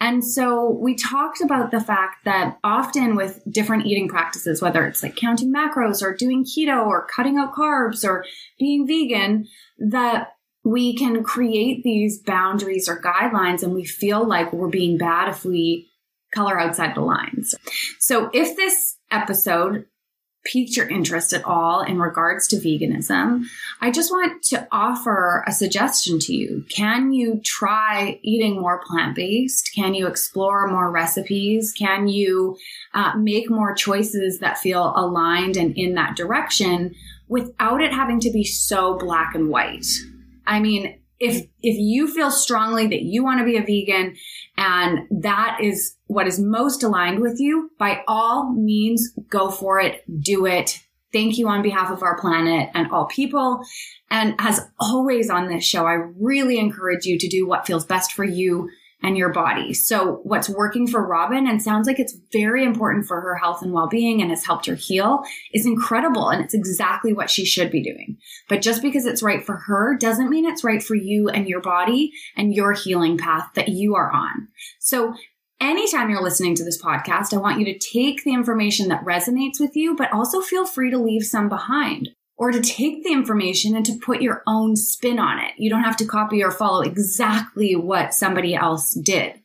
And 0.00 0.24
so 0.24 0.70
we 0.70 0.94
talked 0.94 1.40
about 1.40 1.72
the 1.72 1.80
fact 1.80 2.24
that 2.24 2.56
often 2.62 3.16
with 3.16 3.42
different 3.50 3.86
eating 3.86 4.08
practices, 4.08 4.62
whether 4.62 4.86
it's 4.86 5.02
like 5.02 5.16
counting 5.16 5.52
macros 5.52 6.00
or 6.00 6.14
doing 6.14 6.44
keto 6.44 6.86
or 6.86 7.06
cutting 7.06 7.38
out 7.38 7.52
carbs 7.52 8.04
or 8.04 8.24
being 8.58 8.86
vegan, 8.86 9.48
that 9.78 10.28
we 10.64 10.96
can 10.96 11.24
create 11.24 11.82
these 11.82 12.18
boundaries 12.20 12.88
or 12.88 13.00
guidelines 13.00 13.64
and 13.64 13.74
we 13.74 13.84
feel 13.84 14.26
like 14.26 14.52
we're 14.52 14.68
being 14.68 14.96
bad 14.96 15.28
if 15.28 15.44
we 15.44 15.88
color 16.32 16.60
outside 16.60 16.94
the 16.94 17.00
lines. 17.00 17.54
So 17.98 18.30
if 18.32 18.54
this 18.54 18.96
episode 19.10 19.86
piqued 20.48 20.76
your 20.76 20.88
interest 20.88 21.32
at 21.32 21.44
all 21.44 21.82
in 21.82 21.98
regards 21.98 22.46
to 22.48 22.56
veganism, 22.56 23.44
I 23.80 23.90
just 23.90 24.10
want 24.10 24.42
to 24.44 24.66
offer 24.72 25.44
a 25.46 25.52
suggestion 25.52 26.18
to 26.20 26.34
you. 26.34 26.64
Can 26.68 27.12
you 27.12 27.40
try 27.44 28.18
eating 28.22 28.60
more 28.60 28.82
plant 28.84 29.14
based? 29.14 29.70
Can 29.74 29.94
you 29.94 30.06
explore 30.06 30.66
more 30.66 30.90
recipes? 30.90 31.72
Can 31.72 32.08
you 32.08 32.56
uh, 32.94 33.12
make 33.16 33.50
more 33.50 33.74
choices 33.74 34.38
that 34.38 34.58
feel 34.58 34.92
aligned 34.96 35.56
and 35.56 35.76
in 35.76 35.94
that 35.94 36.16
direction 36.16 36.94
without 37.28 37.82
it 37.82 37.92
having 37.92 38.20
to 38.20 38.30
be 38.30 38.44
so 38.44 38.98
black 38.98 39.34
and 39.34 39.48
white? 39.48 39.86
I 40.46 40.60
mean, 40.60 40.98
if 41.20 41.46
if 41.62 41.76
you 41.76 42.12
feel 42.12 42.30
strongly 42.30 42.86
that 42.86 43.02
you 43.02 43.24
want 43.24 43.40
to 43.40 43.44
be 43.44 43.56
a 43.56 43.62
vegan 43.62 44.16
and 44.56 45.00
that 45.22 45.58
is 45.60 45.96
what 46.06 46.26
is 46.26 46.38
most 46.38 46.82
aligned 46.82 47.20
with 47.20 47.40
you, 47.40 47.70
by 47.78 48.02
all 48.06 48.52
means, 48.52 49.12
go 49.28 49.50
for 49.50 49.80
it, 49.80 50.04
do 50.20 50.46
it. 50.46 50.80
Thank 51.12 51.38
you 51.38 51.48
on 51.48 51.62
behalf 51.62 51.90
of 51.90 52.02
our 52.02 52.18
planet 52.20 52.70
and 52.74 52.90
all 52.92 53.06
people. 53.06 53.62
And 54.10 54.34
as 54.38 54.60
always 54.78 55.30
on 55.30 55.48
this 55.48 55.64
show, 55.64 55.86
I 55.86 55.94
really 55.94 56.58
encourage 56.58 57.06
you 57.06 57.18
to 57.18 57.28
do 57.28 57.46
what 57.46 57.66
feels 57.66 57.84
best 57.84 58.12
for 58.12 58.24
you 58.24 58.68
and 59.02 59.16
your 59.16 59.32
body. 59.32 59.72
So 59.74 60.20
what's 60.24 60.48
working 60.48 60.86
for 60.86 61.06
Robyn 61.06 61.48
and 61.48 61.62
sounds 61.62 61.86
like 61.86 62.00
it's 62.00 62.16
very 62.32 62.64
important 62.64 63.06
for 63.06 63.20
her 63.20 63.36
health 63.36 63.62
and 63.62 63.72
well-being 63.72 64.20
and 64.20 64.30
has 64.30 64.44
helped 64.44 64.66
her 64.66 64.74
heal 64.74 65.22
is 65.52 65.66
incredible. 65.66 66.28
And 66.28 66.44
it's 66.44 66.54
exactly 66.54 67.12
what 67.12 67.30
she 67.30 67.44
should 67.44 67.70
be 67.70 67.82
doing. 67.82 68.16
But 68.48 68.62
just 68.62 68.82
because 68.82 69.06
it's 69.06 69.22
right 69.22 69.44
for 69.44 69.56
her 69.56 69.96
doesn't 69.96 70.30
mean 70.30 70.46
it's 70.46 70.64
right 70.64 70.82
for 70.82 70.96
you 70.96 71.28
and 71.28 71.48
your 71.48 71.60
body 71.60 72.12
and 72.36 72.54
your 72.54 72.72
healing 72.72 73.18
path 73.18 73.50
that 73.54 73.68
you 73.68 73.94
are 73.94 74.10
on. 74.10 74.48
So 74.80 75.14
anytime 75.60 76.10
you're 76.10 76.22
listening 76.22 76.56
to 76.56 76.64
this 76.64 76.82
podcast, 76.82 77.32
I 77.32 77.38
want 77.38 77.60
you 77.60 77.64
to 77.66 77.78
take 77.78 78.24
the 78.24 78.34
information 78.34 78.88
that 78.88 79.04
resonates 79.04 79.60
with 79.60 79.76
you, 79.76 79.94
but 79.94 80.12
also 80.12 80.40
feel 80.40 80.66
free 80.66 80.90
to 80.90 80.98
leave 80.98 81.22
some 81.22 81.48
behind 81.48 82.10
or 82.38 82.52
to 82.52 82.60
take 82.60 83.02
the 83.02 83.12
information 83.12 83.76
and 83.76 83.84
to 83.84 83.98
put 83.98 84.22
your 84.22 84.42
own 84.46 84.76
spin 84.76 85.18
on 85.18 85.40
it. 85.40 85.52
You 85.58 85.68
don't 85.68 85.82
have 85.82 85.96
to 85.98 86.06
copy 86.06 86.42
or 86.42 86.52
follow 86.52 86.80
exactly 86.80 87.74
what 87.74 88.14
somebody 88.14 88.54
else 88.54 88.94
did. 88.94 89.40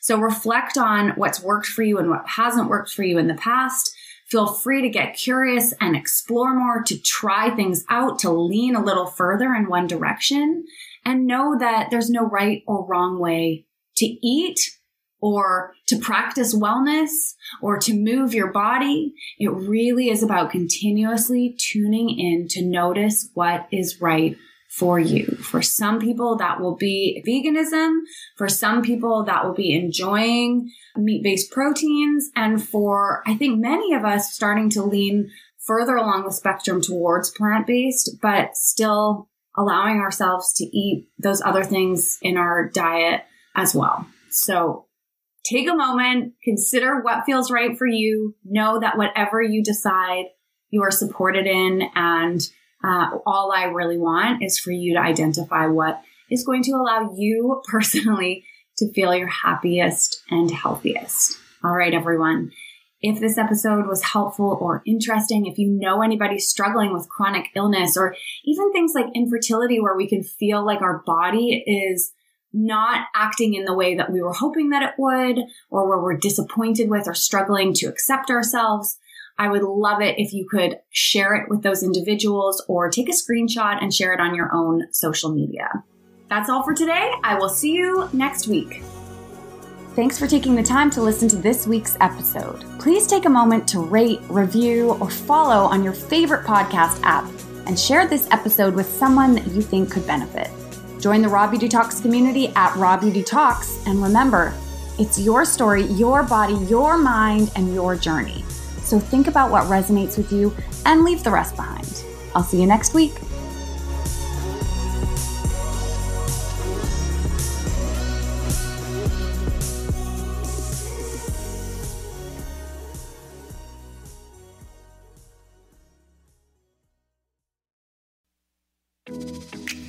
So 0.00 0.18
reflect 0.18 0.76
on 0.76 1.10
what's 1.10 1.40
worked 1.40 1.68
for 1.68 1.84
you 1.84 1.98
and 1.98 2.10
what 2.10 2.26
hasn't 2.26 2.68
worked 2.68 2.90
for 2.90 3.04
you 3.04 3.18
in 3.18 3.28
the 3.28 3.34
past. 3.34 3.94
Feel 4.26 4.48
free 4.48 4.82
to 4.82 4.88
get 4.88 5.16
curious 5.16 5.72
and 5.80 5.94
explore 5.94 6.52
more, 6.54 6.82
to 6.82 7.00
try 7.00 7.50
things 7.50 7.84
out, 7.88 8.18
to 8.20 8.32
lean 8.32 8.74
a 8.74 8.84
little 8.84 9.06
further 9.06 9.54
in 9.54 9.68
one 9.68 9.86
direction 9.86 10.64
and 11.04 11.26
know 11.26 11.56
that 11.58 11.90
there's 11.90 12.10
no 12.10 12.24
right 12.24 12.64
or 12.66 12.84
wrong 12.84 13.20
way 13.20 13.66
to 13.96 14.06
eat 14.06 14.58
or 15.22 15.72
to 15.86 15.96
practice 15.96 16.54
wellness 16.54 17.10
or 17.62 17.78
to 17.78 17.94
move 17.94 18.34
your 18.34 18.52
body. 18.52 19.14
It 19.38 19.48
really 19.48 20.10
is 20.10 20.22
about 20.22 20.50
continuously 20.50 21.56
tuning 21.58 22.10
in 22.10 22.48
to 22.50 22.62
notice 22.62 23.30
what 23.32 23.68
is 23.70 24.00
right 24.00 24.36
for 24.68 24.98
you. 24.98 25.26
For 25.26 25.62
some 25.62 26.00
people, 26.00 26.36
that 26.36 26.60
will 26.60 26.76
be 26.76 27.22
veganism. 27.26 28.00
For 28.36 28.48
some 28.48 28.82
people, 28.82 29.22
that 29.24 29.44
will 29.44 29.54
be 29.54 29.74
enjoying 29.74 30.70
meat 30.96 31.22
based 31.22 31.52
proteins. 31.52 32.30
And 32.34 32.62
for, 32.62 33.22
I 33.26 33.36
think 33.36 33.60
many 33.60 33.94
of 33.94 34.04
us 34.04 34.32
starting 34.32 34.70
to 34.70 34.82
lean 34.82 35.30
further 35.66 35.94
along 35.94 36.24
the 36.24 36.32
spectrum 36.32 36.80
towards 36.80 37.30
plant 37.30 37.66
based, 37.66 38.18
but 38.20 38.56
still 38.56 39.28
allowing 39.56 39.98
ourselves 39.98 40.52
to 40.54 40.64
eat 40.64 41.08
those 41.18 41.42
other 41.42 41.62
things 41.62 42.18
in 42.22 42.36
our 42.36 42.68
diet 42.70 43.20
as 43.54 43.74
well. 43.74 44.06
So 44.30 44.86
take 45.44 45.68
a 45.68 45.74
moment, 45.74 46.34
consider 46.42 47.00
what 47.00 47.24
feels 47.24 47.50
right 47.50 47.76
for 47.76 47.86
you. 47.86 48.34
Know 48.44 48.80
that 48.80 48.96
whatever 48.96 49.42
you 49.42 49.62
decide, 49.62 50.26
you 50.70 50.82
are 50.82 50.90
supported 50.90 51.46
in. 51.46 51.82
And 51.94 52.40
uh, 52.84 53.18
all 53.26 53.52
I 53.52 53.64
really 53.64 53.98
want 53.98 54.42
is 54.42 54.58
for 54.58 54.70
you 54.70 54.94
to 54.94 55.00
identify 55.00 55.66
what 55.66 56.00
is 56.30 56.44
going 56.44 56.62
to 56.64 56.72
allow 56.72 57.12
you 57.16 57.62
personally 57.68 58.44
to 58.78 58.92
feel 58.92 59.14
your 59.14 59.28
happiest 59.28 60.22
and 60.30 60.50
healthiest. 60.50 61.38
All 61.62 61.76
right, 61.76 61.94
everyone. 61.94 62.52
If 63.00 63.18
this 63.18 63.36
episode 63.36 63.86
was 63.88 64.02
helpful 64.02 64.56
or 64.60 64.82
interesting, 64.86 65.46
if 65.46 65.58
you 65.58 65.68
know 65.68 66.02
anybody 66.02 66.38
struggling 66.38 66.92
with 66.92 67.08
chronic 67.08 67.46
illness 67.56 67.96
or 67.96 68.14
even 68.44 68.72
things 68.72 68.92
like 68.94 69.06
infertility 69.14 69.80
where 69.80 69.96
we 69.96 70.08
can 70.08 70.22
feel 70.22 70.64
like 70.64 70.80
our 70.80 71.02
body 71.04 71.64
is 71.66 72.12
not 72.52 73.06
acting 73.14 73.54
in 73.54 73.64
the 73.64 73.74
way 73.74 73.94
that 73.94 74.12
we 74.12 74.20
were 74.20 74.32
hoping 74.32 74.70
that 74.70 74.82
it 74.82 74.94
would, 74.98 75.44
or 75.70 75.88
where 75.88 76.00
we're 76.00 76.16
disappointed 76.16 76.90
with 76.90 77.06
or 77.06 77.14
struggling 77.14 77.72
to 77.74 77.86
accept 77.86 78.30
ourselves, 78.30 78.98
I 79.38 79.48
would 79.48 79.62
love 79.62 80.02
it 80.02 80.18
if 80.18 80.32
you 80.32 80.46
could 80.48 80.78
share 80.90 81.34
it 81.34 81.48
with 81.48 81.62
those 81.62 81.82
individuals 81.82 82.62
or 82.68 82.90
take 82.90 83.08
a 83.08 83.12
screenshot 83.12 83.82
and 83.82 83.92
share 83.92 84.12
it 84.12 84.20
on 84.20 84.34
your 84.34 84.50
own 84.54 84.92
social 84.92 85.32
media. 85.32 85.84
That's 86.28 86.48
all 86.48 86.62
for 86.62 86.74
today. 86.74 87.10
I 87.24 87.36
will 87.36 87.48
see 87.48 87.72
you 87.72 88.08
next 88.12 88.46
week. 88.46 88.82
Thanks 89.94 90.18
for 90.18 90.26
taking 90.26 90.54
the 90.54 90.62
time 90.62 90.88
to 90.90 91.02
listen 91.02 91.28
to 91.28 91.36
this 91.36 91.66
week's 91.66 91.98
episode. 92.00 92.64
Please 92.78 93.06
take 93.06 93.26
a 93.26 93.30
moment 93.30 93.68
to 93.68 93.80
rate, 93.80 94.20
review, 94.30 94.92
or 95.00 95.10
follow 95.10 95.64
on 95.64 95.84
your 95.84 95.92
favorite 95.92 96.46
podcast 96.46 97.00
app 97.02 97.30
and 97.66 97.78
share 97.78 98.06
this 98.06 98.26
episode 98.30 98.74
with 98.74 98.86
someone 98.86 99.34
that 99.34 99.46
you 99.48 99.60
think 99.60 99.90
could 99.90 100.06
benefit. 100.06 100.50
Join 101.02 101.20
the 101.20 101.28
Raw 101.28 101.48
Beauty 101.48 101.68
Talks 101.68 102.00
community 102.00 102.52
at 102.54 102.76
Raw 102.76 102.96
Beauty 102.96 103.24
Talks. 103.24 103.84
And 103.88 104.00
remember, 104.00 104.54
it's 105.00 105.18
your 105.18 105.44
story, 105.44 105.82
your 105.86 106.22
body, 106.22 106.54
your 106.66 106.96
mind, 106.96 107.50
and 107.56 107.74
your 107.74 107.96
journey. 107.96 108.44
So 108.84 109.00
think 109.00 109.26
about 109.26 109.50
what 109.50 109.64
resonates 109.64 110.16
with 110.16 110.30
you 110.30 110.54
and 110.86 111.02
leave 111.02 111.24
the 111.24 111.32
rest 111.32 111.56
behind. 111.56 112.04
I'll 112.36 112.44
see 112.44 112.60
you 112.60 112.68
next 112.68 112.94
week. 112.94 113.14